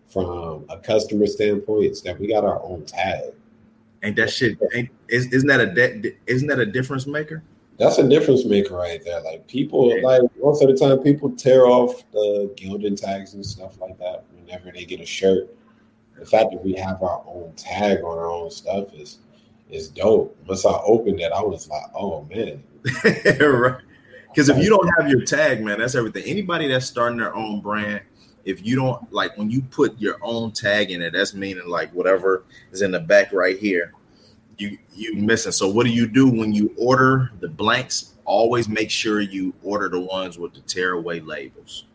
from 0.10 0.66
a 0.70 0.78
customer 0.78 1.28
standpoint, 1.28 1.92
is 1.92 2.02
that 2.04 2.18
we 2.20 2.28
got 2.28 2.46
our 2.46 2.64
own 2.64 2.86
tag. 2.86 3.34
Ain't 4.04 4.16
that 4.16 4.30
shit? 4.32 4.58
Ain't 4.74 4.90
is, 5.10 5.28
isn't 5.34 5.48
that 5.48 5.60
a 5.60 5.66
de- 5.74 6.16
isn't 6.28 6.48
that 6.48 6.60
a 6.60 6.66
difference 6.66 7.06
maker? 7.08 7.44
That's 7.78 7.98
a 7.98 8.08
difference 8.08 8.46
maker 8.46 8.76
right 8.76 9.04
there. 9.04 9.22
Like 9.22 9.48
people, 9.48 9.94
Yeah. 9.96 10.02
like 10.04 10.22
most 10.42 10.64
of 10.64 10.70
the 10.70 10.76
time, 10.78 11.00
people 11.00 11.30
tear 11.32 11.66
off 11.68 12.04
the 12.12 12.52
gilded 12.56 12.98
tags 12.98 13.34
and 13.34 13.46
stuff 13.46 13.80
like 13.82 13.98
that 14.00 14.24
whenever 14.34 14.72
they 14.72 14.86
get 14.86 15.02
a 15.02 15.06
shirt. 15.06 15.54
The 16.18 16.26
fact 16.26 16.52
that 16.52 16.64
we 16.64 16.74
have 16.74 17.04
our 17.04 17.22
own 17.28 17.54
tag 17.56 18.00
on 18.00 18.18
our 18.18 18.32
own 18.32 18.50
stuff 18.50 18.94
is 18.94 19.20
is 19.70 19.90
dope. 19.90 20.38
Once 20.48 20.66
I 20.66 20.80
opened 20.86 21.20
it, 21.20 21.32
I 21.32 21.42
was 21.42 21.68
like, 21.70 21.84
oh 21.96 22.28
man, 22.30 22.64
right. 23.42 23.82
Because 24.30 24.50
if 24.50 24.58
you 24.58 24.70
don't 24.70 24.88
have 25.00 25.10
your 25.10 25.22
tag, 25.22 25.64
man, 25.64 25.80
that's 25.80 25.96
everything. 25.96 26.24
Anybody 26.26 26.68
that's 26.68 26.86
starting 26.86 27.18
their 27.18 27.36
own 27.36 27.60
brand, 27.60 28.02
if 28.46 28.66
you 28.66 28.76
don't 28.76 29.12
like 29.12 29.38
when 29.38 29.50
you 29.50 29.62
put 29.62 30.00
your 30.00 30.18
own 30.22 30.52
tag 30.52 30.92
in 30.92 31.02
it, 31.02 31.14
that's 31.14 31.34
meaning 31.34 31.68
like 31.68 31.92
whatever 31.92 32.46
is 32.72 32.82
in 32.82 32.92
the 32.92 33.00
back 33.00 33.34
right 33.34 33.58
here, 33.58 33.94
you 34.58 34.78
you 34.94 35.16
missing. 35.16 35.52
So 35.52 35.68
what 35.68 35.86
do 35.86 35.92
you 35.92 36.08
do 36.08 36.30
when 36.30 36.54
you 36.54 36.74
order 36.78 37.32
the 37.40 37.48
blanks? 37.48 38.14
Always 38.26 38.70
make 38.70 38.92
sure 38.92 39.22
you 39.22 39.54
order 39.64 39.90
the 39.90 40.00
ones 40.00 40.38
with 40.38 40.54
the 40.54 40.62
tearaway 40.62 41.20
labels. 41.20 41.86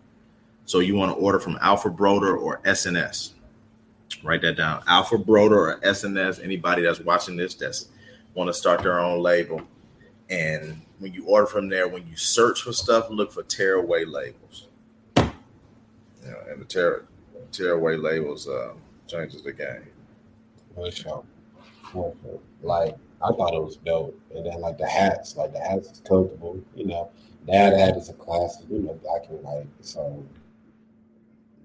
So 0.65 0.81
you 0.81 0.95
want 0.95 1.17
to 1.17 1.23
order 1.23 1.39
from 1.39 1.59
Alpha 1.61 1.91
Broder 1.91 2.37
or 2.37 2.61
SNS. 2.63 3.33
Write 4.23 4.43
that 4.43 4.57
down. 4.57 4.83
Alpha 4.87 5.19
Broder 5.19 5.71
or 5.71 5.81
SNS. 5.81 6.43
Anybody 6.43 6.83
that's 6.83 7.01
watching 7.01 7.37
this 7.37 7.55
that's 7.55 7.89
want 8.35 8.49
to 8.49 8.55
start 8.55 8.83
their 8.83 9.01
own 9.01 9.21
label. 9.23 9.61
And 10.31 10.81
when 10.99 11.13
you 11.13 11.27
order 11.27 11.47
from 11.47 11.69
there, 11.69 11.89
when 11.89 12.07
you 12.07 12.17
search 12.17 12.63
for 12.63 12.73
stuff, 12.73 13.11
look 13.11 13.33
for 13.33 13.43
tearaway 13.43 14.05
labels. 14.05 14.69
You 15.17 15.31
know, 16.25 16.39
and 16.51 16.61
the 16.61 16.65
tear 16.65 17.05
tearaway 17.51 17.97
labels 17.97 18.49
uh, 18.49 18.73
changes 19.07 19.43
the 19.43 19.53
game. 19.53 19.87
For 20.75 20.91
sure. 20.91 21.25
Like 22.63 22.97
I 23.23 23.33
thought 23.33 23.55
it 23.55 23.63
was 23.63 23.77
dope, 23.77 24.19
and 24.35 24.47
then 24.47 24.61
like 24.61 24.79
the 24.79 24.87
hats, 24.87 25.37
like 25.37 25.53
the 25.53 25.61
hats 25.61 25.91
is 25.91 26.01
comfortable. 26.01 26.59
You 26.75 26.87
know, 26.87 27.11
that 27.47 27.77
hat 27.77 27.97
is 27.97 28.09
a 28.09 28.15
classic. 28.15 28.67
You 28.71 28.79
know, 28.79 28.95
black 29.03 29.23
and 29.29 29.43
white. 29.43 29.67
So 29.81 30.25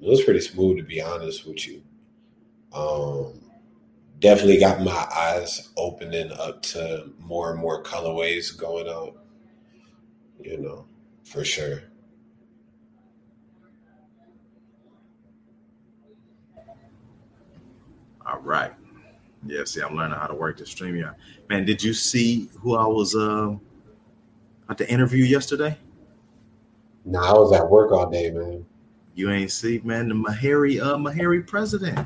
it 0.02 0.10
was 0.10 0.24
pretty 0.24 0.42
smooth 0.42 0.78
to 0.78 0.84
be 0.84 1.02
honest 1.02 1.48
with 1.48 1.66
you. 1.68 1.82
Um, 2.78 3.42
definitely 4.20 4.60
got 4.60 4.82
my 4.82 5.08
eyes 5.16 5.70
opening 5.78 6.32
up 6.34 6.62
to 6.62 7.10
more 7.20 7.52
and 7.52 7.60
more 7.60 7.84
colorways 7.84 8.56
going 8.56 8.88
out. 8.88 9.18
You 10.44 10.58
know, 10.58 10.86
for 11.24 11.44
sure. 11.44 11.82
All 18.26 18.40
right. 18.42 18.74
Yeah, 19.46 19.64
see, 19.64 19.82
I'm 19.82 19.96
learning 19.96 20.18
how 20.18 20.28
to 20.28 20.36
work 20.36 20.58
the 20.58 20.66
stream. 20.66 20.96
Yeah. 20.96 21.14
Man, 21.50 21.66
did 21.66 21.82
you 21.82 21.94
see 21.94 22.50
who 22.60 22.76
I 22.76 22.86
was 22.86 23.16
uh, 23.16 23.56
at 24.70 24.78
the 24.78 24.90
interview 24.92 25.24
yesterday? 25.24 25.78
No, 27.06 27.22
nah, 27.22 27.30
I 27.30 27.34
was 27.34 27.54
at 27.54 27.68
work 27.70 27.92
all 27.92 28.10
day, 28.10 28.30
man. 28.32 28.66
You 29.16 29.32
ain't 29.32 29.52
see, 29.52 29.82
man, 29.84 30.10
the 30.10 30.16
Meharry, 30.16 30.82
uh, 30.82 30.98
Meharry 30.98 31.48
president. 31.48 32.06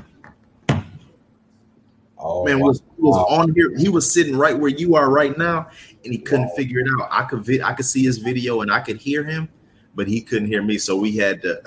Oh, 2.24 2.44
man 2.44 2.60
was, 2.60 2.82
was 2.98 3.16
on 3.28 3.52
here. 3.54 3.76
He 3.76 3.88
was 3.88 4.10
sitting 4.10 4.36
right 4.36 4.56
where 4.56 4.70
you 4.70 4.94
are 4.94 5.10
right 5.10 5.36
now, 5.36 5.68
and 6.04 6.12
he 6.12 6.18
couldn't 6.18 6.46
wow. 6.46 6.54
figure 6.56 6.80
it 6.80 6.86
out. 7.00 7.08
I 7.10 7.24
could 7.24 7.44
vi- 7.44 7.62
I 7.62 7.72
could 7.72 7.86
see 7.86 8.04
his 8.04 8.18
video 8.18 8.60
and 8.60 8.72
I 8.72 8.80
could 8.80 8.96
hear 8.96 9.24
him, 9.24 9.48
but 9.94 10.06
he 10.06 10.20
couldn't 10.20 10.48
hear 10.48 10.62
me. 10.62 10.78
So 10.78 10.96
we 10.96 11.16
had 11.16 11.42
to. 11.42 11.60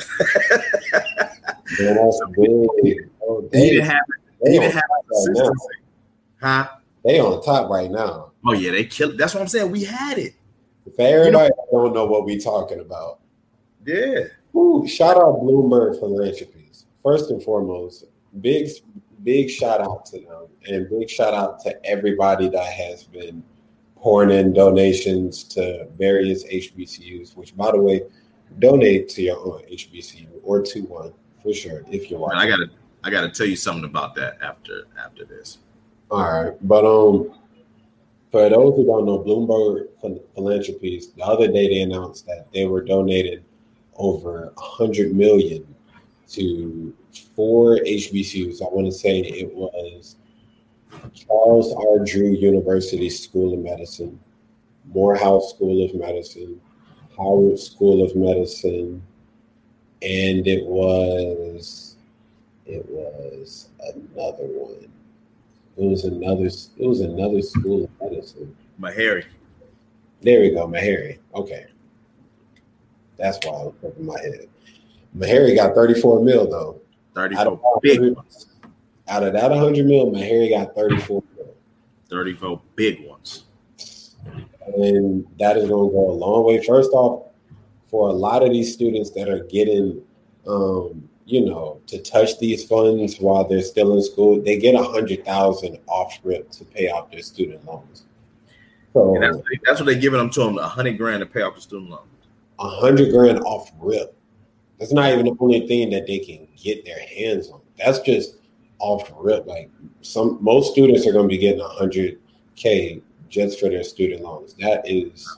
man, 1.79 1.95
that's 1.95 2.21
big. 2.83 3.09
Oh, 3.21 3.47
he 3.51 3.69
didn't 3.69 3.85
have 3.85 4.01
they 4.43 4.51
he 4.51 4.59
didn't 4.59 4.73
have 4.73 4.83
consistency. 5.09 5.67
Huh? 6.41 6.69
They 7.03 7.19
on 7.19 7.43
top 7.43 7.69
right 7.69 7.89
now. 7.89 8.31
Oh 8.45 8.53
yeah, 8.53 8.71
they 8.71 8.85
killed. 8.85 9.17
That's 9.17 9.33
what 9.33 9.41
I'm 9.41 9.47
saying. 9.47 9.71
We 9.71 9.83
had 9.83 10.17
it. 10.17 10.35
For 10.95 11.01
everybody 11.01 11.45
you 11.45 11.49
know, 11.71 11.83
don't 11.83 11.93
know 11.93 12.05
what 12.05 12.25
we're 12.25 12.39
talking 12.39 12.79
about. 12.79 13.19
Yeah. 13.85 14.25
Ooh, 14.55 14.87
shout 14.87 15.17
out 15.17 15.41
Bloomberg 15.41 15.99
Philanthropies. 15.99 16.85
First 17.01 17.31
and 17.31 17.41
foremost, 17.41 18.05
big 18.41 18.69
big 19.25 19.49
shout 19.49 19.81
out 19.81 20.05
to 20.05 20.19
them 20.19 20.47
and 20.67 20.89
big 20.89 21.09
shout 21.09 21.33
out 21.33 21.59
to 21.59 21.85
everybody 21.85 22.47
that 22.47 22.71
has 22.71 23.03
been 23.03 23.43
pouring 23.97 24.29
in 24.29 24.53
donations 24.53 25.43
to 25.43 25.87
various 25.97 26.45
HBCUs, 26.45 27.35
which 27.35 27.57
by 27.57 27.71
the 27.71 27.81
way, 27.81 28.03
donate 28.59 29.09
to 29.09 29.23
your 29.23 29.39
own 29.39 29.63
HBCU 29.63 30.27
or 30.43 30.61
to 30.61 30.81
one 30.81 31.11
for 31.41 31.53
sure 31.53 31.83
if 31.91 32.09
you're 32.09 32.19
watching. 32.19 32.39
I 32.39 32.47
gotta 32.47 32.69
I 33.03 33.09
gotta 33.09 33.29
tell 33.29 33.47
you 33.47 33.55
something 33.55 33.85
about 33.85 34.15
that 34.15 34.37
after 34.41 34.85
after 35.03 35.25
this. 35.25 35.57
All 36.11 36.43
right. 36.43 36.53
But 36.61 36.85
um 36.85 37.33
for 38.31 38.49
those 38.49 38.75
who 38.75 38.85
don't 38.85 39.05
know, 39.05 39.19
Bloomberg 39.19 39.87
Philanthropies, 40.35 41.11
the 41.13 41.23
other 41.23 41.47
day 41.47 41.69
they 41.69 41.81
announced 41.81 42.27
that 42.27 42.47
they 42.53 42.67
were 42.67 42.83
donating 42.83 43.43
over 43.95 44.51
a 44.55 44.61
hundred 44.61 45.15
million 45.15 45.65
to 46.29 46.93
four 47.19 47.77
HBCUs. 47.77 48.61
I 48.61 48.65
want 48.65 48.87
to 48.87 48.91
say 48.91 49.19
it 49.19 49.53
was 49.53 50.15
Charles 51.13 51.73
R. 51.73 52.05
Drew 52.05 52.29
University 52.29 53.09
School 53.09 53.53
of 53.53 53.59
Medicine, 53.59 54.19
Morehouse 54.85 55.51
School 55.51 55.85
of 55.85 55.95
Medicine, 55.95 56.59
Howard 57.17 57.59
School 57.59 58.03
of 58.03 58.15
Medicine, 58.15 59.01
and 60.01 60.47
it 60.47 60.65
was 60.65 61.95
it 62.65 62.85
was 62.89 63.69
another 63.79 64.45
one. 64.45 64.87
It 65.77 65.83
was 65.83 66.05
another 66.05 66.45
it 66.45 66.87
was 66.87 67.01
another 67.01 67.41
school 67.41 67.85
of 67.85 67.89
medicine. 68.01 68.55
Meharry. 68.79 69.25
There 70.21 70.41
we 70.41 70.51
go, 70.51 70.67
Meharry. 70.67 71.19
Okay. 71.33 71.65
That's 73.17 73.37
why 73.45 73.53
I 73.53 73.63
was 73.65 73.93
in 73.97 74.05
my 74.05 74.19
head. 74.19 74.47
Meharry 75.17 75.55
got 75.55 75.75
34 75.75 76.21
mil 76.23 76.49
though. 76.49 76.81
34 77.15 77.79
big 77.81 78.15
ones. 78.15 78.47
Out 79.07 79.23
of 79.23 79.33
that 79.33 79.49
100 79.49 79.85
mil, 79.85 80.11
Meharry 80.11 80.49
got 80.49 80.75
34 80.75 81.23
34 82.09 82.61
big 82.75 83.07
ones. 83.07 83.45
And 84.77 85.25
that 85.39 85.57
is 85.57 85.69
going 85.69 85.89
to 85.89 85.93
go 85.93 86.11
a 86.11 86.13
long 86.13 86.45
way. 86.45 86.63
First 86.63 86.91
off, 86.91 87.31
for 87.87 88.09
a 88.09 88.13
lot 88.13 88.43
of 88.43 88.51
these 88.51 88.73
students 88.73 89.11
that 89.11 89.29
are 89.29 89.43
getting, 89.45 90.01
um, 90.47 91.07
you 91.25 91.45
know, 91.45 91.79
to 91.87 92.01
touch 92.01 92.39
these 92.39 92.65
funds 92.65 93.19
while 93.19 93.47
they're 93.47 93.61
still 93.61 93.95
in 93.95 94.03
school, 94.03 94.41
they 94.41 94.57
get 94.57 94.75
a 94.75 94.83
hundred 94.83 95.23
thousand 95.25 95.79
off 95.87 96.19
rip 96.23 96.49
to 96.51 96.65
pay 96.65 96.89
off 96.89 97.11
their 97.11 97.21
student 97.21 97.63
loans. 97.65 98.05
So 98.93 99.17
that's, 99.19 99.37
that's, 99.65 99.79
what 99.79 99.87
they're 99.87 99.95
giving 99.95 100.19
them 100.19 100.29
to 100.31 100.39
them, 100.41 100.57
a 100.57 100.67
hundred 100.67 100.97
grand 100.97 101.19
to 101.19 101.25
pay 101.25 101.41
off 101.41 101.55
the 101.55 101.61
student 101.61 101.91
loan. 101.91 102.07
A 102.59 102.69
hundred 102.69 103.11
grand 103.11 103.39
off 103.39 103.71
rip. 103.79 104.15
That's 104.79 104.93
not 104.93 105.11
even 105.11 105.25
the 105.25 105.37
only 105.39 105.67
thing 105.67 105.89
that 105.91 106.07
they 106.07 106.19
can 106.19 106.47
get 106.55 106.85
their 106.85 106.99
hands 106.99 107.49
on. 107.49 107.61
That's 107.77 107.99
just 107.99 108.37
off 108.79 109.07
the 109.07 109.15
rip. 109.15 109.45
Like 109.45 109.69
some 110.01 110.37
most 110.41 110.71
students 110.71 111.07
are 111.07 111.13
going 111.13 111.25
to 111.25 111.33
be 111.33 111.37
getting 111.37 111.61
a 111.61 111.67
hundred 111.67 112.19
k 112.55 113.01
just 113.29 113.59
for 113.59 113.69
their 113.69 113.83
student 113.83 114.21
loans. 114.21 114.55
That 114.59 114.81
is 114.85 115.37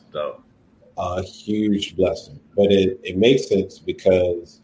a 0.97 1.21
huge 1.21 1.95
blessing. 1.95 2.39
But 2.55 2.71
it 2.71 2.99
it 3.03 3.17
makes 3.17 3.47
sense 3.47 3.79
because 3.79 4.61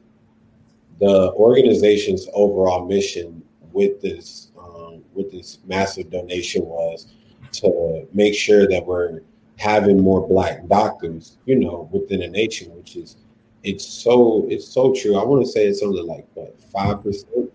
the 1.00 1.32
organization's 1.34 2.28
overall 2.34 2.86
mission 2.86 3.44
with 3.72 4.02
this 4.02 4.52
um, 4.58 5.04
with 5.14 5.32
this 5.32 5.60
massive 5.66 6.10
donation 6.10 6.66
was 6.66 7.08
to 7.54 8.08
make 8.14 8.34
sure 8.34 8.68
that 8.68 8.86
we're 8.86 9.22
having 9.58 10.02
more 10.02 10.28
black 10.28 10.68
doctors, 10.68 11.38
you 11.46 11.56
know, 11.56 11.88
within 11.92 12.20
the 12.22 12.28
nation, 12.28 12.76
which 12.76 12.96
is 12.96 13.18
it's 13.64 13.86
so 13.86 14.46
it's 14.50 14.68
so 14.68 14.94
true. 14.94 15.18
I 15.18 15.24
want 15.24 15.46
to 15.46 15.52
say 15.52 15.66
it's 15.66 15.82
only 15.82 16.02
like 16.02 16.28
what 16.34 16.60
five 16.72 17.02
percent. 17.02 17.52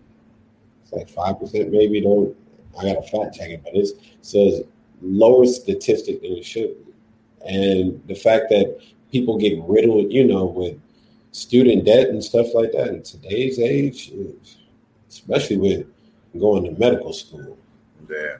It's 0.83 0.91
like 0.91 1.09
five 1.09 1.39
percent, 1.39 1.71
maybe. 1.71 2.01
Don't 2.01 2.35
I 2.77 2.83
got 2.83 3.05
to 3.05 3.09
fact 3.09 3.35
check 3.35 3.49
it, 3.49 3.63
but 3.63 3.75
it 3.75 3.89
says 4.21 4.61
lower 5.01 5.45
statistic 5.45 6.21
than 6.21 6.33
it 6.33 6.45
should 6.45 6.75
be. 6.85 6.93
And 7.45 8.01
the 8.07 8.15
fact 8.15 8.49
that 8.49 8.79
people 9.11 9.37
get 9.37 9.59
riddled, 9.63 10.11
you 10.11 10.25
know, 10.25 10.45
with 10.45 10.79
student 11.31 11.85
debt 11.85 12.09
and 12.09 12.23
stuff 12.23 12.47
like 12.53 12.71
that 12.73 12.87
in 12.89 13.03
today's 13.03 13.59
age, 13.59 14.11
especially 15.09 15.57
with 15.57 15.87
going 16.39 16.63
to 16.63 16.79
medical 16.79 17.13
school. 17.13 17.57
Yeah, 18.09 18.37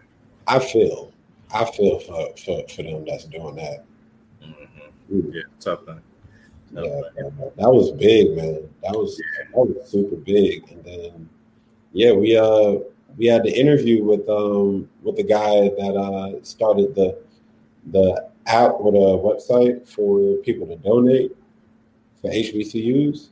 I 0.48 0.60
feel, 0.60 1.12
I 1.54 1.66
feel 1.66 2.00
for 2.00 2.36
for, 2.38 2.68
for 2.68 2.84
them 2.84 3.06
that's 3.06 3.26
doing 3.26 3.56
that. 3.56 3.86
Mm-hmm. 4.44 5.32
Yeah, 5.32 5.42
tough 5.60 5.86
thing. 5.86 6.02
Yeah, 6.72 7.02
that 7.58 7.70
was 7.70 7.92
big, 7.92 8.36
man. 8.36 8.70
That 8.84 8.94
was 8.94 9.20
yeah. 9.20 9.46
that 9.46 9.58
was 9.58 9.90
super 9.90 10.16
big. 10.16 10.70
And 10.72 10.84
then 10.84 11.30
yeah, 11.94 12.12
we 12.12 12.38
uh 12.38 12.76
we 13.18 13.26
had 13.26 13.44
the 13.44 13.52
interview 13.52 14.04
with 14.04 14.28
um 14.30 14.88
with 15.04 15.18
the 15.18 15.24
guy 15.24 15.70
that 15.70 15.96
uh 15.96 16.44
started 16.44 16.96
the 16.96 17.18
the 17.92 18.30
app 18.46 18.80
with 18.80 18.96
a 18.96 18.98
website 18.98 19.88
for 19.88 20.36
people 20.44 20.68
to 20.68 20.76
donate 20.78 21.36
for 22.22 22.32
HBCUs. 22.32 23.30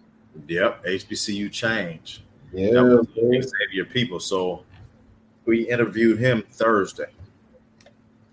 Yep, 0.47 0.83
HBCU 0.85 1.51
change. 1.51 2.23
Yeah, 2.53 3.01
save 3.15 3.73
your 3.73 3.85
people. 3.85 4.19
So 4.19 4.63
we 5.45 5.69
interviewed 5.69 6.19
him 6.19 6.43
Thursday. 6.51 7.11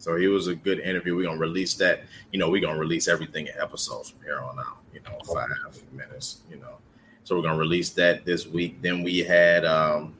So 0.04 0.16
he 0.16 0.26
was 0.26 0.48
a 0.48 0.54
good 0.54 0.80
interview. 0.80 1.16
We're 1.16 1.22
gonna 1.22 1.38
release 1.38 1.72
that. 1.76 2.02
You 2.30 2.38
know, 2.38 2.50
we're 2.50 2.60
gonna 2.60 2.78
release 2.78 3.08
everything 3.08 3.46
in 3.46 3.54
episodes 3.58 4.10
from 4.10 4.20
here 4.22 4.38
on 4.38 4.58
out. 4.58 4.82
You 4.92 5.00
know, 5.00 5.18
five 5.34 5.48
minutes. 5.94 6.42
You 6.50 6.58
know, 6.58 6.76
so 7.24 7.34
we're 7.34 7.42
gonna 7.42 7.56
release 7.56 7.88
that 7.92 8.26
this 8.26 8.46
week. 8.46 8.82
Then 8.82 9.02
we 9.02 9.20
had 9.20 9.64
um, 9.64 10.14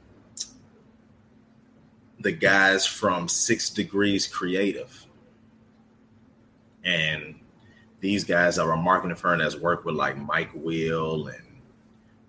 the 2.19 2.31
guys 2.31 2.87
from 2.87 3.27
Six 3.27 3.69
Degrees 3.69 4.25
Creative, 4.25 5.05
and 6.83 7.35
these 7.99 8.23
guys 8.23 8.57
are 8.57 8.71
a 8.71 8.77
marketing 8.77 9.17
firm 9.17 9.37
that's 9.37 9.55
worked 9.55 9.85
with 9.85 9.93
like 9.93 10.17
Mike 10.17 10.49
Will 10.55 11.27
and 11.27 11.61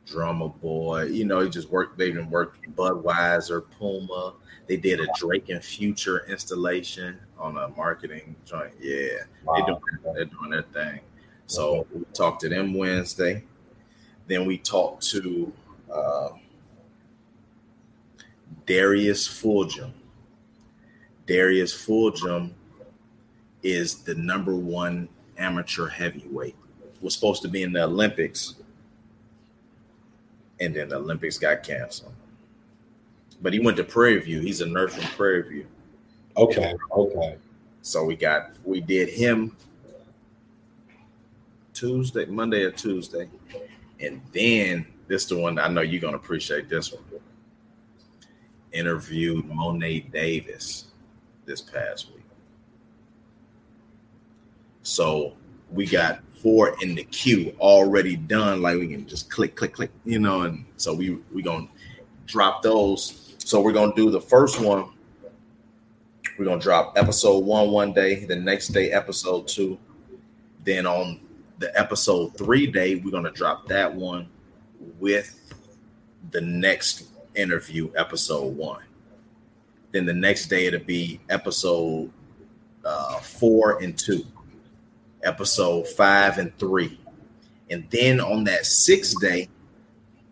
Drumma 0.05 0.51
Boy. 0.51 1.05
You 1.05 1.25
know, 1.25 1.41
he 1.41 1.49
just 1.49 1.71
worked. 1.71 1.97
They 1.97 2.09
even 2.09 2.29
worked 2.29 2.71
Budweiser, 2.77 3.65
Puma. 3.79 4.35
They 4.67 4.77
did 4.77 5.01
a 5.01 5.07
Drake 5.17 5.49
and 5.49 5.63
Future 5.63 6.27
installation 6.29 7.19
on 7.39 7.57
a 7.57 7.69
marketing 7.69 8.35
joint. 8.45 8.73
Yeah, 8.81 9.09
wow. 9.45 9.55
they 9.55 9.63
doing 9.63 10.15
they're 10.15 10.25
doing 10.25 10.51
their 10.51 10.63
thing. 10.63 11.01
So 11.47 11.87
we 11.93 12.05
talked 12.13 12.41
to 12.41 12.49
them 12.49 12.75
Wednesday. 12.75 13.45
Then 14.27 14.45
we 14.47 14.59
talked 14.59 15.09
to 15.11 15.53
uh, 15.93 16.31
Darius 18.67 19.29
Fulghum. 19.29 19.93
Darius 21.27 21.73
Fulghum 21.73 22.51
is 23.63 24.03
the 24.03 24.15
number 24.17 24.57
one 24.57 25.09
amateur 25.39 25.87
heavyweight. 25.87 26.57
Was 27.01 27.15
supposed 27.15 27.43
to 27.43 27.49
be 27.49 27.63
in 27.63 27.73
the 27.73 27.85
Olympics, 27.85 28.55
and 30.59 30.75
then 30.75 30.89
the 30.89 30.97
Olympics 30.97 31.39
got 31.39 31.63
canceled. 31.63 32.15
But 33.43 33.53
he 33.53 33.59
went 33.61 33.77
to 33.77 33.85
Prairie 33.85 34.21
View. 34.21 34.41
He's 34.41 34.61
a 34.61 34.67
nurse 34.67 34.95
from 34.95 35.05
Prairie 35.17 35.49
View. 35.49 35.67
Okay. 36.37 36.75
Okay. 36.93 37.37
So 37.83 38.05
we 38.05 38.17
got 38.17 38.51
we 38.65 38.81
did 38.81 39.09
him 39.09 39.57
Tuesday, 41.73 42.25
Monday 42.25 42.65
or 42.65 42.71
Tuesday, 42.71 43.29
and 44.01 44.21
then 44.33 44.87
this 45.07 45.27
the 45.27 45.39
one 45.39 45.59
I 45.59 45.69
know 45.69 45.83
you're 45.83 46.01
gonna 46.01 46.17
appreciate 46.17 46.69
this 46.69 46.93
one. 46.93 47.05
Interviewed 48.73 49.47
Mo'ne 49.47 50.11
Davis 50.13 50.87
this 51.45 51.61
past 51.61 52.13
week. 52.13 52.25
So 54.83 55.35
we 55.71 55.87
got 55.87 56.21
four 56.43 56.77
in 56.81 56.95
the 56.95 57.05
queue 57.05 57.55
already 57.61 58.17
done. 58.17 58.63
Like 58.63 58.79
we 58.79 58.89
can 58.89 59.07
just 59.07 59.31
click, 59.31 59.57
click, 59.57 59.73
click, 59.73 59.91
you 60.05 60.19
know. 60.19 60.43
And 60.43 60.65
so 60.77 60.95
we 60.95 61.19
we 61.33 61.43
gonna 61.43 61.69
drop 62.27 62.63
those. 62.63 63.26
So 63.47 63.61
we're 63.61 63.73
gonna 63.73 63.95
do 63.95 64.11
the 64.11 64.21
first 64.21 64.61
one. 64.61 64.89
We're 66.37 66.47
gonna 66.47 66.61
drop 66.61 66.95
episode 66.99 67.45
one 67.45 67.71
one 67.71 67.93
day, 67.93 68.25
the 68.25 68.35
next 68.35 68.71
day 68.71 68.91
episode 68.91 69.47
two. 69.47 69.79
Then 70.65 70.85
on 70.85 71.21
the 71.61 71.71
episode 71.79 72.37
three 72.37 72.67
day, 72.67 72.97
we're 72.97 73.13
gonna 73.13 73.31
drop 73.31 73.69
that 73.69 73.95
one 73.95 74.29
with 74.99 75.55
the 76.33 76.41
next 76.41 77.05
interview, 77.37 77.89
episode 77.95 78.57
one. 78.57 78.83
Then 79.93 80.07
the 80.07 80.13
next 80.13 80.47
day 80.49 80.67
it'll 80.67 80.81
be 80.81 81.21
episode 81.29 82.11
uh, 82.85 83.21
four 83.21 83.81
and 83.81 83.97
two, 83.97 84.27
episode 85.23 85.87
five 85.87 86.39
and 86.39 86.59
three. 86.59 86.99
And 87.71 87.89
then 87.91 88.19
on 88.21 88.43
that 88.43 88.67
sixth 88.67 89.21
day, 89.21 89.49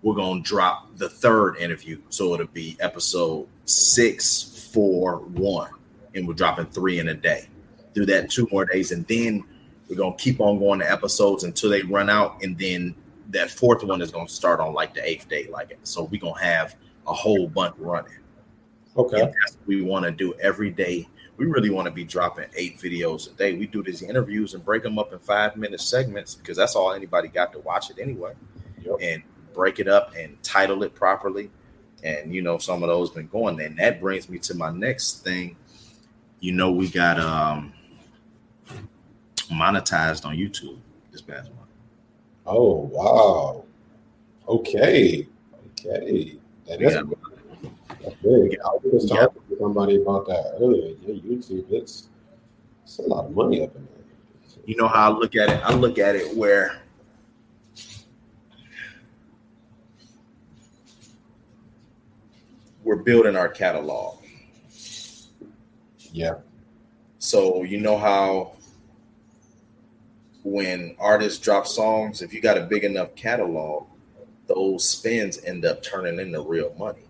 we're 0.04 0.14
gonna 0.14 0.42
drop 0.42 0.96
the 0.98 1.08
third 1.08 1.56
interview. 1.56 1.98
So 2.10 2.34
it'll 2.34 2.46
be 2.48 2.76
episode 2.78 3.48
six, 3.64 4.70
four, 4.72 5.20
one, 5.20 5.70
and 6.14 6.28
we're 6.28 6.34
dropping 6.34 6.66
three 6.66 6.98
in 7.00 7.08
a 7.08 7.14
day. 7.14 7.48
Do 7.94 8.04
that 8.04 8.30
two 8.30 8.46
more 8.52 8.66
days, 8.66 8.92
and 8.92 9.06
then 9.06 9.42
we're 9.88 9.96
gonna 9.96 10.14
keep 10.16 10.40
on 10.40 10.58
going 10.58 10.80
to 10.80 10.90
episodes 10.90 11.44
until 11.44 11.70
they 11.70 11.82
run 11.82 12.10
out, 12.10 12.42
and 12.42 12.56
then 12.58 12.94
that 13.30 13.50
fourth 13.50 13.82
one 13.82 14.02
is 14.02 14.10
gonna 14.10 14.28
start 14.28 14.60
on 14.60 14.74
like 14.74 14.92
the 14.92 15.08
eighth 15.08 15.26
day, 15.28 15.48
like 15.50 15.70
it. 15.70 15.78
So 15.84 16.04
we're 16.04 16.20
gonna 16.20 16.38
have 16.38 16.76
a 17.06 17.14
whole 17.14 17.48
bunch 17.48 17.74
running. 17.78 18.12
Okay. 18.96 19.22
And 19.22 19.28
that's 19.28 19.56
what 19.56 19.66
we 19.66 19.82
want 19.82 20.04
to 20.04 20.10
do 20.10 20.34
every 20.34 20.70
day. 20.70 21.08
We 21.38 21.46
really 21.46 21.70
want 21.70 21.86
to 21.86 21.90
be 21.90 22.04
dropping 22.04 22.46
eight 22.54 22.78
videos 22.78 23.32
a 23.32 23.34
day. 23.34 23.54
We 23.54 23.66
do 23.66 23.82
these 23.82 24.02
interviews 24.02 24.54
and 24.54 24.64
break 24.64 24.84
them 24.84 24.98
up 24.98 25.12
in 25.12 25.18
five 25.18 25.56
minute 25.56 25.80
segments 25.80 26.34
because 26.34 26.56
that's 26.56 26.76
all 26.76 26.92
anybody 26.92 27.26
got 27.26 27.52
to 27.54 27.58
watch 27.60 27.90
it 27.90 27.98
anyway. 27.98 28.34
Yep. 28.84 28.96
And 29.00 29.22
break 29.54 29.78
it 29.78 29.88
up 29.88 30.14
and 30.16 30.40
title 30.42 30.82
it 30.82 30.94
properly. 30.94 31.50
And 32.02 32.34
you 32.34 32.42
know, 32.42 32.58
some 32.58 32.82
of 32.82 32.88
those 32.88 33.10
been 33.10 33.28
going. 33.28 33.60
And 33.60 33.78
that 33.78 34.00
brings 34.00 34.28
me 34.28 34.38
to 34.40 34.54
my 34.54 34.70
next 34.70 35.24
thing. 35.24 35.56
You 36.40 36.52
know, 36.52 36.70
we 36.70 36.88
got 36.88 37.18
um 37.18 37.72
monetized 39.50 40.26
on 40.26 40.36
YouTube 40.36 40.78
this 41.12 41.22
past 41.22 41.50
month. 41.54 41.70
Oh 42.46 42.90
wow. 42.92 43.64
Okay. 44.48 45.26
Okay. 45.80 46.38
That 46.66 46.82
is 46.82 46.94
yeah. 46.94 47.02
That's 48.02 48.16
big. 48.16 48.58
I 48.60 48.68
was 48.82 49.08
talking 49.08 49.40
yeah. 49.48 49.56
to 49.56 49.58
somebody 49.58 49.96
about 49.96 50.26
that 50.26 50.56
earlier. 50.60 50.94
Yeah, 51.06 51.14
YouTube, 51.14 51.70
it's 51.70 52.08
it's 52.82 52.98
a 52.98 53.02
lot 53.02 53.26
of 53.26 53.34
money 53.34 53.62
up 53.62 53.74
in 53.74 53.86
there. 53.86 53.94
You 54.66 54.76
know 54.76 54.88
how 54.88 55.12
I 55.12 55.16
look 55.16 55.36
at 55.36 55.48
it? 55.48 55.62
I 55.64 55.74
look 55.74 55.98
at 55.98 56.14
it 56.16 56.36
where 56.36 56.82
we're 62.84 62.96
building 62.96 63.34
our 63.34 63.48
catalog. 63.48 64.18
Yeah. 66.12 66.34
So 67.18 67.64
you 67.64 67.80
know 67.80 67.98
how 67.98 68.52
when 70.44 70.94
artists 70.98 71.42
drop 71.42 71.66
songs, 71.66 72.20
if 72.22 72.32
you 72.32 72.40
got 72.40 72.58
a 72.58 72.62
big 72.62 72.84
enough 72.84 73.14
catalog, 73.14 73.86
those 74.46 74.86
spins 74.86 75.42
end 75.44 75.64
up 75.64 75.82
turning 75.82 76.20
into 76.20 76.40
real 76.42 76.74
money. 76.78 77.00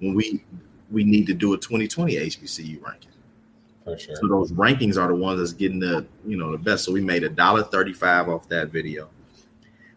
When 0.00 0.14
we 0.14 0.42
we 0.90 1.04
need 1.04 1.28
to 1.28 1.34
do 1.34 1.52
a 1.52 1.56
2020 1.56 2.16
HBCU 2.16 2.82
ranking. 2.82 3.12
For 3.84 3.96
sure. 3.96 4.16
So 4.16 4.26
those 4.26 4.50
rankings 4.50 5.00
are 5.00 5.06
the 5.06 5.14
ones 5.14 5.38
that's 5.38 5.52
getting 5.52 5.78
the 5.78 6.04
you 6.26 6.36
know 6.36 6.50
the 6.50 6.58
best. 6.58 6.84
So 6.84 6.90
we 6.90 7.00
made 7.00 7.22
a 7.22 7.28
dollar 7.28 7.62
35 7.62 8.28
off 8.28 8.48
that 8.48 8.70
video. 8.70 9.08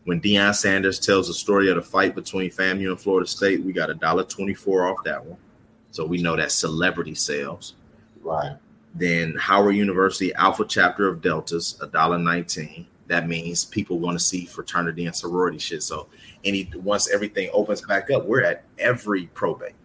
When 0.06 0.20
Deion 0.20 0.56
Sanders 0.56 1.00
tells 1.00 1.28
the 1.28 1.34
story 1.34 1.70
of 1.70 1.76
the 1.76 1.82
fight 1.82 2.16
between 2.16 2.50
FAMU 2.50 2.90
and 2.90 3.00
Florida 3.00 3.28
State, 3.28 3.64
we 3.64 3.72
got 3.72 3.90
a 3.90 3.94
dollar 3.94 4.24
24 4.24 4.88
off 4.88 5.04
that 5.04 5.24
one. 5.24 5.38
So 5.92 6.06
we 6.06 6.22
know 6.22 6.36
that 6.36 6.52
celebrity 6.52 7.14
sales. 7.14 7.76
Right. 8.24 8.58
Then 8.96 9.36
Howard 9.36 9.76
University 9.76 10.34
Alpha 10.34 10.66
Chapter 10.66 11.08
of 11.08 11.22
Deltas, 11.22 11.78
a 11.82 11.88
dollar 11.88 12.18
19 12.18 12.88
that 13.12 13.28
means 13.28 13.66
people 13.66 14.00
want 14.00 14.18
to 14.18 14.24
see 14.24 14.46
fraternity 14.46 15.06
and 15.06 15.14
sorority 15.14 15.58
shit. 15.58 15.84
So 15.84 16.08
any 16.46 16.72
once 16.76 17.10
everything 17.12 17.50
opens 17.52 17.82
back 17.82 18.10
up, 18.10 18.26
we're 18.26 18.42
at 18.42 18.64
every 18.80 19.28
probate. 19.28 19.76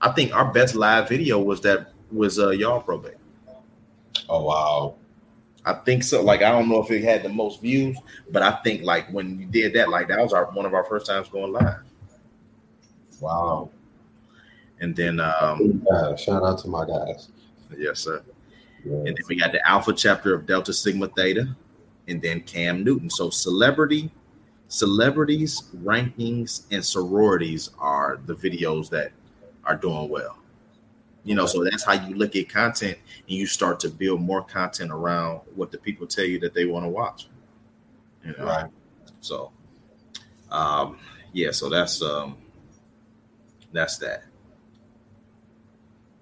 I 0.00 0.12
think 0.12 0.32
our 0.32 0.52
best 0.52 0.76
live 0.76 1.08
video 1.08 1.40
was 1.40 1.60
that 1.62 1.92
was 2.12 2.38
uh 2.38 2.50
y'all 2.50 2.80
probate. 2.80 3.16
Oh 4.28 4.44
wow. 4.44 4.94
I 5.64 5.74
think 5.74 6.02
so. 6.02 6.22
Like 6.22 6.42
I 6.42 6.50
don't 6.50 6.68
know 6.68 6.82
if 6.82 6.90
it 6.90 7.04
had 7.04 7.22
the 7.22 7.28
most 7.28 7.60
views, 7.60 7.96
but 8.30 8.42
I 8.42 8.52
think 8.62 8.82
like 8.82 9.08
when 9.12 9.38
you 9.38 9.46
did 9.46 9.74
that, 9.74 9.90
like 9.90 10.08
that 10.08 10.18
was 10.18 10.32
our 10.32 10.46
one 10.46 10.66
of 10.66 10.74
our 10.74 10.84
first 10.84 11.06
times 11.06 11.28
going 11.28 11.52
live. 11.52 11.80
Wow. 13.20 13.70
And 14.80 14.96
then 14.96 15.20
um 15.20 15.86
Yeah, 15.90 16.16
shout 16.16 16.42
out 16.42 16.58
to 16.60 16.68
my 16.68 16.84
guys. 16.86 17.28
yes, 17.76 18.00
sir. 18.00 18.22
Yeah. 18.84 18.94
And 18.94 19.06
then 19.06 19.24
we 19.28 19.36
got 19.36 19.52
the 19.52 19.66
alpha 19.68 19.92
chapter 19.92 20.34
of 20.34 20.46
Delta 20.46 20.72
Sigma 20.72 21.06
Theta, 21.08 21.54
and 22.08 22.20
then 22.20 22.40
Cam 22.40 22.82
Newton. 22.82 23.08
So 23.08 23.30
celebrity, 23.30 24.10
celebrities, 24.66 25.70
rankings, 25.76 26.64
and 26.72 26.84
sororities 26.84 27.70
are 27.78 28.18
the 28.26 28.34
videos 28.34 28.90
that 28.90 29.12
are 29.64 29.76
doing 29.76 30.08
well. 30.08 30.41
You 31.24 31.36
know, 31.36 31.46
so 31.46 31.62
that's 31.62 31.84
how 31.84 31.92
you 31.92 32.16
look 32.16 32.34
at 32.34 32.48
content 32.48 32.98
and 33.28 33.30
you 33.30 33.46
start 33.46 33.78
to 33.80 33.88
build 33.88 34.20
more 34.20 34.42
content 34.42 34.90
around 34.90 35.40
what 35.54 35.70
the 35.70 35.78
people 35.78 36.06
tell 36.06 36.24
you 36.24 36.40
that 36.40 36.52
they 36.52 36.64
want 36.64 36.84
to 36.84 36.88
watch. 36.88 37.28
You 38.24 38.34
know, 38.36 38.44
Right. 38.44 38.70
so 39.20 39.52
um 40.50 40.98
yeah, 41.32 41.50
so 41.52 41.68
that's 41.68 42.02
um 42.02 42.36
that's 43.72 43.98
that. 43.98 44.24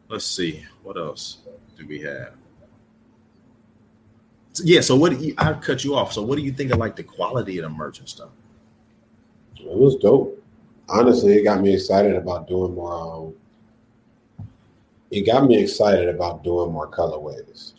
Let's 0.09 0.27
see 0.27 0.65
what 0.83 0.97
else 0.97 1.39
do 1.79 1.87
we 1.87 2.01
have. 2.01 2.35
Yeah, 4.63 4.81
so 4.83 4.97
what 4.97 5.13
do 5.13 5.25
you 5.25 5.35
I 5.39 5.55
cut 5.55 5.83
you 5.85 5.95
off. 5.95 6.13
So 6.13 6.23
what 6.23 6.37
do 6.37 6.43
you 6.43 6.53
think 6.53 6.73
of 6.73 6.79
like 6.79 6.97
the 6.97 7.05
quality 7.05 7.59
of 7.59 7.63
the 7.63 7.71
merch 7.71 8.01
and 8.01 8.09
stuff? 8.09 8.31
It 9.57 9.67
was 9.67 9.97
dope. 9.97 10.43
Honestly, 10.89 11.35
it 11.35 11.45
got 11.45 11.63
me 11.63 11.73
excited 11.75 12.17
about 12.17 12.49
doing 12.49 12.75
more. 12.75 12.93
Um, 13.29 13.35
it 15.11 15.27
got 15.27 15.45
me 15.45 15.59
excited 15.59 16.09
about 16.09 16.45
doing 16.45 16.73
more 16.73 16.89
colorways, 16.89 17.73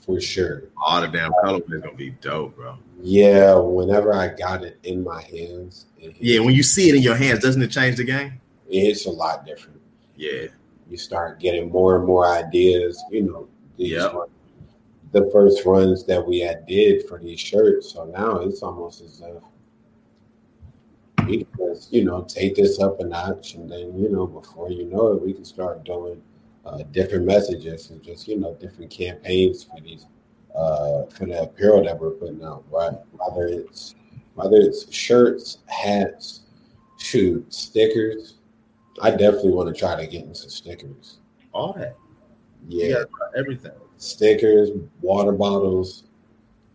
for 0.00 0.20
sure. 0.20 0.64
All 0.84 1.00
the 1.00 1.08
damn 1.08 1.32
colorways 1.32 1.82
gonna 1.82 1.94
be 1.94 2.10
dope, 2.10 2.56
bro. 2.56 2.78
Yeah, 3.00 3.56
whenever 3.56 4.14
I 4.14 4.28
got 4.28 4.64
it 4.64 4.78
in 4.82 5.04
my 5.04 5.22
hands, 5.22 5.86
Yeah, 5.98 6.40
when 6.40 6.54
you 6.54 6.62
see 6.62 6.88
it 6.88 6.94
in 6.94 7.02
your 7.02 7.16
hands, 7.16 7.40
doesn't 7.40 7.62
it 7.62 7.70
change 7.70 7.96
the 7.96 8.04
game? 8.04 8.40
It's 8.68 9.06
a 9.06 9.10
lot 9.10 9.44
different. 9.44 9.80
Yeah, 10.16 10.46
You 10.88 10.96
start 10.96 11.38
getting 11.40 11.70
more 11.70 11.96
and 11.96 12.06
more 12.06 12.26
ideas. 12.26 13.02
You 13.10 13.22
know, 13.22 13.48
were 14.14 14.28
the 15.12 15.30
first 15.30 15.64
runs 15.64 16.04
that 16.06 16.26
we 16.26 16.40
had 16.40 16.66
did 16.66 17.06
for 17.08 17.18
these 17.18 17.40
shirts. 17.40 17.92
So 17.92 18.04
now 18.04 18.40
it's 18.40 18.62
almost 18.62 19.02
as 19.02 19.20
if 19.20 19.42
we 21.26 21.44
can 21.44 21.46
just, 21.58 21.92
you 21.92 22.04
know, 22.04 22.22
take 22.22 22.56
this 22.56 22.80
up 22.80 23.00
a 23.00 23.04
notch, 23.04 23.54
and 23.54 23.70
then 23.70 23.98
you 23.98 24.08
know, 24.08 24.26
before 24.26 24.70
you 24.70 24.84
know 24.86 25.12
it, 25.12 25.22
we 25.22 25.32
can 25.32 25.44
start 25.44 25.84
doing 25.84 26.20
uh, 26.66 26.82
different 26.90 27.24
messages 27.24 27.90
and 27.90 28.02
just 28.02 28.26
you 28.28 28.36
know 28.38 28.54
different 28.60 28.90
campaigns 28.90 29.64
for 29.64 29.80
these 29.80 30.06
uh, 30.54 31.04
for 31.06 31.26
the 31.26 31.42
apparel 31.42 31.82
that 31.84 31.98
we're 31.98 32.10
putting 32.10 32.42
out. 32.44 32.64
Right, 32.70 32.92
whether 33.12 33.46
it's 33.46 33.94
whether 34.34 34.56
it's 34.56 34.92
shirts, 34.92 35.58
hats, 35.66 36.42
shoot, 36.98 37.52
stickers. 37.52 38.34
I 39.02 39.10
definitely 39.10 39.52
want 39.52 39.68
to 39.74 39.78
try 39.78 39.94
to 39.94 40.06
get 40.06 40.24
into 40.24 40.48
stickers. 40.50 41.18
all 41.52 41.72
that. 41.74 41.96
Yeah, 42.68 42.86
Yeah, 42.86 43.04
everything. 43.36 43.72
stickers, 43.98 44.70
water 45.02 45.32
bottles, 45.32 46.04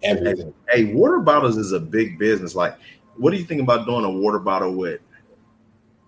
everything. 0.03 0.53
Hey, 0.69 0.93
water 0.93 1.19
bottles 1.19 1.57
is 1.57 1.71
a 1.71 1.79
big 1.79 2.17
business. 2.19 2.55
Like, 2.55 2.77
what 3.17 3.31
do 3.31 3.37
you 3.37 3.43
think 3.43 3.61
about 3.61 3.85
doing 3.87 4.05
a 4.05 4.09
water 4.09 4.39
bottle 4.39 4.75
with 4.75 5.01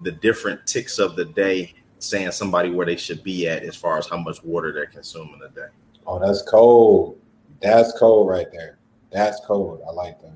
the 0.02 0.12
different 0.12 0.66
ticks 0.68 1.00
of 1.00 1.16
the 1.16 1.26
day, 1.26 1.74
saying 2.04 2.32
somebody 2.32 2.70
where 2.70 2.86
they 2.86 2.96
should 2.98 3.24
be 3.24 3.48
at 3.48 3.64
as 3.64 3.76
far 3.76 3.98
as 3.98 4.08
how 4.08 4.18
much 4.18 4.44
water 4.44 4.72
they're 4.74 4.86
consuming 4.88 5.40
a 5.46 5.50
day? 5.50 5.68
Oh, 6.06 6.20
that's 6.20 6.42
cold. 6.44 7.18
That's 7.62 7.94
cold 7.98 8.28
right 8.28 8.48
there. 8.52 8.78
That's 9.12 9.40
cold. 9.46 9.82
I 9.88 9.92
like 9.92 10.20
that. 10.22 10.34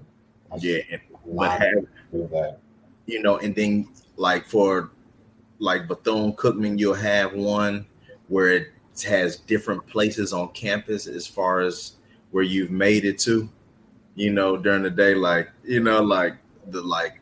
I 0.52 0.58
Yeah, 0.60 0.98
but 1.26 1.60
have 1.60 1.74
do 2.12 2.28
that. 2.32 2.60
you 3.06 3.22
know, 3.22 3.38
and 3.38 3.54
then 3.56 3.90
like 4.16 4.46
for 4.46 4.92
like 5.60 5.88
Bethune 5.88 6.34
Cookman, 6.34 6.80
you'll 6.80 6.94
have 6.94 7.34
one 7.34 7.86
where 8.30 8.50
it 8.50 8.68
has 9.06 9.38
different 9.38 9.86
places 9.88 10.32
on 10.32 10.50
campus 10.50 11.08
as 11.08 11.28
far 11.28 11.60
as 11.62 11.94
where 12.32 12.44
you've 12.44 12.72
made 12.72 13.04
it 13.06 13.20
to, 13.20 13.50
you 14.16 14.32
know, 14.32 14.56
during 14.58 14.84
the 14.84 14.90
day, 14.90 15.16
like 15.16 15.50
you 15.64 15.82
know, 15.82 16.02
like 16.02 16.36
the 16.68 16.82
like 16.82 17.20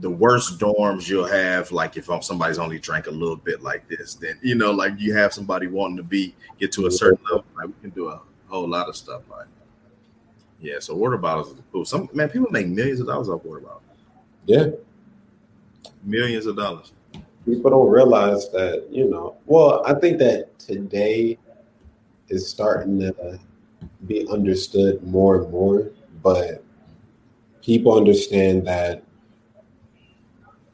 the 0.00 0.10
worst 0.10 0.58
dorms 0.58 1.08
you'll 1.08 1.26
have, 1.26 1.72
like 1.72 1.96
if 1.96 2.08
um, 2.08 2.22
somebody's 2.22 2.58
only 2.58 2.78
drank 2.78 3.06
a 3.06 3.10
little 3.10 3.36
bit 3.36 3.62
like 3.62 3.88
this, 3.88 4.14
then 4.14 4.38
you 4.42 4.54
know, 4.54 4.70
like 4.70 4.92
you 4.98 5.14
have 5.14 5.32
somebody 5.32 5.66
wanting 5.66 5.96
to 5.96 6.02
be 6.02 6.34
get 6.58 6.72
to 6.72 6.86
a 6.86 6.90
certain 6.90 7.18
level, 7.24 7.44
like 7.56 7.66
we 7.66 7.74
can 7.80 7.90
do 7.90 8.08
a 8.08 8.20
whole 8.46 8.68
lot 8.68 8.88
of 8.88 8.96
stuff 8.96 9.22
like. 9.30 9.46
Yeah, 10.60 10.80
so 10.80 10.94
water 10.94 11.16
bottles 11.16 11.52
are 11.52 11.62
cool. 11.70 11.84
Some 11.84 12.08
man, 12.12 12.28
people 12.28 12.48
make 12.50 12.66
millions 12.66 13.00
of 13.00 13.06
dollars 13.06 13.28
off 13.28 13.44
water 13.44 13.60
bottles. 13.60 13.82
Yeah. 14.46 14.66
Millions 16.02 16.46
of 16.46 16.56
dollars. 16.56 16.92
People 17.44 17.70
don't 17.70 17.88
realize 17.88 18.50
that, 18.50 18.86
you 18.90 19.08
know. 19.08 19.36
Well, 19.46 19.82
I 19.86 19.94
think 19.94 20.18
that 20.18 20.58
today 20.58 21.38
is 22.28 22.48
starting 22.48 22.98
to 23.00 23.38
be 24.06 24.26
understood 24.28 25.02
more 25.06 25.42
and 25.42 25.50
more, 25.52 25.90
but 26.22 26.64
people 27.62 27.96
understand 27.96 28.66
that 28.66 29.02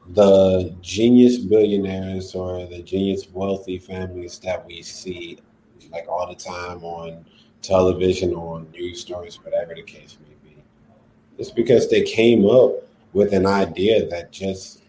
the 0.09 0.75
genius 0.83 1.39
billionaires 1.39 2.35
or 2.35 2.67
the 2.67 2.83
genius 2.83 3.29
wealthy 3.33 3.79
families 3.79 4.39
that 4.39 4.65
we 4.67 4.83
see 4.83 5.39
like 5.91 6.07
all 6.09 6.29
the 6.29 6.35
time 6.35 6.83
on 6.85 7.25
television 7.63 8.35
or 8.35 8.57
on 8.57 8.71
news 8.73 9.01
stories 9.01 9.43
whatever 9.43 9.75
the 9.75 9.83
case 9.83 10.19
may 10.23 10.51
be 10.51 10.57
it's 11.39 11.51
because 11.51 11.89
they 11.89 12.03
came 12.03 12.45
up 12.45 12.73
with 13.15 13.33
an 13.33 13.47
idea 13.47 14.07
that 14.09 14.31
just 14.31 14.83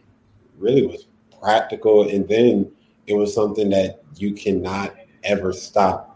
really 0.57 0.85
was 0.85 1.07
practical 1.39 2.09
and 2.09 2.27
then 2.27 2.69
it 3.07 3.13
was 3.13 3.33
something 3.33 3.69
that 3.69 4.03
you 4.17 4.33
cannot 4.33 4.93
ever 5.23 5.53
stop 5.53 6.15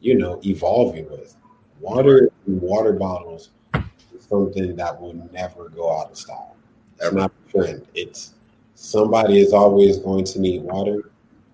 you 0.00 0.16
know 0.16 0.40
evolving 0.44 1.08
with. 1.10 1.36
Water 1.80 2.30
water 2.46 2.92
bottles 2.92 3.50
is 3.74 4.24
something 4.28 4.74
that 4.76 5.00
will 5.00 5.14
never 5.32 5.68
go 5.68 5.96
out 5.96 6.10
of 6.10 6.18
style 6.18 6.56
it's 7.00 7.12
not 7.12 7.32
a 7.48 7.50
trend. 7.50 7.86
It's 7.94 8.34
somebody 8.74 9.40
is 9.40 9.52
always 9.52 9.98
going 9.98 10.24
to 10.24 10.40
need 10.40 10.62
water. 10.62 11.10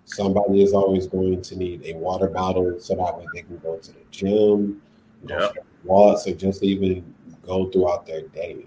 Somebody 0.07 0.63
is 0.63 0.73
always 0.73 1.07
going 1.07 1.43
to 1.43 1.57
need 1.57 1.83
a 1.85 1.95
water 1.95 2.29
bottle 2.29 2.79
so 2.79 2.95
that 2.95 3.19
way 3.19 3.27
they 3.33 3.43
can 3.43 3.59
go 3.59 3.79
to 3.79 3.93
the 3.93 4.05
gym, 4.11 4.83
go 5.27 5.39
Yep. 5.41 5.67
walks, 5.85 6.27
or 6.27 6.35
just 6.35 6.63
even 6.63 7.15
go 7.47 7.71
throughout 7.71 8.07
their 8.07 8.23
day. 8.29 8.67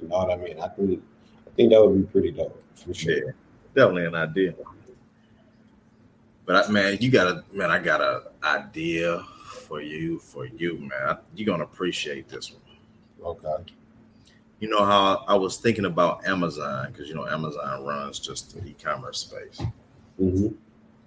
You 0.00 0.08
know 0.08 0.18
what 0.18 0.30
I 0.30 0.36
mean? 0.36 0.58
I 0.60 0.68
think 0.68 1.02
I 1.46 1.50
think 1.54 1.70
that 1.70 1.80
would 1.80 1.96
be 1.96 2.12
pretty 2.12 2.32
dope 2.32 2.62
for 2.74 2.92
sure. 2.92 3.12
Yeah, 3.12 3.32
definitely 3.74 4.06
an 4.06 4.14
idea. 4.14 4.54
But 6.44 6.68
I, 6.68 6.72
man, 6.72 6.98
you 7.00 7.10
got 7.10 7.28
a 7.28 7.44
man. 7.52 7.70
I 7.70 7.78
got 7.78 8.00
a 8.00 8.24
idea 8.42 9.24
for 9.44 9.80
you, 9.80 10.18
for 10.18 10.46
you, 10.46 10.78
man. 10.78 11.18
You're 11.36 11.46
gonna 11.46 11.64
appreciate 11.64 12.28
this 12.28 12.52
one. 12.52 13.36
Okay. 13.44 13.72
You 14.62 14.68
know 14.68 14.84
how 14.84 15.24
I 15.26 15.34
was 15.34 15.56
thinking 15.56 15.86
about 15.86 16.24
Amazon 16.24 16.92
because 16.92 17.08
you 17.08 17.16
know 17.16 17.26
Amazon 17.26 17.84
runs 17.84 18.20
just 18.20 18.54
the 18.54 18.64
e-commerce 18.64 19.18
space, 19.18 19.60
hmm 20.16 20.46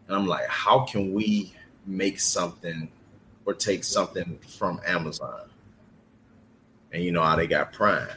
and 0.07 0.15
I'm 0.15 0.27
like, 0.27 0.45
how 0.47 0.81
can 0.81 1.13
we 1.13 1.53
make 1.85 2.19
something 2.19 2.89
or 3.45 3.53
take 3.53 3.85
something 3.85 4.37
from 4.39 4.81
Amazon? 4.85 5.43
And 6.91 7.01
you 7.01 7.13
know 7.13 7.23
how 7.23 7.37
they 7.37 7.47
got 7.47 7.71
Prime, 7.71 8.09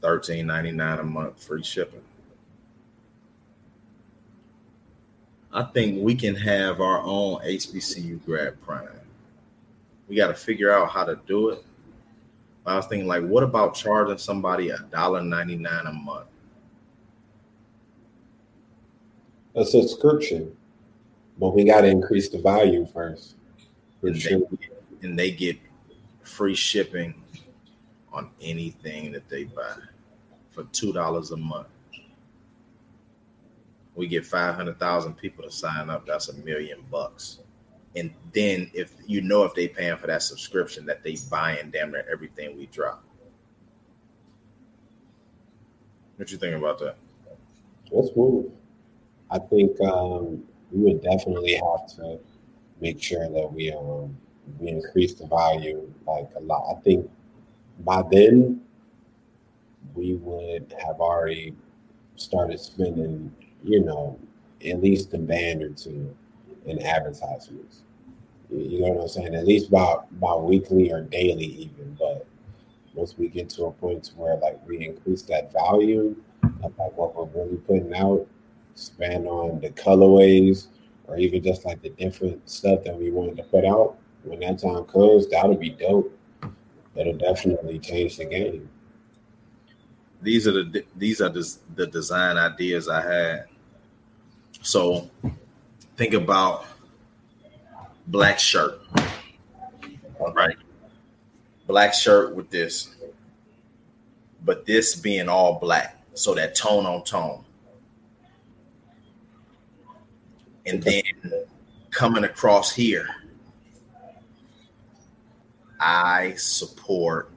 thirteen 0.00 0.48
ninety 0.48 0.72
nine 0.72 0.98
a 0.98 1.04
month, 1.04 1.40
free 1.40 1.62
shipping. 1.62 2.02
I 5.52 5.62
think 5.62 6.02
we 6.02 6.16
can 6.16 6.34
have 6.34 6.80
our 6.80 7.00
own 7.00 7.38
HBCU 7.42 8.24
grad 8.26 8.60
prime. 8.62 8.88
We 10.08 10.16
got 10.16 10.26
to 10.28 10.34
figure 10.34 10.72
out 10.72 10.90
how 10.90 11.04
to 11.04 11.14
do 11.28 11.50
it. 11.50 11.64
I 12.66 12.76
was 12.76 12.86
thinking, 12.86 13.06
like, 13.06 13.22
what 13.24 13.42
about 13.42 13.74
charging 13.74 14.18
somebody 14.18 14.70
a 14.70 14.78
dollar 14.90 15.22
ninety 15.22 15.56
nine 15.56 15.86
a 15.86 15.92
month? 15.92 16.26
A 19.54 19.64
subscription, 19.64 20.54
but 21.38 21.54
we 21.54 21.64
got 21.64 21.82
to 21.82 21.86
increase 21.88 22.28
the 22.28 22.38
value 22.38 22.86
first. 22.92 23.36
For 24.00 24.08
And 24.08 24.20
sure. 24.20 24.40
they, 24.40 24.68
and 25.02 25.18
they 25.18 25.30
get 25.30 25.58
free 26.22 26.54
shipping 26.54 27.14
on 28.12 28.30
anything 28.40 29.12
that 29.12 29.28
they 29.28 29.44
buy 29.44 29.76
for 30.50 30.64
two 30.72 30.92
dollars 30.92 31.30
a 31.30 31.36
month. 31.36 31.68
We 33.94 34.06
get 34.08 34.26
five 34.26 34.54
hundred 34.54 34.78
thousand 34.78 35.14
people 35.14 35.44
to 35.44 35.50
sign 35.50 35.88
up. 35.88 36.06
That's 36.06 36.28
a 36.28 36.34
million 36.34 36.84
bucks. 36.90 37.38
And 37.96 38.12
then 38.32 38.70
if 38.74 38.92
you 39.06 39.22
know 39.22 39.44
if 39.44 39.54
they 39.54 39.66
paying 39.66 39.96
for 39.96 40.06
that 40.06 40.22
subscription, 40.22 40.84
that 40.86 41.02
they 41.02 41.16
buying 41.30 41.70
damn 41.70 41.90
near 41.90 42.04
everything 42.12 42.56
we 42.56 42.66
drop. 42.66 43.02
What 46.16 46.30
you 46.30 46.36
think 46.36 46.54
about 46.54 46.78
that? 46.80 46.96
Let's 47.90 48.14
move. 48.14 48.52
I 49.30 49.38
think 49.38 49.80
um, 49.80 50.44
we 50.70 50.92
would 50.92 51.02
definitely 51.02 51.54
have 51.54 51.86
to 51.96 52.18
make 52.80 53.02
sure 53.02 53.28
that 53.28 53.52
we 53.52 53.72
um, 53.72 54.16
we 54.60 54.68
increased 54.68 55.18
the 55.18 55.26
value 55.26 55.90
like 56.06 56.28
a 56.36 56.40
lot. 56.40 56.76
I 56.76 56.80
think 56.82 57.10
by 57.80 58.02
then 58.10 58.60
we 59.94 60.16
would 60.16 60.74
have 60.84 61.00
already 61.00 61.54
started 62.16 62.60
spending, 62.60 63.34
you 63.64 63.82
know, 63.82 64.18
at 64.66 64.82
least 64.82 65.14
a 65.14 65.18
band 65.18 65.62
or 65.62 65.70
two 65.70 66.14
in 66.66 66.82
advertisements. 66.82 67.82
You 68.50 68.80
know 68.80 68.88
what 68.88 69.02
I'm 69.02 69.08
saying? 69.08 69.34
At 69.34 69.46
least 69.46 69.70
by 69.70 69.96
by 70.12 70.34
weekly 70.36 70.92
or 70.92 71.02
daily 71.02 71.46
even. 71.46 71.96
But 71.98 72.26
once 72.94 73.16
we 73.18 73.28
get 73.28 73.48
to 73.50 73.66
a 73.66 73.72
point 73.72 74.12
where 74.16 74.36
like 74.36 74.60
we 74.66 74.84
increase 74.86 75.22
that 75.22 75.52
value 75.52 76.16
of 76.62 76.78
like 76.78 76.96
what 76.96 77.14
we're 77.16 77.42
really 77.42 77.56
putting 77.56 77.94
out, 77.94 78.26
expand 78.72 79.26
on 79.26 79.60
the 79.60 79.70
colorways 79.70 80.68
or 81.06 81.16
even 81.16 81.42
just 81.42 81.64
like 81.64 81.82
the 81.82 81.90
different 81.90 82.48
stuff 82.48 82.84
that 82.84 82.96
we 82.96 83.10
wanted 83.10 83.36
to 83.36 83.42
put 83.44 83.64
out, 83.64 83.96
when 84.24 84.40
that 84.40 84.58
time 84.58 84.84
comes, 84.84 85.28
that'll 85.28 85.56
be 85.56 85.70
dope. 85.70 86.12
That'll 86.94 87.16
definitely 87.16 87.78
change 87.78 88.16
the 88.16 88.24
game. 88.24 88.68
These 90.22 90.48
are 90.48 90.52
the 90.52 90.84
these 90.96 91.20
are 91.20 91.28
the, 91.28 91.56
the 91.74 91.86
design 91.86 92.36
ideas 92.38 92.88
I 92.88 93.02
had. 93.02 93.46
So 94.62 95.10
think 95.96 96.14
about 96.14 96.66
black 98.06 98.38
shirt. 98.38 98.80
All 100.18 100.32
right. 100.32 100.56
Black 101.66 101.94
shirt 101.94 102.34
with 102.34 102.50
this. 102.50 102.94
But 104.44 104.66
this 104.66 104.94
being 104.94 105.28
all 105.28 105.58
black. 105.58 106.00
So 106.14 106.34
that 106.34 106.54
tone 106.54 106.86
on 106.86 107.02
tone. 107.04 107.44
And 110.64 110.82
then 110.82 111.02
coming 111.90 112.24
across 112.24 112.72
here, 112.72 113.08
I 115.78 116.34
support 116.36 117.30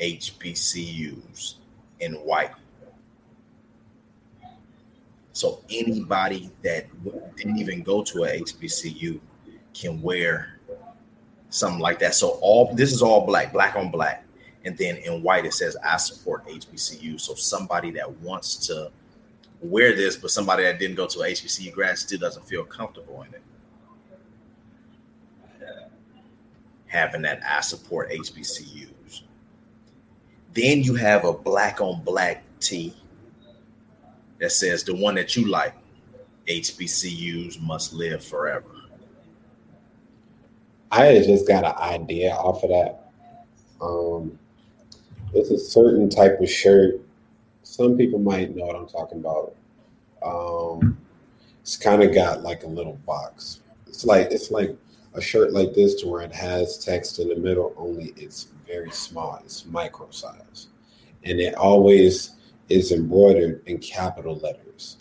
HBCUs 0.00 1.54
in 2.00 2.14
white. 2.14 2.52
So 5.32 5.62
anybody 5.70 6.50
that 6.62 6.86
didn't 7.36 7.58
even 7.58 7.82
go 7.82 8.02
to 8.02 8.24
a 8.24 8.40
HBCU 8.40 9.20
can 9.72 10.02
wear 10.02 10.58
something 11.50 11.80
like 11.80 11.98
that. 12.00 12.14
So 12.14 12.38
all 12.40 12.74
this 12.74 12.92
is 12.92 13.02
all 13.02 13.26
black, 13.26 13.52
black 13.52 13.76
on 13.76 13.90
black. 13.90 14.24
And 14.64 14.76
then 14.76 14.96
in 14.96 15.22
white 15.22 15.46
it 15.46 15.54
says 15.54 15.76
I 15.84 15.96
support 15.98 16.46
HBCU. 16.46 17.20
So 17.20 17.34
somebody 17.34 17.90
that 17.92 18.10
wants 18.20 18.66
to 18.66 18.90
wear 19.60 19.94
this, 19.94 20.16
but 20.16 20.30
somebody 20.30 20.64
that 20.64 20.78
didn't 20.78 20.96
go 20.96 21.06
to 21.06 21.20
a 21.20 21.26
HBCU 21.26 21.72
grad 21.72 21.98
still 21.98 22.18
doesn't 22.18 22.46
feel 22.46 22.64
comfortable 22.64 23.22
in 23.22 23.34
it. 23.34 23.42
Having 26.86 27.22
that 27.22 27.40
I 27.48 27.60
support 27.60 28.10
HBCUs. 28.10 29.22
Then 30.52 30.82
you 30.82 30.96
have 30.96 31.24
a 31.24 31.32
black 31.32 31.80
on 31.80 32.02
black 32.02 32.42
tee 32.58 32.94
that 34.40 34.50
says 34.50 34.82
the 34.82 34.94
one 34.94 35.14
that 35.14 35.36
you 35.36 35.46
like, 35.46 35.74
HBCUs 36.48 37.60
must 37.60 37.92
live 37.92 38.24
forever. 38.24 38.66
I 40.90 41.22
just 41.24 41.46
got 41.46 41.64
an 41.64 41.76
idea 41.76 42.32
off 42.32 42.64
of 42.64 42.70
that. 42.70 43.12
Um, 43.80 44.38
it's 45.32 45.50
a 45.50 45.58
certain 45.58 46.08
type 46.08 46.40
of 46.40 46.50
shirt. 46.50 47.00
Some 47.62 47.96
people 47.96 48.18
might 48.18 48.56
know 48.56 48.64
what 48.64 48.74
I'm 48.74 48.88
talking 48.88 49.20
about. 49.20 49.54
Um, 50.22 50.98
it's 51.62 51.76
kind 51.76 52.02
of 52.02 52.12
got 52.12 52.42
like 52.42 52.64
a 52.64 52.66
little 52.66 52.98
box. 53.06 53.60
It's 53.86 54.04
like 54.04 54.32
it's 54.32 54.50
like 54.50 54.76
a 55.14 55.20
shirt 55.20 55.52
like 55.52 55.74
this 55.74 55.94
to 56.00 56.08
where 56.08 56.22
it 56.22 56.32
has 56.32 56.84
text 56.84 57.20
in 57.20 57.28
the 57.28 57.36
middle. 57.36 57.72
Only 57.76 58.12
it's 58.16 58.48
very 58.66 58.90
small. 58.90 59.40
It's 59.44 59.64
micro 59.66 60.10
size, 60.10 60.68
and 61.22 61.40
it 61.40 61.54
always 61.54 62.32
is 62.70 62.92
embroidered 62.92 63.62
in 63.66 63.78
capital 63.78 64.36
letters. 64.36 64.98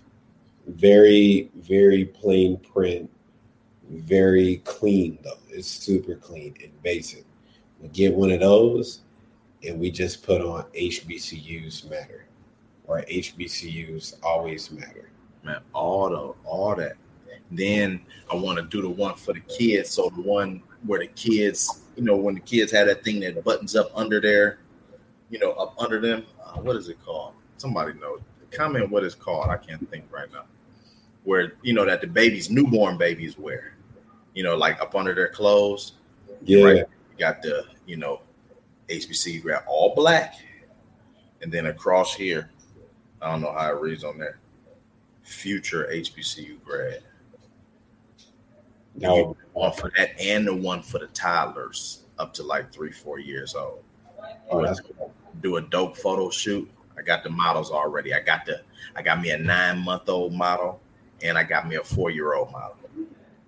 Very 0.67 1.49
very 1.55 2.05
plain 2.05 2.57
print. 2.57 3.09
Very 3.89 4.57
clean 4.57 5.17
though. 5.24 5.39
It's 5.49 5.67
super 5.67 6.15
clean 6.15 6.55
and 6.61 6.84
basic. 6.84 7.26
We 7.80 7.88
get 7.89 8.13
one 8.13 8.32
of 8.32 8.41
those, 8.41 9.01
and 9.65 9.80
we 9.80 9.89
just 9.89 10.24
put 10.24 10.41
on 10.41 10.63
HBCUs 10.76 11.89
matter, 11.89 12.26
or 12.86 13.01
HBCUs 13.03 14.15
always 14.22 14.70
matter. 14.72 15.09
Man, 15.43 15.61
all 15.74 16.09
the 16.09 16.34
all 16.47 16.76
that. 16.76 16.97
Then 17.51 18.01
I 18.32 18.36
want 18.36 18.57
to 18.59 18.65
do 18.65 18.82
the 18.82 18.89
one 18.89 19.15
for 19.15 19.34
the 19.34 19.39
kids. 19.41 19.91
So 19.91 20.11
the 20.15 20.22
one 20.22 20.61
where 20.86 20.99
the 20.99 21.07
kids, 21.07 21.84
you 21.95 22.03
know, 22.03 22.15
when 22.15 22.36
the 22.36 22.41
kids 22.41 22.72
had 22.72 22.88
that 22.88 23.03
thing 23.03 23.22
that 23.22 23.43
buttons 23.43 23.76
up 23.76 23.91
under 23.95 24.20
there, 24.22 24.59
you 25.30 25.39
know, 25.39 25.51
up 25.53 25.76
under 25.80 25.99
them. 25.99 26.26
Uh, 26.43 26.59
what 26.59 26.76
is 26.76 26.89
it 26.89 26.97
called? 27.03 27.34
Somebody 27.60 27.93
knows. 27.99 28.22
Comment 28.51 28.89
what 28.89 29.03
it's 29.03 29.16
called. 29.16 29.49
I 29.49 29.57
can't 29.57 29.88
think 29.91 30.05
right 30.12 30.32
now. 30.32 30.45
Where 31.24 31.53
you 31.62 31.74
know 31.74 31.86
that 31.86 32.01
the 32.01 32.07
babies, 32.07 32.49
newborn 32.49 32.97
babies 32.97 33.38
wear, 33.38 33.76
you 34.34 34.43
know, 34.43 34.55
like 34.55 34.82
up 34.82 34.95
under 34.95 35.14
their 35.14 35.30
clothes. 35.30 35.93
Yeah, 36.43 36.64
Right. 36.64 36.78
You 36.78 36.86
got 37.20 37.41
the, 37.41 37.66
you 37.86 37.97
know, 37.97 38.22
HBC 38.88 39.41
grad 39.41 39.64
all 39.68 39.93
black, 39.93 40.36
and 41.41 41.51
then 41.51 41.68
across 41.68 42.16
here, 42.16 42.49
I 43.22 43.30
don't 43.30 43.41
know 43.41 43.51
how 43.51 43.76
it 43.76 43.82
reads 43.82 44.03
on 44.03 44.18
there. 44.18 44.39
Future 45.22 45.89
HBCU 45.91 46.64
grad. 46.64 47.03
no, 48.95 49.36
One 49.53 49.74
for 49.74 49.91
that 49.97 50.20
and 50.20 50.47
the 50.47 50.55
one 50.55 50.82
for 50.82 50.99
the 50.99 51.07
toddlers 51.07 52.05
up 52.18 52.34
to 52.36 52.43
like 52.43 52.72
three, 52.72 52.91
four 52.91 53.20
years 53.20 53.53
old. 53.53 53.84
oh, 54.49 54.64
that's 54.64 54.80
cool. 54.80 55.14
Do 55.41 55.57
a 55.57 55.62
dope 55.62 55.97
photo 55.97 56.30
shoot. 56.30 56.70
I 57.00 57.02
got 57.02 57.24
the 57.24 57.30
models 57.30 57.72
already. 57.72 58.14
I 58.14 58.20
got 58.20 58.45
the 58.45 58.62
I 58.95 59.02
got 59.02 59.22
me 59.22 59.32
a 59.32 59.38
nine 59.38 59.80
month 59.80 60.10
old 60.10 60.34
model 60.34 60.82
and 61.24 61.38
I 61.38 61.43
got 61.43 61.68
me 61.68 61.76
a 61.76 61.84
four 61.84 62.10
year 62.12 62.34
old 62.34 62.52
model. 62.52 62.76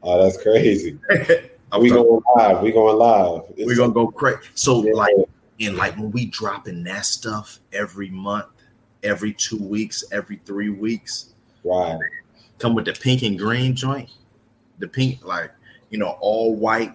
Oh, 0.03 0.23
that's 0.23 0.41
crazy. 0.41 0.97
We 1.79 1.89
going 1.89 2.21
live. 2.35 2.61
We 2.61 2.73
going 2.73 2.97
live. 2.97 3.43
It's- 3.51 3.65
we're 3.65 3.77
gonna 3.77 3.93
go 3.93 4.07
crazy. 4.07 4.39
So 4.55 4.83
Yeah. 4.85 4.91
like 4.93 5.15
and 5.61 5.77
like 5.77 5.95
when 5.95 6.11
we 6.11 6.25
dropping 6.25 6.83
that 6.83 7.05
stuff 7.05 7.59
every 7.71 8.09
month, 8.09 8.47
every 9.03 9.31
two 9.31 9.55
weeks, 9.57 10.03
every 10.11 10.41
three 10.43 10.69
weeks, 10.69 11.33
right. 11.63 11.97
come 12.59 12.75
with 12.75 12.83
the 12.85 12.91
pink 12.93 13.21
and 13.21 13.39
green 13.39 13.73
joint. 13.73 14.09
The 14.79 14.87
pink, 14.89 15.23
like, 15.23 15.51
you 15.91 15.97
know, 15.97 16.17
all 16.19 16.55
white 16.55 16.93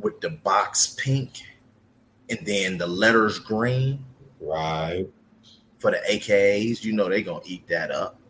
with 0.00 0.20
the 0.20 0.30
box 0.30 0.96
pink, 0.98 1.42
and 2.30 2.38
then 2.44 2.78
the 2.78 2.86
letters 2.88 3.38
green 3.38 4.04
Right. 4.40 5.06
For 5.80 5.90
the 5.90 6.00
AKAs. 6.08 6.84
You 6.84 6.92
know 6.92 7.08
they're 7.08 7.22
gonna 7.22 7.40
eat 7.44 7.66
that 7.66 7.90
up. 7.90 8.20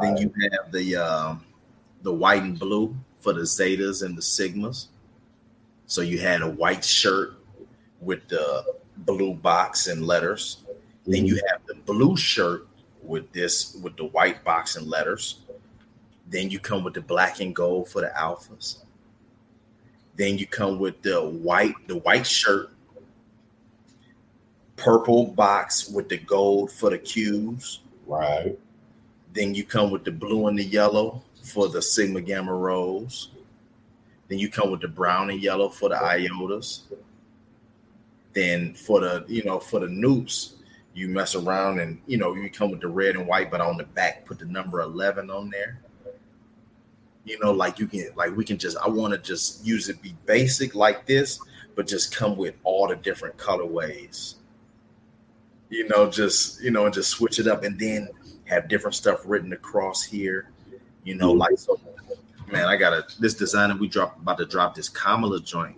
Then 0.00 0.16
you 0.16 0.32
have 0.52 0.70
the 0.70 0.96
um, 0.96 1.44
the 2.02 2.12
white 2.12 2.42
and 2.42 2.58
blue 2.58 2.96
for 3.18 3.32
the 3.32 3.40
Zetas 3.40 4.04
and 4.04 4.16
the 4.16 4.22
Sigmas. 4.22 4.88
So 5.86 6.02
you 6.02 6.18
had 6.18 6.42
a 6.42 6.48
white 6.48 6.84
shirt 6.84 7.34
with 8.00 8.26
the 8.28 8.64
blue 8.98 9.34
box 9.34 9.88
and 9.88 10.06
letters. 10.06 10.58
Then 11.06 11.26
you 11.26 11.34
have 11.50 11.62
the 11.66 11.74
blue 11.74 12.16
shirt 12.16 12.68
with 13.02 13.32
this 13.32 13.74
with 13.82 13.96
the 13.96 14.04
white 14.04 14.44
box 14.44 14.76
and 14.76 14.86
letters. 14.86 15.40
Then 16.28 16.50
you 16.50 16.58
come 16.58 16.84
with 16.84 16.94
the 16.94 17.00
black 17.00 17.40
and 17.40 17.54
gold 17.54 17.88
for 17.88 18.00
the 18.00 18.12
alphas. 18.16 18.78
Then 20.16 20.38
you 20.38 20.46
come 20.46 20.78
with 20.78 21.02
the 21.02 21.20
white 21.20 21.74
the 21.88 21.96
white 21.96 22.26
shirt, 22.26 22.70
purple 24.76 25.26
box 25.26 25.88
with 25.88 26.08
the 26.08 26.18
gold 26.18 26.70
for 26.70 26.90
the 26.90 26.98
Qs. 26.98 27.78
Right. 28.06 28.58
Then 29.32 29.54
you 29.54 29.64
come 29.64 29.90
with 29.90 30.04
the 30.04 30.12
blue 30.12 30.46
and 30.48 30.58
the 30.58 30.64
yellow 30.64 31.22
for 31.42 31.68
the 31.68 31.82
Sigma 31.82 32.20
Gamma 32.20 32.54
Rose. 32.54 33.30
Then 34.28 34.38
you 34.38 34.48
come 34.48 34.70
with 34.70 34.80
the 34.80 34.88
brown 34.88 35.30
and 35.30 35.42
yellow 35.42 35.68
for 35.68 35.88
the 35.88 35.96
Iotas. 35.96 36.82
Then 38.32 38.74
for 38.74 39.00
the 39.00 39.24
you 39.28 39.44
know 39.44 39.58
for 39.58 39.80
the 39.80 39.86
Noops, 39.86 40.54
you 40.94 41.08
mess 41.08 41.34
around 41.34 41.80
and 41.80 42.00
you 42.06 42.16
know 42.16 42.34
you 42.34 42.50
come 42.50 42.70
with 42.70 42.80
the 42.80 42.88
red 42.88 43.16
and 43.16 43.26
white, 43.26 43.50
but 43.50 43.60
on 43.60 43.76
the 43.76 43.84
back 43.84 44.24
put 44.24 44.38
the 44.38 44.46
number 44.46 44.80
eleven 44.80 45.30
on 45.30 45.50
there. 45.50 45.80
You 47.24 47.38
know, 47.40 47.52
like 47.52 47.78
you 47.78 47.86
can 47.86 48.08
like 48.16 48.34
we 48.34 48.44
can 48.44 48.58
just 48.58 48.76
I 48.78 48.88
want 48.88 49.12
to 49.12 49.18
just 49.18 49.64
use 49.64 49.88
it 49.88 50.02
be 50.02 50.14
basic 50.26 50.74
like 50.74 51.06
this, 51.06 51.38
but 51.74 51.86
just 51.86 52.14
come 52.14 52.36
with 52.36 52.54
all 52.64 52.88
the 52.88 52.96
different 52.96 53.36
colorways. 53.36 54.36
You 55.72 55.88
know, 55.88 56.10
just 56.10 56.62
you 56.62 56.70
know, 56.70 56.84
and 56.84 56.92
just 56.92 57.08
switch 57.08 57.38
it 57.38 57.46
up 57.46 57.64
and 57.64 57.78
then 57.80 58.10
have 58.44 58.68
different 58.68 58.94
stuff 58.94 59.22
written 59.24 59.54
across 59.54 60.02
here. 60.02 60.50
You 61.02 61.14
know, 61.14 61.32
like 61.32 61.56
so 61.56 61.80
man, 62.52 62.66
I 62.66 62.76
got 62.76 62.92
a 62.92 63.06
this 63.18 63.32
designer 63.32 63.74
we 63.74 63.88
drop 63.88 64.20
about 64.20 64.36
to 64.36 64.44
drop 64.44 64.74
this 64.74 64.90
Kamala 64.90 65.40
joint. 65.40 65.76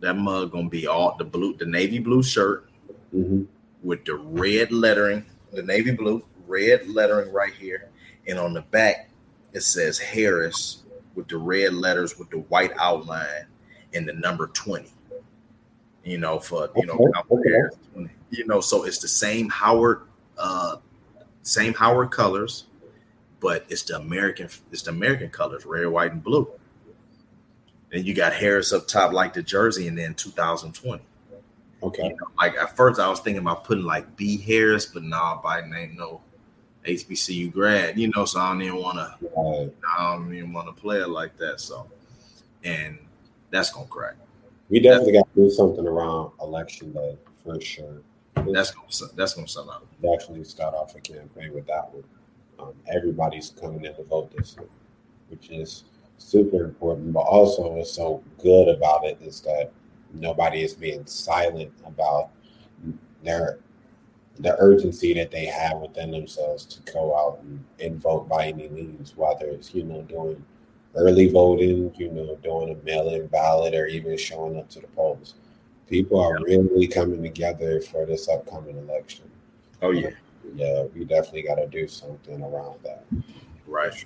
That 0.00 0.14
mug 0.14 0.50
gonna 0.50 0.68
be 0.68 0.88
all 0.88 1.16
the 1.16 1.24
blue, 1.24 1.56
the 1.56 1.64
navy 1.64 2.00
blue 2.00 2.24
shirt 2.24 2.68
hmm 3.12 3.44
with 3.84 4.04
the 4.04 4.16
red 4.16 4.72
lettering, 4.72 5.24
the 5.52 5.62
navy 5.62 5.92
blue, 5.92 6.24
red 6.48 6.88
lettering 6.88 7.32
right 7.32 7.54
here. 7.54 7.90
And 8.26 8.36
on 8.36 8.52
the 8.52 8.62
back, 8.62 9.10
it 9.52 9.62
says 9.62 9.96
Harris 10.00 10.82
with 11.14 11.28
the 11.28 11.36
red 11.36 11.72
letters 11.72 12.18
with 12.18 12.28
the 12.30 12.38
white 12.38 12.72
outline. 12.80 13.46
and 13.94 14.08
the 14.08 14.12
number 14.14 14.48
20. 14.48 14.90
You 16.08 16.18
know, 16.18 16.38
for 16.38 16.70
you 16.76 16.86
know, 16.86 16.98
Okay, 17.30 17.54
okay. 17.96 18.10
you 18.30 18.46
know, 18.46 18.60
so 18.60 18.84
it's 18.84 18.98
the 18.98 19.08
same 19.08 19.48
Howard, 19.50 20.02
uh, 20.38 20.76
same 21.42 21.74
Howard 21.74 22.10
colors, 22.10 22.64
but 23.40 23.66
it's 23.68 23.82
the 23.82 23.96
American, 23.96 24.48
it's 24.72 24.82
the 24.82 24.90
American 24.90 25.28
colors, 25.28 25.66
red, 25.66 25.86
white, 25.86 26.12
and 26.12 26.22
blue. 26.22 26.48
Then 27.90 28.04
you 28.04 28.14
got 28.14 28.32
Harris 28.32 28.72
up 28.72 28.86
top, 28.86 29.12
like 29.12 29.34
the 29.34 29.42
jersey, 29.42 29.86
and 29.86 29.98
then 29.98 30.14
2020. 30.14 31.02
Okay. 31.82 32.02
You 32.02 32.08
know, 32.08 32.16
like 32.38 32.56
at 32.56 32.76
first, 32.76 32.98
I 32.98 33.08
was 33.08 33.20
thinking 33.20 33.42
about 33.42 33.64
putting 33.64 33.84
like 33.84 34.16
B 34.16 34.38
Harris, 34.38 34.86
but 34.86 35.02
nah, 35.02 35.40
Biden 35.42 35.76
ain't 35.76 35.96
no 35.96 36.20
HBCU 36.84 37.52
grad, 37.52 37.98
you 37.98 38.10
know, 38.14 38.24
so 38.24 38.40
I 38.40 38.50
don't 38.50 38.62
even 38.62 38.76
want 38.76 38.96
to. 38.96 39.72
I 39.98 40.12
don't 40.14 40.34
even 40.34 40.52
want 40.52 40.74
to 40.74 40.80
play 40.80 41.00
it 41.00 41.08
like 41.08 41.36
that. 41.36 41.60
So, 41.60 41.86
and 42.64 42.98
that's 43.50 43.70
gonna 43.70 43.86
crack. 43.86 44.16
We 44.68 44.80
definitely 44.80 45.14
got 45.14 45.34
to 45.34 45.42
do 45.42 45.50
something 45.50 45.86
around 45.86 46.32
election 46.42 46.92
day 46.92 47.16
for 47.42 47.60
sure. 47.60 48.02
That's 48.34 48.70
gonna 48.70 49.12
that's 49.16 49.34
gonna 49.34 49.48
sell 49.48 49.70
out. 49.70 49.86
definitely 50.02 50.44
start 50.44 50.74
off 50.74 50.94
a 50.94 51.00
campaign 51.00 51.54
with 51.54 51.66
that 51.66 51.92
one. 51.92 52.04
Um, 52.58 52.74
everybody's 52.86 53.50
coming 53.50 53.84
in 53.84 53.94
to 53.94 54.04
vote 54.04 54.30
this 54.36 54.56
year, 54.58 54.68
which 55.28 55.50
is 55.50 55.84
super 56.18 56.64
important. 56.64 57.12
But 57.12 57.20
also, 57.20 57.68
what's 57.68 57.92
so 57.92 58.22
good 58.42 58.68
about 58.68 59.04
it 59.04 59.18
is 59.20 59.40
that 59.42 59.72
nobody 60.12 60.62
is 60.62 60.74
being 60.74 61.06
silent 61.06 61.72
about 61.84 62.30
their 63.22 63.58
the 64.40 64.56
urgency 64.60 65.12
that 65.14 65.30
they 65.30 65.46
have 65.46 65.78
within 65.78 66.12
themselves 66.12 66.64
to 66.64 66.92
go 66.92 67.16
out 67.16 67.40
and, 67.42 67.64
and 67.80 68.00
vote 68.00 68.28
by 68.28 68.46
any 68.46 68.68
means, 68.68 69.16
whether 69.16 69.46
it's 69.46 69.74
you 69.74 69.82
know 69.82 70.02
doing 70.02 70.44
early 70.94 71.28
voting, 71.28 71.92
you 71.96 72.10
know 72.10 72.36
doing 72.42 72.70
a 72.78 72.84
mail-in 72.84 73.26
ballot, 73.28 73.74
or 73.74 73.86
even 73.86 74.16
showing 74.16 74.58
up 74.58 74.68
to 74.70 74.80
the 74.80 74.86
polls. 74.88 75.34
People 75.88 76.20
are 76.20 76.38
really 76.44 76.86
coming 76.86 77.22
together 77.22 77.80
for 77.80 78.04
this 78.04 78.28
upcoming 78.28 78.76
election. 78.76 79.24
Oh 79.80 79.90
yeah, 79.90 80.10
Yeah, 80.54 80.84
we 80.94 81.04
definitely 81.04 81.42
got 81.42 81.54
to 81.56 81.66
do 81.66 81.88
something 81.88 82.42
around 82.42 82.78
that. 82.84 83.04
right. 83.66 84.04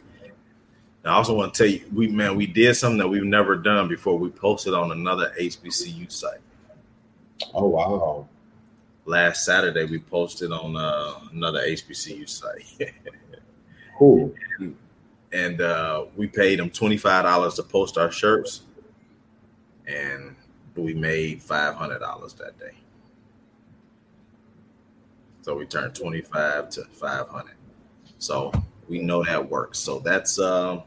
Now, 1.04 1.14
I 1.14 1.14
also 1.16 1.34
want 1.34 1.52
to 1.54 1.58
tell 1.64 1.72
you, 1.72 1.84
we 1.92 2.06
man, 2.06 2.36
we 2.36 2.46
did 2.46 2.74
something 2.76 2.98
that 2.98 3.08
we've 3.08 3.24
never 3.24 3.56
done 3.56 3.88
before. 3.88 4.16
We 4.18 4.30
posted 4.30 4.74
on 4.74 4.92
another 4.92 5.32
HBCU 5.40 6.10
site 6.12 6.38
Oh 7.54 7.66
wow! 7.66 8.28
last 9.04 9.44
Saturday. 9.44 9.84
We 9.84 9.98
posted 9.98 10.52
on 10.52 10.76
uh, 10.76 11.14
another 11.32 11.60
HBCU 11.60 12.28
site, 12.28 12.64
Cool. 13.98 14.32
and 14.60 14.76
uh, 15.60 16.04
we 16.16 16.26
paid 16.26 16.58
them 16.58 16.70
twenty 16.70 16.96
five 16.96 17.24
dollars 17.24 17.54
to 17.54 17.62
post 17.62 17.96
our 17.96 18.10
shirts, 18.10 18.62
and 19.86 20.36
we 20.76 20.94
made 20.94 21.42
five 21.42 21.74
hundred 21.74 22.00
dollars 22.00 22.34
that 22.34 22.58
day. 22.58 22.74
So 25.42 25.56
we 25.56 25.66
turned 25.66 25.94
twenty 25.94 26.20
five 26.20 26.70
to 26.70 26.84
five 26.84 27.28
hundred. 27.28 27.56
So 28.18 28.52
we 28.88 29.00
know 29.00 29.24
that 29.24 29.50
works. 29.50 29.78
So 29.78 29.98
that's 29.98 30.38
um, 30.38 30.82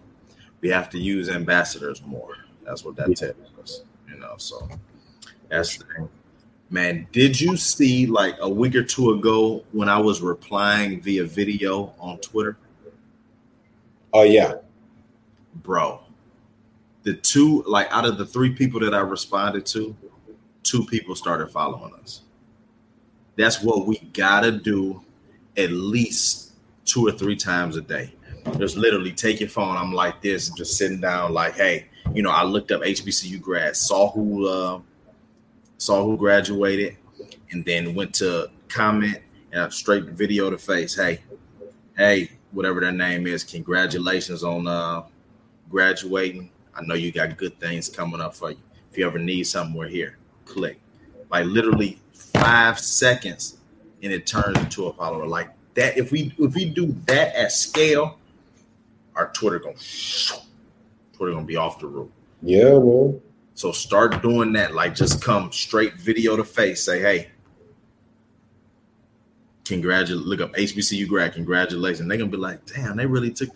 we 0.61 0.69
have 0.69 0.89
to 0.91 0.99
use 0.99 1.29
ambassadors 1.29 2.01
more. 2.05 2.37
That's 2.63 2.83
what 2.85 2.95
that 2.95 3.15
tells 3.15 3.35
us, 3.61 3.81
you 4.09 4.17
know. 4.17 4.35
So 4.37 4.67
that's 5.49 5.77
the 5.77 5.85
thing. 5.85 6.09
Man, 6.69 7.07
did 7.11 7.39
you 7.39 7.57
see 7.57 8.07
like 8.07 8.35
a 8.39 8.49
week 8.49 8.75
or 8.75 8.83
two 8.83 9.11
ago 9.11 9.63
when 9.71 9.87
I 9.87 9.99
was 9.99 10.21
replying 10.21 10.99
via 11.01 11.23
video 11.23 11.93
on 11.99 12.17
Twitter? 12.19 12.57
Oh 14.17 14.23
yeah. 14.23 14.53
bro 15.55 15.99
the 17.03 17.15
two 17.15 17.63
like 17.67 17.91
out 17.91 18.05
of 18.05 18.17
the 18.17 18.25
three 18.25 18.49
people 18.49 18.79
that 18.79 18.93
i 18.93 18.99
responded 18.99 19.65
to 19.65 19.93
two 20.63 20.85
people 20.85 21.15
started 21.15 21.47
following 21.49 21.93
us 21.95 22.21
that's 23.35 23.61
what 23.61 23.85
we 23.85 23.97
gotta 24.13 24.53
do 24.53 25.03
at 25.57 25.69
least 25.69 26.53
two 26.85 27.05
or 27.05 27.11
three 27.11 27.35
times 27.35 27.75
a 27.75 27.81
day 27.81 28.13
just 28.57 28.77
literally 28.77 29.11
take 29.11 29.41
your 29.41 29.49
phone 29.49 29.75
i'm 29.75 29.91
like 29.91 30.21
this 30.21 30.49
just 30.51 30.77
sitting 30.77 31.01
down 31.01 31.33
like 31.33 31.53
hey 31.55 31.85
you 32.13 32.23
know 32.23 32.31
i 32.31 32.41
looked 32.41 32.71
up 32.71 32.81
hbcu 32.83 33.41
grads 33.41 33.79
saw 33.79 34.11
who 34.11 34.47
uh, 34.47 34.79
saw 35.77 36.05
who 36.05 36.15
graduated 36.15 36.95
and 37.51 37.65
then 37.65 37.93
went 37.93 38.15
to 38.15 38.49
comment 38.69 39.19
and 39.51 39.61
I 39.61 39.69
straight 39.69 40.05
video 40.05 40.49
to 40.49 40.57
face 40.57 40.95
hey 40.95 41.19
hey 41.97 42.29
whatever 42.55 42.79
their 42.79 42.91
name 42.91 43.27
is 43.27 43.43
congratulations 43.43 44.43
on 44.43 44.65
uh 44.65 45.03
graduating. 45.69 46.49
I 46.75 46.81
know 46.83 46.95
you 46.95 47.11
got 47.11 47.37
good 47.37 47.59
things 47.59 47.89
coming 47.89 48.21
up 48.21 48.35
for 48.35 48.51
you. 48.51 48.57
If 48.91 48.97
you 48.97 49.05
ever 49.05 49.19
need 49.19 49.43
something, 49.43 49.75
we're 49.75 49.87
here. 49.87 50.17
Click. 50.45 50.79
Like 51.29 51.45
literally 51.45 51.99
five 52.13 52.79
seconds 52.79 53.57
and 54.01 54.11
it 54.11 54.25
turns 54.25 54.57
into 54.57 54.87
a 54.87 54.93
follower. 54.93 55.25
Like 55.25 55.49
that. 55.73 55.97
If 55.97 56.11
we 56.11 56.33
if 56.39 56.55
we 56.55 56.65
do 56.65 56.95
that 57.05 57.35
at 57.35 57.51
scale, 57.51 58.17
our 59.15 59.31
Twitter 59.31 59.59
gonna 59.59 59.75
Twitter 61.13 61.33
gonna 61.33 61.45
be 61.45 61.57
off 61.57 61.79
the 61.79 61.87
roof. 61.87 62.09
Yeah, 62.41 62.79
man. 62.79 63.21
So 63.53 63.71
start 63.71 64.21
doing 64.21 64.53
that. 64.53 64.73
Like 64.73 64.95
just 64.95 65.21
come 65.21 65.51
straight 65.51 65.95
video 65.95 66.35
to 66.35 66.43
face. 66.43 66.83
Say, 66.83 66.99
hey, 66.99 67.29
congratulate. 69.65 70.25
Look 70.25 70.41
up 70.41 70.53
HBCU 70.53 71.07
grad. 71.07 71.33
Congratulations. 71.33 72.07
They're 72.07 72.17
gonna 72.17 72.29
be 72.29 72.37
like, 72.37 72.65
damn, 72.65 72.95
they 72.97 73.05
really 73.05 73.31
took. 73.31 73.49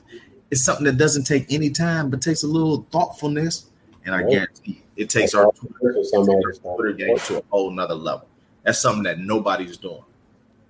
It's 0.52 0.64
something 0.64 0.86
that 0.86 0.98
doesn't 0.98 1.26
take 1.26 1.46
any 1.52 1.70
time, 1.70 2.10
but 2.10 2.22
takes 2.22 2.44
a 2.44 2.48
little 2.48 2.86
thoughtfulness. 2.92 3.68
And 4.06 4.16
I 4.16 4.22
Right. 4.24 4.32
guarantee 4.32 4.84
it 4.96 5.10
takes 5.10 5.34
our 5.34 5.52
Twitter, 5.52 5.76
For 5.80 5.90
it 5.92 5.96
takes 5.96 6.10
somebody 6.10 6.38
our 6.44 6.52
to 6.52 6.54
start 6.56 6.78
Twitter 6.78 6.94
game 6.94 7.18
to 7.18 7.38
a 7.38 7.44
whole 7.52 7.70
nother 7.72 7.96
level. 7.96 8.28
That's 8.64 8.80
something 8.80 9.04
that 9.04 9.20
nobody's 9.20 9.78
doing. 9.78 10.04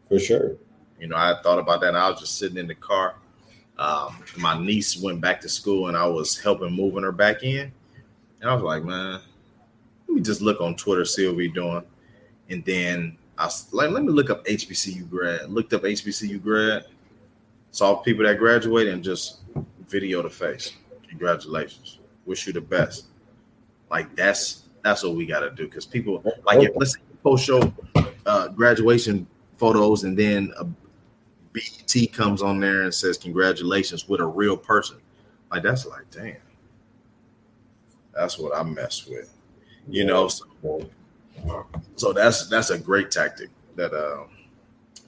For 0.09 0.19
sure. 0.19 0.55
You 0.99 1.07
know, 1.07 1.15
I 1.15 1.35
thought 1.41 1.59
about 1.59 1.81
that. 1.81 1.89
And 1.89 1.97
I 1.97 2.09
was 2.09 2.19
just 2.19 2.37
sitting 2.37 2.57
in 2.57 2.67
the 2.67 2.75
car. 2.75 3.15
Um, 3.77 4.17
my 4.37 4.61
niece 4.61 4.97
went 4.97 5.21
back 5.21 5.39
to 5.41 5.49
school, 5.49 5.87
and 5.87 5.95
I 5.95 6.05
was 6.05 6.37
helping 6.37 6.73
moving 6.73 7.03
her 7.03 7.13
back 7.13 7.43
in. 7.43 7.71
And 8.41 8.49
I 8.49 8.53
was 8.53 8.63
like, 8.63 8.83
man, 8.83 9.21
let 10.07 10.15
me 10.15 10.21
just 10.21 10.41
look 10.41 10.59
on 10.59 10.75
Twitter, 10.75 11.05
see 11.05 11.25
what 11.27 11.37
we're 11.37 11.53
doing. 11.53 11.83
And 12.49 12.65
then 12.65 13.17
I 13.39 13.49
like, 13.71 13.91
let 13.91 14.03
me 14.03 14.09
look 14.09 14.29
up 14.29 14.45
HBCU 14.45 15.09
grad. 15.09 15.49
Looked 15.49 15.73
up 15.73 15.83
HBCU 15.83 16.43
grad, 16.43 16.85
saw 17.71 17.95
people 17.95 18.25
that 18.25 18.37
graduated, 18.37 18.93
and 18.93 19.01
just 19.03 19.39
video 19.87 20.21
the 20.21 20.29
face. 20.29 20.73
Congratulations. 21.07 21.99
Wish 22.25 22.45
you 22.45 22.53
the 22.53 22.61
best. 22.61 23.05
Like 23.89 24.13
that's 24.15 24.63
that's 24.83 25.03
what 25.03 25.15
we 25.15 25.25
got 25.25 25.39
to 25.39 25.51
do 25.51 25.65
because 25.65 25.85
people 25.85 26.21
like 26.43 26.61
if 26.61 26.71
let's 26.75 26.93
say 26.95 26.99
post 27.23 27.45
show 27.45 27.73
uh, 28.25 28.49
graduation 28.49 29.25
photos 29.57 30.03
and 30.03 30.17
then 30.17 30.53
a 30.59 30.65
BT 31.53 32.07
comes 32.07 32.41
on 32.41 32.59
there 32.59 32.83
and 32.83 32.93
says 32.93 33.17
congratulations 33.17 34.07
with 34.07 34.19
a 34.19 34.25
real 34.25 34.57
person. 34.57 34.97
Like 35.49 35.63
that's 35.63 35.85
like 35.85 36.11
damn. 36.11 36.35
That's 38.13 38.37
what 38.37 38.55
I 38.55 38.63
mess 38.63 39.07
with. 39.07 39.33
You 39.87 40.05
know, 40.05 40.27
so, 40.27 40.45
so 41.95 42.13
that's 42.13 42.47
that's 42.47 42.69
a 42.69 42.77
great 42.77 43.11
tactic 43.11 43.49
that 43.75 43.93
uh 43.93 44.23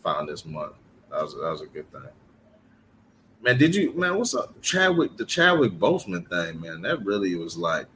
found 0.03 0.29
this 0.29 0.45
month. 0.45 0.73
That 1.09 1.21
was 1.21 1.33
that 1.33 1.49
was 1.49 1.61
a 1.61 1.67
good 1.67 1.91
thing. 1.91 2.01
Man, 3.43 3.57
did 3.57 3.73
you 3.75 3.93
man? 3.93 4.17
What's 4.17 4.35
up, 4.35 4.59
Chadwick? 4.61 5.17
The 5.17 5.25
Chadwick 5.25 5.73
Boseman 5.73 6.27
thing, 6.29 6.61
man. 6.61 6.81
That 6.81 7.03
really 7.03 7.35
was 7.35 7.57
like 7.57 7.87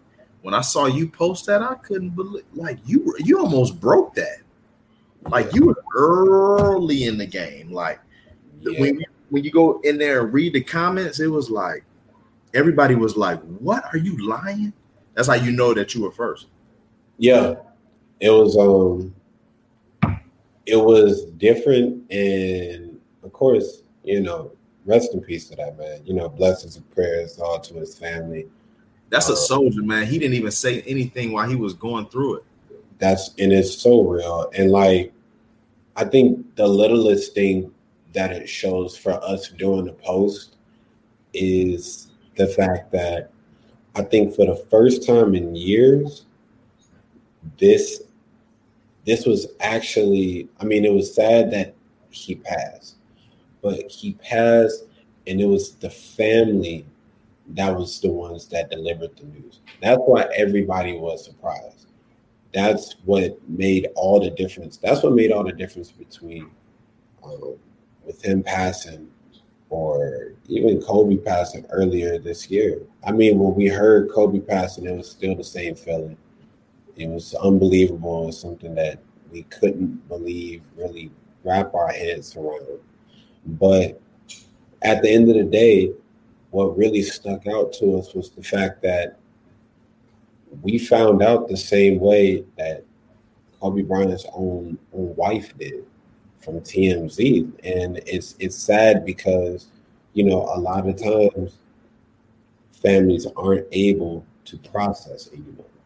when 0.42 0.54
I 0.54 0.62
saw 0.62 0.86
you 0.86 1.08
post 1.08 1.46
that, 1.48 1.62
I 1.62 1.76
couldn't 1.76 2.12
believe. 2.12 2.46
Like 2.54 2.78
you, 2.86 3.04
were- 3.04 3.20
you 3.20 3.40
almost 3.40 3.80
broke 3.80 4.14
that. 4.16 4.38
Like 5.30 5.54
you 5.54 5.66
were 5.68 5.84
early 5.96 7.06
in 7.06 7.18
the 7.18 7.26
game. 7.26 7.72
Like 7.72 8.00
Yeah. 8.62 8.80
when 8.80 9.00
you, 9.00 9.06
when 9.30 9.44
you 9.44 9.50
go 9.52 9.80
in 9.84 9.98
there 9.98 10.22
and 10.24 10.34
read 10.34 10.54
the 10.54 10.62
comments, 10.62 11.20
it 11.20 11.28
was 11.28 11.50
like 11.50 11.84
everybody 12.54 12.94
was 12.96 13.18
like, 13.18 13.42
"What 13.60 13.84
are 13.92 13.98
you 13.98 14.28
lying?" 14.28 14.72
That's 15.16 15.28
how 15.28 15.34
you 15.34 15.52
know 15.52 15.74
that 15.74 15.96
you 15.96 16.04
were 16.04 16.12
first. 16.12 16.48
Yeah, 17.18 17.56
it 18.20 18.30
was 18.30 18.58
um 18.58 19.14
it 20.66 20.78
was 20.78 21.26
different 21.38 22.10
and 22.12 23.00
of 23.24 23.34
course, 23.34 23.84
you 24.04 24.22
know, 24.22 24.52
rest 24.86 25.14
in 25.14 25.22
peace 25.22 25.48
to 25.50 25.56
that 25.56 25.78
man. 25.78 26.02
You 26.06 26.14
know, 26.14 26.30
blessings 26.30 26.76
and 26.76 26.90
prayers 26.92 27.40
all 27.40 27.60
to 27.60 27.74
his 27.76 27.98
family. 27.98 28.48
That's 29.10 29.30
Uh, 29.30 29.34
a 29.34 29.38
soldier, 29.38 29.84
man. 29.84 30.08
He 30.08 30.18
didn't 30.18 30.36
even 30.36 30.52
say 30.52 30.82
anything 30.82 31.32
while 31.32 31.48
he 31.48 31.56
was 31.56 31.74
going 31.74 32.08
through 32.08 32.36
it. 32.36 32.44
That's 32.98 33.32
and 33.38 33.52
it's 33.52 33.78
so 33.78 34.02
real. 34.02 34.50
And 34.56 34.72
like 34.72 35.12
I 35.96 36.06
think 36.06 36.56
the 36.56 36.68
littlest 36.68 37.34
thing 37.34 37.72
that 38.14 38.32
it 38.32 38.48
shows 38.48 38.98
for 38.98 39.14
us 39.24 39.50
doing 39.50 39.86
the 39.86 39.94
post 39.94 40.56
is 41.34 42.12
the 42.38 42.48
fact 42.48 42.92
that 42.92 43.32
I 43.96 44.02
think 44.02 44.36
for 44.36 44.46
the 44.46 44.56
first 44.70 45.06
time 45.06 45.36
in 45.36 45.56
years, 45.56 46.26
this 47.58 48.04
this 49.06 49.26
was 49.26 49.48
actually 49.60 50.50
I 50.60 50.66
mean 50.66 50.86
it 50.86 50.94
was 50.94 51.14
sad 51.14 51.52
that 51.52 51.76
he 52.10 52.36
passed, 52.36 52.96
but 53.62 53.90
he 53.92 54.14
passed 54.14 54.86
and 55.28 55.42
it 55.42 55.46
was 55.46 55.76
the 55.76 55.90
family 55.90 56.86
that 57.50 57.76
was 57.76 58.00
the 58.00 58.10
ones 58.10 58.48
that 58.48 58.72
delivered 58.72 59.16
the 59.18 59.26
news. 59.26 59.60
That's 59.82 60.02
why 60.06 60.28
everybody 60.36 60.98
was 60.98 61.24
surprised. 61.24 61.88
That's 62.54 62.96
what 63.06 63.38
made 63.50 63.88
all 63.96 64.20
the 64.20 64.32
difference. 64.32 64.78
That's 64.78 65.04
what 65.04 65.14
made 65.14 65.32
all 65.32 65.44
the 65.44 65.52
difference 65.52 65.92
between 65.92 66.50
um, 67.24 67.56
with 68.06 68.24
him 68.24 68.44
passing 68.44 69.10
or 69.70 70.34
even 70.48 70.82
Kobe 70.82 71.18
passing 71.18 71.66
earlier 71.70 72.18
this 72.18 72.50
year. 72.50 72.82
I 73.06 73.12
mean, 73.12 73.40
when 73.40 73.56
we 73.56 73.68
heard 73.68 74.12
Kobe 74.12 74.40
passing, 74.40 74.86
it 74.86 74.96
was 74.96 75.10
still 75.10 75.36
the 75.36 75.44
same 75.44 75.76
feeling. 75.76 76.18
It 76.96 77.08
was 77.08 77.34
unbelievable. 77.36 78.24
It 78.24 78.26
was 78.28 78.40
something 78.40 78.76
that 78.76 79.00
we 79.32 79.44
couldn't 79.44 80.08
believe, 80.08 80.64
really 80.78 81.12
wrap 81.44 81.74
our 81.74 81.90
heads 81.90 82.36
around. 82.36 82.80
But 83.46 84.02
at 84.82 85.02
the 85.02 85.10
end 85.10 85.30
of 85.30 85.36
the 85.36 85.44
day, 85.44 85.92
what 86.52 86.78
really 86.78 87.02
stuck 87.02 87.48
out 87.48 87.74
to 87.74 87.98
us 87.98 88.14
was 88.14 88.30
the 88.30 88.44
fact 88.44 88.82
that 88.84 89.20
we 90.62 90.78
found 90.78 91.22
out 91.22 91.48
the 91.48 91.58
same 91.58 92.00
way 92.00 92.46
that 92.58 92.84
Kobe 93.60 93.82
Bryant's 93.82 94.26
own, 94.34 94.78
own 94.94 95.16
wife 95.16 95.58
did 95.58 95.86
from 96.40 96.62
TMZ, 96.62 97.52
and 97.64 97.98
it's 98.06 98.36
it's 98.40 98.56
sad 98.56 99.04
because 99.04 99.68
you 100.14 100.24
know 100.24 100.44
a 100.56 100.60
lot 100.60 100.88
of 100.88 100.96
times 101.02 101.58
families 102.72 103.26
aren't 103.36 103.68
able 103.72 104.26
to 104.46 104.58
process 104.60 105.28
it. 105.28 105.40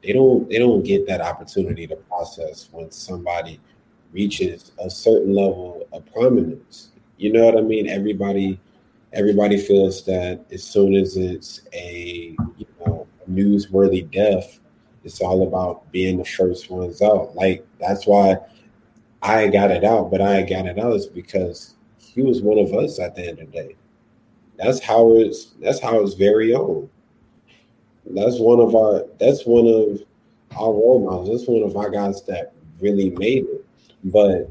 They 0.03 0.13
don't 0.13 0.49
they 0.49 0.59
don't 0.59 0.83
get 0.83 1.07
that 1.07 1.21
opportunity 1.21 1.85
to 1.87 1.95
process 1.95 2.69
when 2.71 2.91
somebody 2.91 3.59
reaches 4.11 4.71
a 4.79 4.89
certain 4.89 5.33
level 5.33 5.87
of 5.91 6.05
prominence. 6.13 6.89
You 7.17 7.33
know 7.33 7.45
what 7.45 7.57
I 7.57 7.61
mean? 7.61 7.87
Everybody 7.87 8.59
everybody 9.13 9.57
feels 9.57 10.05
that 10.05 10.45
as 10.51 10.63
soon 10.63 10.95
as 10.95 11.17
it's 11.17 11.61
a 11.73 12.35
you 12.57 12.65
know 12.79 13.07
newsworthy 13.29 14.09
death, 14.09 14.59
it's 15.03 15.21
all 15.21 15.47
about 15.47 15.91
being 15.91 16.17
the 16.17 16.25
first 16.25 16.69
ones 16.69 17.01
out. 17.01 17.35
Like 17.35 17.65
that's 17.79 18.07
why 18.07 18.37
I 19.21 19.47
got 19.47 19.71
it 19.71 19.83
out, 19.83 20.11
but 20.11 20.21
I 20.21 20.43
got 20.43 20.65
it 20.65 20.79
out 20.79 20.93
is 20.93 21.07
because 21.07 21.75
he 21.97 22.21
was 22.21 22.41
one 22.41 22.57
of 22.57 22.73
us 22.73 22.99
at 22.99 23.15
the 23.15 23.27
end 23.27 23.39
of 23.39 23.51
the 23.51 23.57
day. 23.57 23.75
That's 24.57 24.81
how 24.81 25.13
it's 25.15 25.55
that's 25.61 25.81
how 25.81 26.01
it's 26.01 26.15
very 26.15 26.53
own. 26.53 26.89
That's 28.05 28.39
one 28.39 28.59
of 28.59 28.75
our 28.75 29.05
that's 29.19 29.45
one 29.45 29.67
of 29.67 30.01
our 30.57 30.71
role 30.71 31.05
models. 31.05 31.29
That's 31.29 31.49
one 31.49 31.63
of 31.63 31.75
our 31.77 31.89
guys 31.89 32.23
that 32.23 32.53
really 32.79 33.11
made 33.11 33.45
it. 33.45 33.65
But 34.05 34.49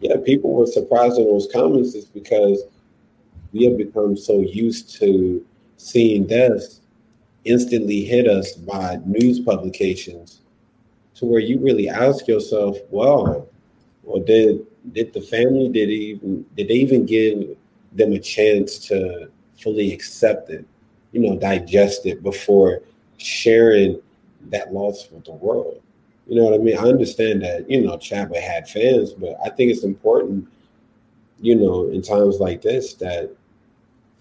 yeah, 0.00 0.16
people 0.24 0.52
were 0.52 0.66
surprised 0.66 1.18
in 1.18 1.24
those 1.24 1.48
comments 1.52 1.94
is 1.94 2.04
because 2.04 2.62
we 3.52 3.64
have 3.64 3.78
become 3.78 4.16
so 4.16 4.40
used 4.40 4.94
to 5.00 5.44
seeing 5.76 6.26
deaths 6.26 6.80
instantly 7.44 8.04
hit 8.04 8.26
us 8.26 8.52
by 8.52 9.00
news 9.04 9.40
publications 9.40 10.40
to 11.14 11.26
where 11.26 11.40
you 11.40 11.58
really 11.58 11.88
ask 11.88 12.26
yourself, 12.26 12.76
well, 12.90 13.48
or 14.04 14.20
did 14.20 14.66
did 14.92 15.12
the 15.12 15.20
family 15.20 15.68
did 15.68 15.88
even 15.88 16.44
did 16.56 16.68
they 16.68 16.74
even 16.74 17.06
give 17.06 17.56
them 17.92 18.12
a 18.12 18.18
chance 18.18 18.78
to 18.78 19.30
fully 19.56 19.92
accept 19.92 20.50
it, 20.50 20.66
you 21.14 21.20
know, 21.20 21.38
digest 21.38 22.06
it 22.06 22.22
before 22.22 22.82
sharing 23.18 24.00
that 24.50 24.74
loss 24.74 25.08
with 25.10 25.24
the 25.24 25.32
world? 25.32 25.80
You 26.26 26.36
know 26.36 26.44
what 26.44 26.54
I 26.54 26.58
mean? 26.58 26.76
I 26.76 26.82
understand 26.82 27.42
that, 27.42 27.70
you 27.70 27.82
know, 27.82 27.96
Chadwick 27.96 28.42
had 28.42 28.68
fans, 28.68 29.12
but 29.12 29.36
I 29.44 29.50
think 29.50 29.70
it's 29.70 29.84
important, 29.84 30.48
you 31.40 31.54
know, 31.54 31.88
in 31.88 32.02
times 32.02 32.40
like 32.40 32.62
this 32.62 32.94
that 32.94 33.30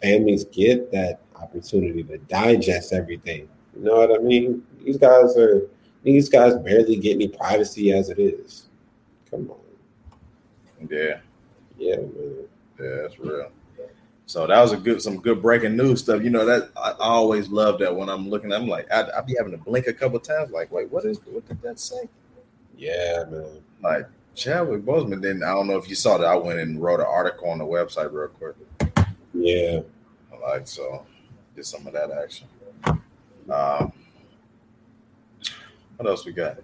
families 0.02 0.46
get 0.46 0.92
that 0.92 1.22
opportunity 1.36 2.04
to 2.04 2.18
digest 2.20 2.94
everything. 2.94 3.50
You 3.76 3.86
know 3.86 3.96
what 3.96 4.14
I 4.14 4.22
mean? 4.22 4.64
These 4.84 4.98
guys 4.98 5.36
are 5.36 5.64
these 6.04 6.30
guys 6.30 6.56
barely 6.58 6.98
get 6.98 7.16
any 7.16 7.30
privacy 7.30 7.92
as 7.92 8.10
it 8.10 8.20
is. 8.20 8.68
Come 9.32 9.50
on. 9.50 10.88
Yeah. 10.90 11.22
Yeah, 11.78 11.96
man. 11.96 12.36
Yeah, 12.80 12.96
that's 13.02 13.18
real. 13.18 13.50
So 14.26 14.48
that 14.48 14.62
was 14.62 14.72
a 14.72 14.78
good, 14.78 15.02
some 15.02 15.20
good 15.20 15.42
breaking 15.42 15.76
news 15.76 16.02
stuff. 16.02 16.24
You 16.24 16.30
know 16.30 16.46
that 16.46 16.72
I, 16.78 16.94
always 17.00 17.50
love 17.50 17.80
that 17.80 17.96
when 17.96 18.10
I'm 18.10 18.30
looking. 18.30 18.52
At 18.52 18.62
I'm 18.62 18.68
like, 18.68 18.92
I, 18.92 19.10
I 19.18 19.22
be 19.22 19.36
having 19.38 19.52
to 19.52 19.58
blink 19.58 19.88
a 19.88 19.94
couple 19.94 20.20
times. 20.20 20.52
Like, 20.52 20.72
wait, 20.72 20.90
what 20.92 21.06
is? 21.06 21.20
What 21.26 21.48
did 21.48 21.62
that 21.62 21.80
say? 21.80 22.10
Yeah, 22.78 23.26
man. 23.30 23.62
Like 23.82 24.08
Chadwick 24.34 24.84
Boseman. 24.84 25.22
Then 25.22 25.44
I 25.44 25.52
don't 25.52 25.68
know 25.68 25.78
if 25.78 25.90
you 25.90 25.96
saw 25.96 26.18
that. 26.18 26.26
I 26.26 26.36
went 26.36 26.60
and 26.60 26.82
wrote 26.82 27.00
an 27.00 27.06
article 27.06 27.50
on 27.50 27.60
the 27.60 27.66
website 27.66 28.12
real 28.12 28.30
quick. 28.30 28.56
Yeah. 29.34 29.82
Like 30.42 30.68
so, 30.68 31.06
get 31.56 31.66
some 31.66 31.86
of 31.88 31.94
that 31.94 32.12
action. 32.12 32.48
Um, 33.50 33.94
what 35.98 36.08
else 36.08 36.26
we 36.26 36.32
got? 36.32 36.58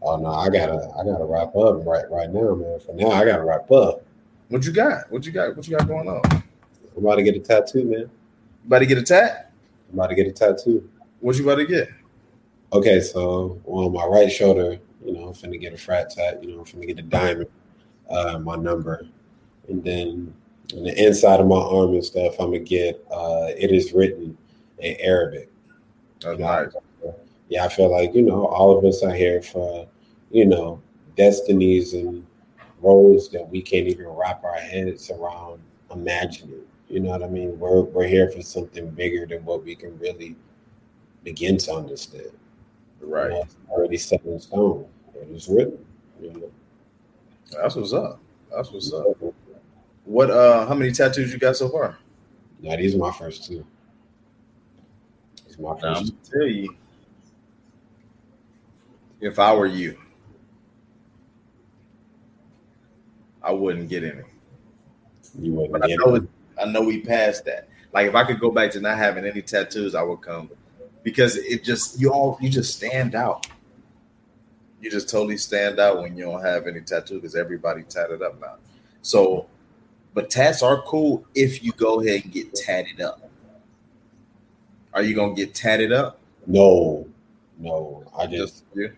Oh 0.00 0.16
no, 0.16 0.30
I 0.30 0.48
gotta 0.48 0.92
I 0.98 1.04
gotta 1.04 1.24
wrap 1.24 1.54
up 1.56 1.84
right 1.84 2.08
right 2.10 2.30
now, 2.30 2.54
man. 2.54 2.80
For 2.80 2.94
now, 2.94 3.10
I 3.10 3.24
gotta 3.24 3.44
wrap 3.44 3.70
up. 3.70 4.04
What 4.48 4.64
you 4.64 4.72
got? 4.72 5.10
What 5.10 5.26
you 5.26 5.32
got? 5.32 5.56
What 5.56 5.66
you 5.66 5.76
got 5.76 5.86
going 5.86 6.08
on? 6.08 6.42
I'm 6.98 7.04
about 7.04 7.14
to 7.16 7.22
get 7.22 7.36
a 7.36 7.38
tattoo, 7.38 7.84
man. 7.84 8.00
You 8.00 8.10
about 8.66 8.80
to 8.80 8.86
get 8.86 8.98
a 8.98 9.02
tat? 9.02 9.52
I'm 9.88 9.98
about 9.98 10.08
to 10.08 10.16
get 10.16 10.26
a 10.26 10.32
tattoo. 10.32 10.90
What 11.20 11.36
you 11.36 11.44
about 11.44 11.60
to 11.60 11.66
get? 11.66 11.90
Okay, 12.72 13.00
so 13.00 13.60
on 13.66 13.92
my 13.92 14.04
right 14.04 14.30
shoulder, 14.30 14.78
you 15.04 15.12
know, 15.12 15.28
I'm 15.28 15.32
finna 15.32 15.60
get 15.60 15.72
a 15.72 15.78
frat 15.78 16.10
tat. 16.10 16.42
You 16.42 16.50
know, 16.50 16.58
I'm 16.58 16.64
finna 16.64 16.88
get 16.88 16.98
a 16.98 17.02
diamond, 17.02 17.46
uh, 18.10 18.40
my 18.40 18.56
number, 18.56 19.06
and 19.68 19.82
then 19.84 20.34
on 20.74 20.82
the 20.82 21.06
inside 21.06 21.38
of 21.38 21.46
my 21.46 21.56
arm 21.56 21.94
and 21.94 22.04
stuff, 22.04 22.34
I'm 22.40 22.46
gonna 22.46 22.58
get. 22.58 23.06
Uh, 23.12 23.50
it 23.56 23.70
is 23.70 23.92
written 23.92 24.36
in 24.80 24.96
Arabic. 24.98 25.48
That's 26.20 26.36
You 26.36 26.44
know, 26.44 26.52
nice. 26.52 27.14
yeah, 27.48 27.64
I 27.64 27.68
feel 27.68 27.92
like 27.92 28.12
you 28.12 28.22
know 28.22 28.46
all 28.46 28.76
of 28.76 28.84
us 28.84 29.04
are 29.04 29.14
here 29.14 29.40
for 29.40 29.86
you 30.32 30.46
know 30.46 30.82
destinies 31.16 31.94
and 31.94 32.26
roles 32.80 33.30
that 33.30 33.48
we 33.48 33.62
can't 33.62 33.86
even 33.86 34.08
wrap 34.08 34.42
our 34.42 34.56
heads 34.56 35.12
around 35.12 35.60
imagining. 35.92 36.62
You 36.88 37.00
know 37.00 37.10
what 37.10 37.22
I 37.22 37.28
mean? 37.28 37.58
We're 37.58 37.82
we're 37.82 38.06
here 38.06 38.30
for 38.30 38.40
something 38.42 38.88
bigger 38.90 39.26
than 39.26 39.44
what 39.44 39.64
we 39.64 39.74
can 39.74 39.98
really 39.98 40.36
begin 41.22 41.58
to 41.58 41.72
understand. 41.74 42.30
Right. 43.00 43.30
it's 43.32 43.56
already 43.68 43.96
set 43.98 44.24
in 44.24 44.40
stone. 44.40 44.86
It 45.14 45.28
is 45.30 45.48
written. 45.48 45.84
You 46.20 46.32
know. 46.32 46.50
That's 47.52 47.76
what's 47.76 47.92
up. 47.92 48.20
That's 48.50 48.70
what's 48.72 48.92
up. 48.92 49.06
What? 50.04 50.30
Uh, 50.30 50.66
how 50.66 50.74
many 50.74 50.90
tattoos 50.92 51.32
you 51.32 51.38
got 51.38 51.56
so 51.56 51.68
far? 51.68 51.98
Now 52.60 52.76
these 52.76 52.94
are 52.94 52.98
my 52.98 53.12
first 53.12 53.44
two. 53.44 53.64
These 55.46 55.58
are 55.58 55.62
my 55.62 55.70
I'm 55.72 55.78
first. 55.80 56.12
gonna 56.12 56.40
tell 56.40 56.48
you. 56.48 56.74
If 59.20 59.38
I 59.38 59.52
were 59.52 59.66
you, 59.66 59.98
I 63.42 63.52
wouldn't 63.52 63.88
get 63.88 64.04
any. 64.04 64.22
You 65.40 65.52
wouldn't 65.52 65.72
But 65.72 65.84
I 65.84 65.88
get 65.88 65.98
know 65.98 66.14
it. 66.14 66.22
I 66.60 66.66
know 66.66 66.82
we 66.82 67.00
passed 67.00 67.44
that. 67.46 67.68
Like 67.92 68.08
if 68.08 68.14
I 68.14 68.24
could 68.24 68.40
go 68.40 68.50
back 68.50 68.70
to 68.72 68.80
not 68.80 68.98
having 68.98 69.24
any 69.24 69.42
tattoos, 69.42 69.94
I 69.94 70.02
would 70.02 70.20
come 70.20 70.50
because 71.02 71.36
it 71.36 71.64
just 71.64 72.00
you 72.00 72.12
all 72.12 72.38
you 72.40 72.50
just 72.50 72.76
stand 72.76 73.14
out. 73.14 73.46
You 74.80 74.90
just 74.90 75.08
totally 75.08 75.38
stand 75.38 75.80
out 75.80 76.00
when 76.00 76.16
you 76.16 76.24
don't 76.24 76.42
have 76.42 76.66
any 76.66 76.80
tattoo 76.80 77.16
because 77.16 77.34
everybody 77.34 77.82
tatted 77.82 78.22
up 78.22 78.40
now. 78.40 78.56
So, 79.02 79.46
but 80.14 80.30
tats 80.30 80.62
are 80.62 80.82
cool 80.82 81.24
if 81.34 81.64
you 81.64 81.72
go 81.72 82.00
ahead 82.00 82.24
and 82.24 82.32
get 82.32 82.54
tatted 82.54 83.00
up. 83.00 83.28
Are 84.94 85.02
you 85.02 85.14
gonna 85.14 85.34
get 85.34 85.54
tatted 85.54 85.92
up? 85.92 86.18
No, 86.46 87.06
no. 87.58 88.04
I 88.16 88.26
just 88.26 88.64
yeah. 88.74 88.88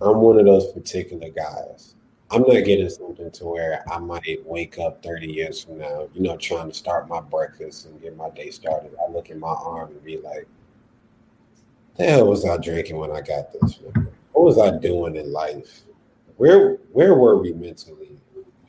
I'm 0.00 0.18
one 0.18 0.38
of 0.38 0.44
those 0.44 0.72
particular 0.72 1.30
guys. 1.30 1.93
I'm 2.30 2.42
not 2.42 2.64
getting 2.64 2.88
something 2.88 3.30
to 3.30 3.44
where 3.44 3.84
I 3.90 3.98
might 3.98 4.40
wake 4.44 4.78
up 4.78 5.02
30 5.02 5.26
years 5.26 5.62
from 5.62 5.78
now, 5.78 6.08
you 6.14 6.22
know, 6.22 6.36
trying 6.36 6.68
to 6.68 6.74
start 6.74 7.08
my 7.08 7.20
breakfast 7.20 7.86
and 7.86 8.00
get 8.00 8.16
my 8.16 8.30
day 8.30 8.50
started. 8.50 8.92
I 9.06 9.10
look 9.10 9.30
at 9.30 9.38
my 9.38 9.48
arm 9.48 9.90
and 9.90 10.02
be 10.02 10.18
like, 10.18 10.48
the 11.96 12.04
hell 12.04 12.26
was 12.26 12.44
I 12.44 12.56
drinking 12.56 12.96
when 12.96 13.12
I 13.12 13.20
got 13.20 13.52
this? 13.52 13.78
Man? 13.80 14.08
What 14.32 14.44
was 14.44 14.58
I 14.58 14.76
doing 14.78 15.16
in 15.16 15.32
life? 15.32 15.82
Where 16.36 16.74
where 16.92 17.14
were 17.14 17.38
we 17.38 17.52
mentally? 17.52 18.18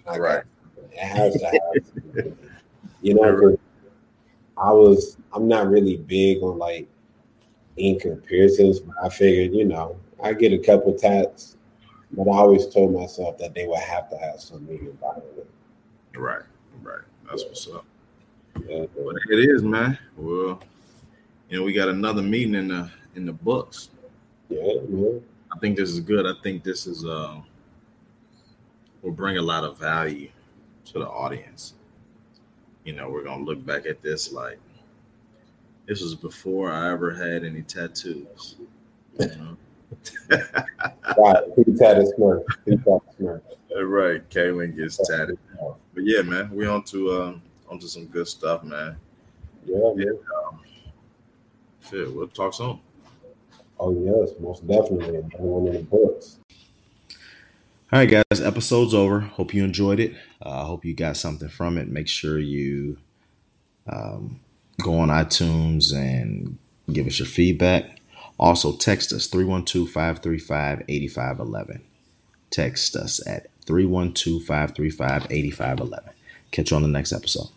I 0.08 0.18
Right. 0.18 0.43
It 0.91 0.99
has 0.99 1.34
to 1.36 1.45
have 1.45 2.38
you 3.01 3.16
know, 3.16 3.58
I 4.58 4.72
was 4.72 5.18
I'm 5.34 5.47
not 5.47 5.68
really 5.70 5.97
big 5.97 6.43
on 6.43 6.60
like 6.60 6.88
ink 7.78 8.06
or 8.06 8.18
piercings, 8.18 8.80
but 8.80 8.95
I 9.03 9.10
figured, 9.10 9.53
you 9.56 9.66
know, 9.66 9.97
I 10.24 10.34
get 10.34 10.53
a 10.53 10.60
couple 10.60 10.93
tats, 10.93 11.58
but 12.16 12.28
I 12.30 12.38
always 12.38 12.68
told 12.68 12.93
myself 12.93 13.38
that 13.39 13.53
they 13.53 13.68
would 13.68 13.80
have 13.80 14.09
to 14.09 14.18
have 14.18 14.39
some 14.39 14.66
meaning 14.66 14.97
behind 14.99 15.24
it. 15.38 15.47
Right, 16.18 16.43
right. 16.82 17.01
That's 17.30 17.43
what's 17.43 17.68
up. 17.68 17.86
Yeah, 18.68 18.86
But 18.95 19.16
it 19.30 19.39
is, 19.39 19.63
man. 19.63 19.97
Well, 20.16 20.61
you 21.49 21.57
know, 21.57 21.63
we 21.63 21.74
got 21.74 21.89
another 21.89 22.22
meeting 22.22 22.55
in 22.55 22.70
the 22.70 22.89
in 23.16 23.26
the 23.26 23.34
books. 23.34 23.89
yeah, 24.49 24.80
man. 24.88 25.22
I 25.53 25.59
think 25.59 25.78
this 25.78 25.89
is 25.89 25.99
good. 25.99 26.26
I 26.26 26.34
think 26.41 26.63
this 26.63 26.88
is 26.88 27.05
uh 27.05 27.41
will 29.01 29.11
bring 29.11 29.38
a 29.38 29.41
lot 29.41 29.63
of 29.63 29.78
value 29.78 30.30
to 30.86 30.93
the 30.99 31.07
audience. 31.07 31.74
You 32.86 32.93
know, 32.93 33.09
we're 33.09 33.24
gonna 33.24 33.43
look 33.43 33.66
back 33.66 33.86
at 33.86 34.01
this 34.01 34.32
like 34.32 34.59
this 35.86 36.01
was 36.01 36.16
before 36.16 36.72
I 36.72 36.91
ever 36.91 37.13
had 37.13 37.43
any 37.43 37.61
tattoos. 37.61 38.55
You 39.20 39.28
know? 39.28 39.57
Right, 41.18 41.43
pretty 41.54 41.76
tatted 41.76 42.08
smurf. 42.18 42.46
Pretty 42.64 42.78
tatted 42.78 43.02
smurf. 43.20 43.41
right, 43.72 44.30
Kalen 44.30 44.76
gets 44.76 44.98
tatted. 45.08 45.38
But 45.60 46.04
yeah, 46.04 46.22
man, 46.24 46.50
we 46.52 46.68
on 46.68 46.84
to 46.86 47.22
um, 47.22 47.41
onto 47.70 47.88
some 47.88 48.06
good 48.08 48.28
stuff, 48.28 48.64
man. 48.64 48.98
Yeah, 49.66 49.93
yeah. 49.96 50.12
Um, 50.48 50.60
shit, 51.89 52.14
we'll 52.14 52.28
talk 52.28 52.54
soon. 52.54 52.80
Oh 53.80 53.91
yes, 53.91 54.32
most 54.39 54.68
definitely. 54.68 55.18
Another 55.18 55.38
one 55.38 55.68
in 55.68 55.74
the 55.74 55.80
books. 55.84 56.38
All 57.93 58.00
right, 58.00 58.10
guys, 58.10 58.41
episode's 58.41 58.93
over. 58.93 59.20
Hope 59.22 59.54
you 59.54 59.64
enjoyed 59.64 60.00
it. 60.00 60.16
I 60.41 60.50
uh, 60.50 60.64
hope 60.66 60.86
you 60.86 60.93
got 60.93 61.18
something 61.18 61.50
from 61.50 61.78
it. 61.78 61.88
Make 61.88 62.08
sure 62.08 62.39
you 62.39 62.98
um, 63.88 64.39
go 64.82 65.00
on 65.00 65.10
iTunes 65.10 65.93
and 65.93 66.58
give 66.91 67.08
us 67.08 67.20
your 67.20 67.28
feedback. 67.28 67.95
Also, 68.38 68.76
text 68.76 69.14
us 69.14 69.28
312 69.28 69.90
535 69.90 70.84
8511. 70.88 71.82
Text 72.50 72.96
us 72.96 73.26
at 73.26 73.48
312 73.66 74.44
535 74.44 75.28
8511. 75.30 76.14
Catch 76.52 76.72
you 76.72 76.78
on 76.78 76.84
the 76.84 76.90
next 76.90 77.14
episode. 77.14 77.50